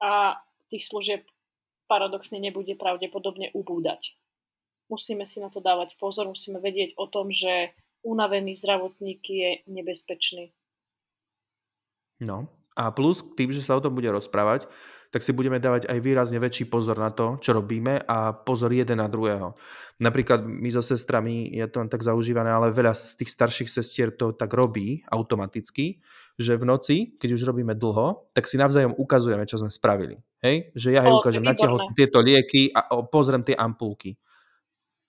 a 0.01 0.41
tých 0.73 0.89
služieb 0.89 1.23
paradoxne 1.91 2.41
nebude 2.41 2.73
pravdepodobne 2.79 3.53
ubúdať. 3.53 4.17
Musíme 4.89 5.27
si 5.27 5.39
na 5.39 5.53
to 5.53 5.63
dávať 5.63 5.95
pozor, 6.01 6.27
musíme 6.27 6.59
vedieť 6.59 6.99
o 6.99 7.07
tom, 7.07 7.31
že 7.31 7.75
unavený 8.03 8.57
zdravotník 8.57 9.21
je 9.23 9.51
nebezpečný. 9.69 10.51
No 12.21 12.49
a 12.79 12.95
plus 12.95 13.21
tým, 13.37 13.51
že 13.53 13.61
sa 13.61 13.77
o 13.77 13.83
tom 13.83 13.93
bude 13.93 14.09
rozprávať, 14.09 14.71
tak 15.11 15.27
si 15.27 15.35
budeme 15.35 15.59
dávať 15.59 15.91
aj 15.91 15.99
výrazne 15.99 16.39
väčší 16.39 16.71
pozor 16.71 16.95
na 16.95 17.11
to, 17.11 17.37
čo 17.43 17.51
robíme 17.51 17.99
a 18.07 18.31
pozor 18.31 18.71
jeden 18.71 19.03
na 19.03 19.11
druhého. 19.11 19.59
Napríklad 20.01 20.47
my 20.47 20.71
so 20.73 20.81
sestrami, 20.81 21.51
je 21.53 21.67
to 21.69 21.85
tak 21.91 22.01
zaužívané, 22.01 22.49
ale 22.49 22.73
veľa 22.73 22.97
z 22.97 23.21
tých 23.21 23.35
starších 23.35 23.69
sestier 23.69 24.15
to 24.15 24.33
tak 24.33 24.49
robí 24.55 25.05
automaticky, 25.13 26.01
že 26.41 26.57
v 26.57 26.65
noci, 26.65 26.97
keď 27.21 27.37
už 27.37 27.43
robíme 27.45 27.77
dlho, 27.77 28.33
tak 28.33 28.49
si 28.49 28.57
navzájom 28.57 28.97
ukazujeme, 28.97 29.45
čo 29.45 29.61
sme 29.61 29.69
spravili. 29.69 30.17
Hej? 30.41 30.73
Že 30.73 30.89
ja 30.97 31.05
jej 31.05 31.13
ukážem, 31.13 31.45
natiahol 31.45 31.77
som 31.77 31.93
tieto 31.93 32.25
lieky 32.25 32.73
a 32.73 32.89
pozriem 33.05 33.45
tie 33.45 33.59
ampulky. 33.59 34.17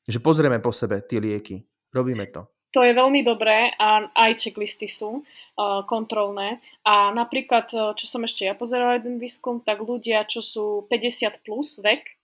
Že 0.04 0.20
pozrieme 0.20 0.60
po 0.60 0.76
sebe 0.76 1.00
tie 1.08 1.24
lieky. 1.24 1.64
Robíme 1.96 2.28
to. 2.28 2.52
To 2.72 2.84
je 2.84 2.96
veľmi 2.96 3.24
dobré 3.24 3.72
a 3.76 4.08
aj 4.16 4.48
checklisty 4.48 4.88
sú 4.88 5.24
kontrolné. 5.60 6.64
A 6.88 7.12
napríklad, 7.12 7.68
uh, 7.76 7.92
čo 7.94 8.06
som 8.08 8.24
ešte 8.24 8.48
ja 8.48 8.56
pozerala 8.56 8.98
jeden 8.98 9.20
výskum, 9.20 9.62
tak 9.62 9.84
ľudia, 9.84 10.26
čo 10.26 10.42
sú 10.42 10.66
50 10.90 11.44
plus 11.46 11.78
vek, 11.78 12.18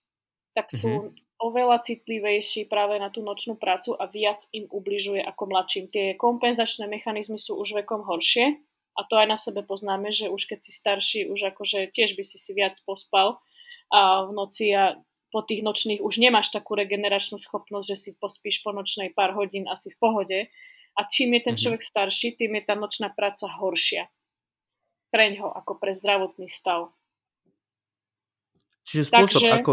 tak 0.57 0.73
sú 0.73 0.89
mm-hmm. 0.89 1.37
oveľa 1.37 1.85
citlivejší 1.85 2.65
práve 2.65 2.97
na 2.97 3.13
tú 3.13 3.21
nočnú 3.21 3.59
prácu 3.59 3.93
a 3.93 4.09
viac 4.09 4.49
im 4.49 4.65
ubližuje 4.73 5.21
ako 5.21 5.53
mladším. 5.53 5.85
Tie 5.93 6.05
kompenzačné 6.17 6.89
mechanizmy 6.89 7.37
sú 7.37 7.53
už 7.61 7.85
vekom 7.85 8.01
horšie 8.01 8.57
a 8.97 9.05
to 9.05 9.13
aj 9.21 9.27
na 9.29 9.37
sebe 9.37 9.61
poznáme, 9.61 10.09
že 10.09 10.33
už 10.33 10.49
keď 10.49 10.59
si 10.65 10.73
starší, 10.73 11.19
už 11.29 11.53
akože 11.53 11.93
tiež 11.93 12.17
by 12.17 12.23
si 12.25 12.41
si 12.41 12.51
viac 12.57 12.73
pospal 12.81 13.37
a 13.93 14.25
v 14.25 14.31
noci 14.33 14.73
a 14.73 14.97
po 15.29 15.43
tých 15.43 15.61
nočných 15.61 16.01
už 16.01 16.17
nemáš 16.17 16.49
takú 16.49 16.73
regeneračnú 16.73 17.37
schopnosť, 17.37 17.87
že 17.93 17.97
si 17.99 18.09
pospíš 18.17 18.65
po 18.65 18.73
nočnej 18.73 19.13
pár 19.13 19.35
hodín 19.35 19.67
asi 19.69 19.93
v 19.93 19.99
pohode. 19.99 20.39
A 20.97 21.05
čím 21.05 21.37
je 21.37 21.41
ten 21.45 21.55
mhm. 21.55 21.61
človek 21.61 21.81
starší, 21.85 22.33
tým 22.35 22.57
je 22.57 22.63
tá 22.65 22.73
nočná 22.73 23.13
práca 23.13 23.45
horšia. 23.45 24.09
Preňho 25.13 25.47
ako 25.53 25.77
pre 25.79 25.93
zdravotný 25.95 26.49
stav. 26.51 26.91
Čiže 28.87 29.13
spôsob, 29.13 29.41
Takže... 29.45 29.51
ako... 29.61 29.71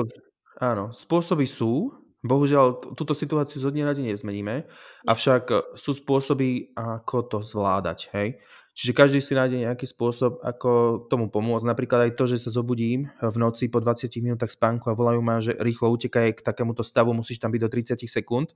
Áno, 0.62 0.84
spôsoby 0.94 1.46
sú, 1.50 1.90
bohužiaľ 2.22 2.94
túto 2.94 3.10
situáciu 3.12 3.58
zo 3.58 3.74
dňa 3.74 3.84
na 3.90 3.94
deň 3.94 4.06
nezmeníme, 4.14 4.70
avšak 5.04 5.74
sú 5.74 5.90
spôsoby, 5.90 6.74
ako 6.78 7.16
to 7.26 7.38
zvládať, 7.42 8.14
hej. 8.14 8.38
Čiže 8.74 8.90
každý 8.90 9.18
si 9.22 9.38
nájde 9.38 9.70
nejaký 9.70 9.86
spôsob, 9.86 10.42
ako 10.42 11.06
tomu 11.06 11.30
pomôcť. 11.30 11.62
Napríklad 11.62 12.10
aj 12.10 12.18
to, 12.18 12.26
že 12.26 12.42
sa 12.42 12.50
zobudím 12.50 13.06
v 13.22 13.36
noci 13.38 13.70
po 13.70 13.78
20 13.78 14.10
minútach 14.18 14.50
spánku 14.50 14.90
a 14.90 14.98
volajú 14.98 15.22
ma, 15.22 15.38
že 15.38 15.54
rýchlo 15.54 15.94
utekaj 15.94 16.34
k 16.34 16.40
takémuto 16.42 16.82
stavu, 16.82 17.14
musíš 17.14 17.38
tam 17.38 17.54
byť 17.54 17.60
do 17.62 17.70
30 17.70 18.02
sekúnd. 18.10 18.50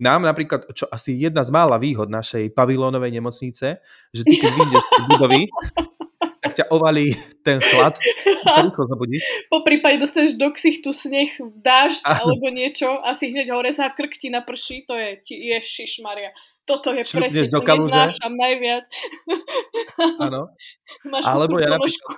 Nám 0.00 0.24
napríklad, 0.24 0.64
čo 0.72 0.88
asi 0.88 1.12
jedna 1.12 1.44
z 1.44 1.52
mála 1.52 1.76
výhod 1.76 2.08
našej 2.08 2.56
pavilónovej 2.56 3.12
nemocnice, 3.12 3.84
že 4.10 4.22
ty 4.24 4.34
keď 4.40 4.52
vyjdeš 4.56 4.82
z 4.82 5.04
budovy, 5.12 5.42
tak 6.42 6.52
ťa 6.56 6.64
ovalí 6.72 7.12
ten 7.44 7.60
chlad, 7.60 8.00
sa 8.48 8.64
rýchlo 8.64 8.88
zabudíš. 8.88 9.22
Po 9.52 9.60
prípade 9.60 10.00
dostaneš 10.00 10.40
do 10.40 10.48
ksichtu 10.56 10.96
sneh, 10.96 11.36
dážď 11.36 12.00
alebo 12.08 12.48
niečo 12.48 12.88
a 12.88 13.12
si 13.12 13.28
hneď 13.28 13.52
hore 13.52 13.68
za 13.76 13.92
krk 13.92 14.16
ti 14.16 14.32
naprší, 14.32 14.88
to 14.88 14.96
je, 14.96 15.20
ježiš 15.28 16.00
Maria. 16.00 16.32
Toto 16.68 16.94
je 16.94 17.02
presne, 17.02 17.50
do 17.50 17.60
kaluže. 17.64 17.90
neznášam 17.90 18.32
najviac. 18.36 18.84
Áno. 20.22 20.54
Alebo 21.26 21.58
ja 21.58 21.72
napríklad, 21.72 22.16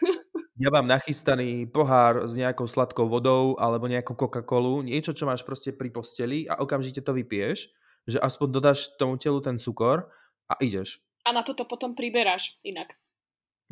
ja 0.64 0.68
mám 0.72 0.86
nachystaný 0.86 1.66
pohár 1.68 2.24
s 2.24 2.34
nejakou 2.38 2.64
sladkou 2.64 3.10
vodou 3.10 3.58
alebo 3.58 3.90
nejakú 3.90 4.14
Coca-Colu, 4.14 4.86
niečo, 4.86 5.12
čo 5.12 5.26
máš 5.26 5.42
proste 5.42 5.74
pri 5.74 5.90
posteli 5.90 6.46
a 6.46 6.62
okamžite 6.62 7.02
to 7.02 7.12
vypiješ, 7.12 7.68
že 8.06 8.18
aspoň 8.22 8.48
dodáš 8.54 8.94
tomu 8.96 9.18
telu 9.18 9.42
ten 9.42 9.58
cukor 9.58 10.08
a 10.46 10.54
ideš. 10.62 11.02
A 11.26 11.32
na 11.32 11.42
toto 11.42 11.64
potom 11.64 11.96
priberáš 11.96 12.60
inak. 12.62 12.94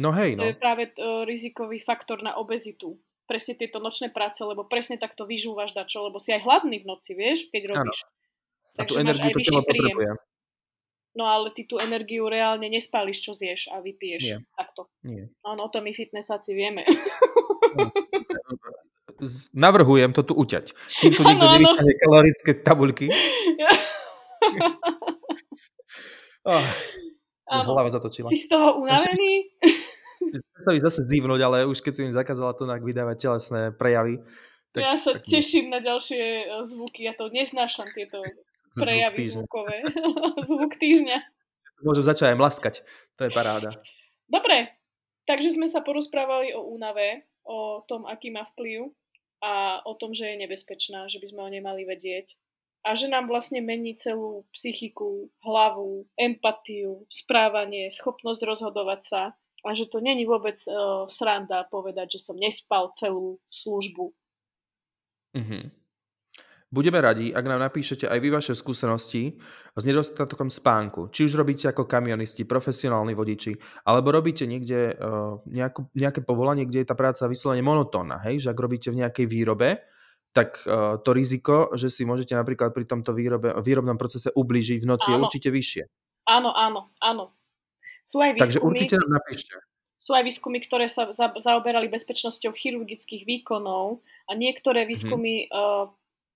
No 0.01 0.11
hej, 0.17 0.35
no. 0.35 0.43
To 0.43 0.51
je 0.51 0.57
práve 0.57 0.89
uh, 0.97 1.23
rizikový 1.29 1.85
faktor 1.85 2.25
na 2.25 2.41
obezitu. 2.41 2.97
Presne 3.29 3.55
tieto 3.55 3.79
nočné 3.79 4.11
práce, 4.11 4.41
lebo 4.43 4.67
presne 4.67 4.97
takto 4.97 5.29
vyžúvaš 5.29 5.77
dačo, 5.77 6.09
lebo 6.09 6.17
si 6.17 6.33
aj 6.33 6.43
hladný 6.43 6.83
v 6.83 6.89
noci, 6.89 7.13
vieš, 7.13 7.47
keď 7.53 7.77
robíš. 7.77 8.03
Ano. 8.03 8.22
A 8.81 8.89
tú 8.89 8.97
energiu 8.97 9.29
to 9.33 9.41
telo 9.45 9.61
potrebuje. 9.65 10.17
No 11.13 11.29
ale 11.29 11.53
ty 11.53 11.69
tú 11.69 11.77
energiu 11.77 12.25
reálne 12.25 12.73
nespáliš, 12.73 13.21
čo 13.21 13.37
zješ 13.37 13.69
a 13.69 13.85
vypiješ 13.85 14.25
Nie. 14.33 14.39
takto. 14.57 14.89
Nie. 15.05 15.29
Áno, 15.45 15.69
o 15.69 15.73
tom 15.73 15.85
my 15.85 15.93
fitnessáci 15.93 16.57
vieme. 16.57 16.89
Navrhujem 19.53 20.17
to 20.17 20.25
tu 20.25 20.33
uťať. 20.33 20.73
Kým 21.05 21.13
tu 21.13 21.21
niekto 21.29 21.45
nevyťahne 21.53 21.93
kalorické 22.01 22.51
tabuľky. 22.65 23.13
oh, 26.49 26.65
hlava 27.45 27.93
zatočila. 27.93 28.33
Si 28.33 28.41
z 28.41 28.49
toho 28.49 28.81
unavený? 28.81 29.53
sa 30.65 30.73
mi 30.73 30.81
zase 30.81 31.05
zívnuť, 31.05 31.41
ale 31.45 31.69
už 31.69 31.83
keď 31.85 31.93
si 31.93 32.03
mi 32.07 32.13
zakázala 32.15 32.57
to 32.57 32.65
vydávať 32.65 33.17
telesné 33.19 33.61
prejavy. 33.75 34.23
Tak, 34.73 34.81
ja 34.81 34.97
sa 34.97 35.21
tak 35.21 35.29
teším 35.29 35.69
na 35.69 35.85
ďalšie 35.85 36.49
e, 36.49 36.65
zvuky, 36.65 37.05
ja 37.05 37.13
to 37.13 37.29
neznášam, 37.29 37.85
tieto 37.93 38.25
prejavy 38.77 39.25
Zvuk 39.29 39.45
zvukové. 39.45 39.77
Zvuk 40.51 40.73
týždňa. 40.81 41.19
Môžem 41.83 42.05
začať 42.07 42.33
aj 42.33 42.39
mlaskať, 42.39 42.75
to 43.19 43.27
je 43.27 43.31
paráda. 43.35 43.75
Dobre, 44.31 44.71
takže 45.27 45.53
sme 45.53 45.67
sa 45.67 45.83
porozprávali 45.83 46.55
o 46.55 46.71
únave, 46.71 47.27
o 47.43 47.83
tom, 47.85 48.07
aký 48.07 48.31
má 48.31 48.47
vplyv 48.55 48.87
a 49.43 49.83
o 49.83 49.99
tom, 49.99 50.15
že 50.15 50.31
je 50.31 50.47
nebezpečná, 50.47 51.11
že 51.11 51.19
by 51.19 51.27
sme 51.27 51.41
o 51.43 51.51
nej 51.51 51.59
mali 51.59 51.83
vedieť 51.83 52.39
a 52.87 52.95
že 52.95 53.11
nám 53.11 53.31
vlastne 53.31 53.63
mení 53.63 53.95
celú 53.99 54.47
psychiku, 54.55 55.31
hlavu, 55.43 56.07
empatiu, 56.19 57.07
správanie, 57.11 57.91
schopnosť 57.91 58.43
rozhodovať 58.43 59.01
sa 59.03 59.23
a 59.63 59.69
že 59.75 59.87
to 59.87 60.03
není 60.03 60.27
vôbec 60.27 60.59
uh, 60.67 61.07
sranda 61.07 61.67
povedať, 61.71 62.19
že 62.19 62.25
som 62.27 62.35
nespal 62.35 62.91
celú 62.99 63.39
službu. 63.51 64.11
Mm-hmm. 65.39 65.82
Budeme 66.73 67.05
radi, 67.05 67.29
ak 67.37 67.45
nám 67.45 67.61
napíšete 67.69 68.09
aj 68.09 68.17
vy 68.17 68.29
vaše 68.33 68.57
skúsenosti 68.57 69.37
s 69.77 69.83
nedostatkom 69.85 70.49
spánku. 70.49 71.13
Či 71.13 71.29
už 71.29 71.37
robíte 71.37 71.69
ako 71.69 71.85
kamionisti, 71.85 72.49
profesionálni 72.49 73.13
vodiči, 73.13 73.53
alebo 73.85 74.09
robíte 74.09 74.49
niekde 74.49 74.97
uh, 74.97 75.37
nejakú, 75.53 75.93
nejaké 75.93 76.25
povolanie, 76.25 76.65
kde 76.65 76.81
je 76.81 76.89
tá 76.89 76.97
práca 76.97 77.29
vyslovene 77.29 77.61
monotónna. 77.61 78.25
Hej? 78.25 78.49
Že 78.49 78.57
ak 78.57 78.59
robíte 78.59 78.89
v 78.89 79.05
nejakej 79.05 79.27
výrobe, 79.29 79.85
tak 80.33 80.65
uh, 80.65 80.97
to 81.05 81.13
riziko, 81.13 81.77
že 81.77 81.93
si 81.93 82.09
môžete 82.09 82.33
napríklad 82.33 82.73
pri 82.73 82.89
tomto 82.89 83.13
výrobe, 83.13 83.53
výrobnom 83.61 84.01
procese 84.01 84.33
ublížiť 84.33 84.81
v 84.81 84.89
noci, 84.89 85.13
áno. 85.13 85.21
je 85.21 85.23
určite 85.29 85.49
vyššie. 85.53 85.85
Áno, 86.25 86.57
áno, 86.57 86.89
áno. 87.05 87.37
Sú 88.01 88.17
aj 88.25 88.33
výskumy, 88.33 88.49
Takže 88.49 88.59
určite 88.65 88.95
nám 88.97 89.21
napíšte. 89.21 89.55
Sú 90.01 90.17
aj 90.17 90.25
výskumy, 90.25 90.59
ktoré 90.65 90.89
sa 90.89 91.13
za, 91.13 91.37
zaoberali 91.37 91.93
bezpečnosťou 91.93 92.57
chirurgických 92.57 93.29
výkonov 93.29 94.01
a 94.25 94.33
niektoré 94.33 94.83
mhm. 94.83 94.89
výskumy 94.89 95.35
mm. 95.47 95.49
uh, 95.53 95.93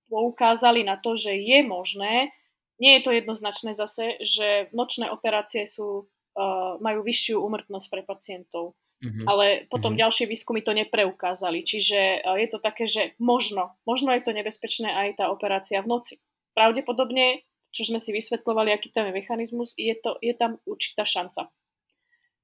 poukázali 0.09 0.83
na 0.87 0.97
to, 0.99 1.15
že 1.19 1.35
je 1.35 1.63
možné, 1.67 2.31
nie 2.77 3.01
je 3.01 3.03
to 3.03 3.11
jednoznačné 3.13 3.73
zase, 3.73 4.21
že 4.21 4.69
nočné 4.77 5.09
operácie 5.09 5.65
sú, 5.65 6.07
uh, 6.37 6.77
majú 6.79 7.01
vyššiu 7.03 7.41
umrtnosť 7.41 7.87
pre 7.89 8.03
pacientov. 8.05 8.77
Mm-hmm. 9.05 9.27
Ale 9.29 9.69
potom 9.69 9.93
mm-hmm. 9.93 10.03
ďalšie 10.09 10.25
výskumy 10.29 10.65
to 10.65 10.73
nepreukázali. 10.73 11.65
Čiže 11.65 12.25
uh, 12.25 12.37
je 12.37 12.49
to 12.49 12.59
také, 12.61 12.85
že 12.89 13.17
možno, 13.21 13.77
možno 13.89 14.13
je 14.13 14.25
to 14.25 14.33
nebezpečné 14.33 14.89
aj 14.89 15.21
tá 15.21 15.25
operácia 15.33 15.81
v 15.81 15.89
noci. 15.89 16.15
Pravdepodobne 16.57 17.45
čo 17.77 17.85
sme 17.85 18.01
si 18.01 18.09
vysvetlovali, 18.09 18.73
aký 18.73 18.89
tam 18.89 19.13
je 19.13 19.21
mechanizmus, 19.21 19.77
je, 19.77 19.93
to, 20.01 20.17
je 20.25 20.33
tam 20.33 20.57
určitá 20.65 21.05
šanca. 21.05 21.53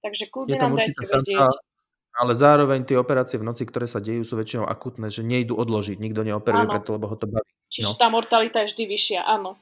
Takže 0.05 0.29
kľudne 0.29 0.61
nám 0.61 0.77
dajte 0.77 1.01
vedieť. 1.09 1.72
Ale 2.13 2.37
zároveň 2.37 2.85
tie 2.85 2.95
operácie 2.95 3.37
v 3.37 3.45
noci, 3.45 3.65
ktoré 3.65 3.89
sa 3.89 3.97
dejú, 3.97 4.21
sú 4.21 4.37
väčšinou 4.37 4.65
akutné, 4.65 5.09
že 5.09 5.23
nejdu 5.23 5.57
odložiť. 5.57 5.97
Nikto 5.97 6.21
neoperuje 6.23 6.65
Áno. 6.65 6.73
preto, 6.73 6.93
lebo 6.93 7.09
ho 7.09 7.17
to 7.17 7.25
baví. 7.25 7.49
Čiže 7.67 7.89
No. 7.89 7.97
tá 7.97 8.07
mortalita 8.07 8.61
je 8.61 8.69
vždy 8.69 8.85
vyššia, 8.87 9.21
áno. 9.25 9.57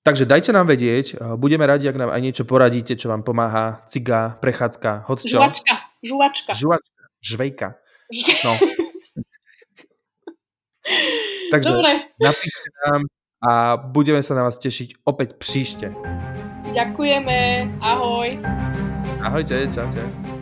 Takže 0.00 0.24
dajte 0.24 0.50
nám 0.50 0.64
vedieť, 0.64 1.06
eh, 1.12 1.36
budeme 1.36 1.68
radi, 1.68 1.84
ak 1.84 1.96
nám 1.98 2.08
aj 2.08 2.20
niečo 2.22 2.44
poradíte, 2.44 2.96
čo 2.96 3.06
vám 3.06 3.20
pomáha, 3.20 3.84
ciga, 3.84 4.40
prechádzka, 4.40 5.04
hoď 5.04 5.18
čo. 5.20 5.36
Žuvačka, 5.36 5.74
žuvačka. 6.00 6.50
Žuvačka, 6.56 7.00
žvejka. 7.20 7.68
Žve- 8.08 8.40
No. 8.48 8.52
Takže 11.50 11.68
Dobre, 11.68 11.92
napíšte 12.16 12.68
nám 12.80 13.00
a 13.40 13.50
budeme 13.76 14.22
sa 14.22 14.32
na 14.32 14.42
vás 14.42 14.56
tešiť 14.56 15.04
opäť 15.04 15.36
príšte. 15.36 15.92
ďakujeme, 16.72 17.36
ahoj. 17.78 18.40
Ahojte, 19.20 19.68
čaute. 19.68 20.39